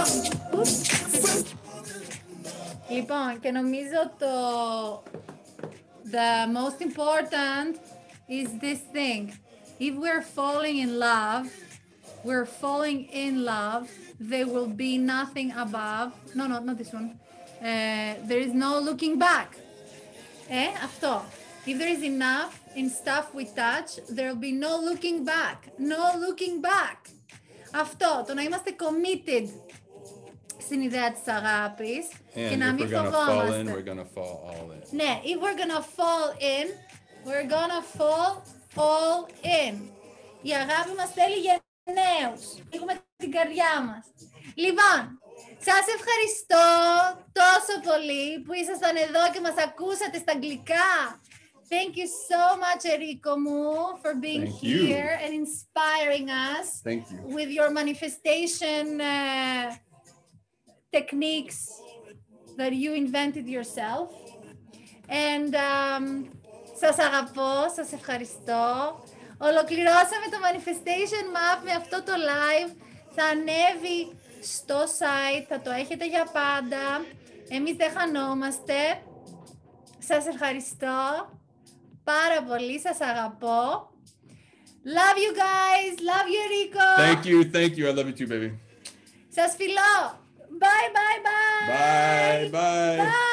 Ουφ. 2.84 2.91
Λοιπόν, 2.91 3.41
και 3.41 3.51
νομίζω 3.51 4.14
το... 4.18 4.28
The 6.12 6.47
most 6.59 6.80
important 6.80 7.76
is 8.28 8.49
this 8.61 8.80
thing. 8.93 9.32
If 9.78 9.95
we're 9.95 10.22
falling 10.22 10.78
in 10.78 10.99
love, 10.99 11.47
we're 12.24 12.51
falling 12.62 13.01
in 13.24 13.45
love, 13.45 13.88
there 14.18 14.47
will 14.47 14.72
be 14.84 14.99
nothing 14.99 15.53
above. 15.64 16.09
No, 16.34 16.47
no, 16.47 16.59
not 16.61 16.76
this 16.78 16.93
one. 16.93 17.09
Uh, 17.61 18.14
there 18.28 18.41
is 18.47 18.53
no 18.53 18.80
looking 18.88 19.18
back. 19.18 19.51
Ε, 20.49 20.84
αυτό. 20.84 21.24
If 21.66 21.78
there 21.78 21.93
is 21.97 22.03
enough 22.03 22.53
in 22.74 22.88
stuff 22.88 23.34
we 23.34 23.45
touch, 23.45 23.91
there 24.16 24.28
will 24.30 24.45
be 24.51 24.53
no 24.53 24.72
looking 24.88 25.24
back. 25.24 25.59
No 25.78 26.03
looking 26.24 26.61
back. 26.61 27.11
Αυτό, 27.72 28.24
το 28.26 28.34
να 28.34 28.43
είμαστε 28.43 28.76
committed 28.78 29.49
στην 30.66 30.82
ιδέα 30.82 31.11
της 31.11 31.28
αγάπης 31.38 32.05
και 32.34 32.49
And 32.53 32.57
να 32.57 32.70
if 32.70 32.74
μην 32.74 32.88
we're 32.88 32.91
gonna 32.95 33.11
fall 33.11 33.30
in, 33.59 33.66
φοβόμαστε. 33.66 33.72
we're 33.76 33.88
gonna 33.89 34.07
fall 34.18 34.36
all 34.49 34.68
in. 34.76 34.82
Ναι, 34.99 35.11
if 35.32 35.38
we're 35.43 35.59
gonna 35.63 35.84
fall 35.97 36.26
in, 36.55 36.66
we're 37.28 37.47
gonna 37.55 37.82
fall 37.97 38.32
all 38.88 39.20
in. 39.63 39.76
Η 40.41 40.51
αγάπη 40.63 40.91
μας 40.97 41.09
θέλει 41.18 41.38
γενναίους. 41.47 42.43
Έχουμε 42.76 42.93
την 43.18 43.32
καρδιά 43.32 43.74
μας. 43.88 44.05
Λοιπόν, 44.63 44.99
σας 45.68 45.86
ευχαριστώ 45.97 46.66
τόσο 47.41 47.74
πολύ 47.89 48.39
που 48.45 48.53
ήσασταν 48.53 48.95
εδώ 48.95 49.24
και 49.34 49.41
μας 49.47 49.57
ακούσατε 49.68 50.18
στα 50.18 50.32
αγγλικά. 50.36 50.89
Thank 51.78 51.93
you 52.01 52.07
so 52.32 52.43
much, 52.66 52.82
Eriko 52.93 53.34
Mu, 53.45 53.63
for 54.01 54.13
being 54.26 54.43
Thank 54.45 54.61
you. 54.70 54.78
here 54.86 55.13
and 55.24 55.32
inspiring 55.43 56.28
us 56.51 56.68
Thank 56.89 57.03
you. 57.11 57.18
with 57.38 57.49
your 57.57 57.70
manifestation 57.80 58.84
uh, 59.01 59.66
techniques 60.98 61.60
that 62.60 62.74
you 62.84 62.91
invented 63.04 63.46
yourself. 63.56 64.10
And 65.10 65.52
um, 65.56 66.06
σας 66.80 66.98
αγαπώ, 66.98 67.54
σας 67.76 67.91
ευχαριστώ. 67.93 68.64
Ολοκληρώσαμε 69.38 70.26
το 70.32 70.38
Manifestation 70.46 71.26
Map 71.36 71.60
με 71.64 71.72
αυτό 71.72 72.04
το 72.04 72.14
live. 72.32 72.72
Θα 73.16 73.24
ανέβει 73.24 74.18
στο 74.41 74.80
site, 75.00 75.46
θα 75.50 75.62
το 75.62 75.72
έχετε 75.72 76.08
για 76.08 76.26
πάντα. 76.39 77.06
Εμείς 77.50 77.76
δεν 77.76 77.91
χανόμαστε. 77.98 78.80
Σας 80.00 80.28
ευχαριστώ 80.28 81.00
πάρα 82.04 82.43
πολύ, 82.48 82.80
σας 82.80 83.00
αγαπώ. 83.02 83.89
Love 84.98 85.18
you 85.26 85.32
guys, 85.46 85.93
love 86.12 86.28
you 86.36 86.43
Rico. 86.56 86.88
Thank 87.06 87.26
you. 87.30 87.38
Thank 87.58 87.72
you. 87.78 87.84
I 87.89 87.93
love 87.98 88.08
you 88.10 88.18
too, 88.20 88.30
baby. 88.34 88.50
Σας 89.30 89.56
φιλώ. 89.56 90.24
Bye, 90.60 90.89
bye, 90.93 91.20
bye. 91.24 91.68
Bye. 91.68 92.49
Bye. 92.51 92.97
Bye. 92.97 93.26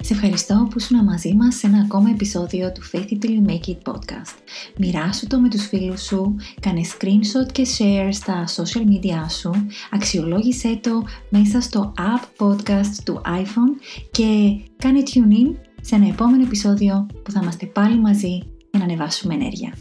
Σε 0.00 0.14
ευχαριστώ 0.14 0.66
που 0.70 0.78
ήσουν 0.78 1.04
μαζί 1.04 1.34
μας 1.34 1.54
σε 1.54 1.66
ένα 1.66 1.78
ακόμα 1.78 2.10
επεισόδιο 2.10 2.72
του 2.72 2.82
Faith 2.92 3.08
It 3.12 3.24
Till 3.24 3.30
You 3.30 3.50
Make 3.50 3.68
It 3.68 3.92
podcast. 3.92 4.34
Μοιράσου 4.78 5.26
το 5.26 5.40
με 5.40 5.48
τους 5.48 5.66
φίλους 5.66 6.02
σου, 6.02 6.36
κάνε 6.60 6.80
screenshot 6.98 7.52
και 7.52 7.66
share 7.78 8.08
στα 8.10 8.44
social 8.56 8.80
media 8.80 9.30
σου, 9.30 9.50
αξιολόγησέ 9.90 10.78
το 10.82 11.04
μέσα 11.28 11.60
στο 11.60 11.92
app 11.96 12.44
podcast 12.46 12.94
του 13.04 13.20
iPhone 13.24 13.80
και 14.10 14.58
κάνε 14.76 15.02
tune 15.06 15.46
in 15.46 15.65
σε 15.86 15.94
ένα 15.94 16.08
επόμενο 16.08 16.42
επεισόδιο 16.42 17.06
που 17.22 17.30
θα 17.30 17.40
είμαστε 17.42 17.66
πάλι 17.66 18.00
μαζί 18.00 18.38
για 18.70 18.78
να 18.78 18.84
ανεβάσουμε 18.84 19.34
ενέργεια. 19.34 19.74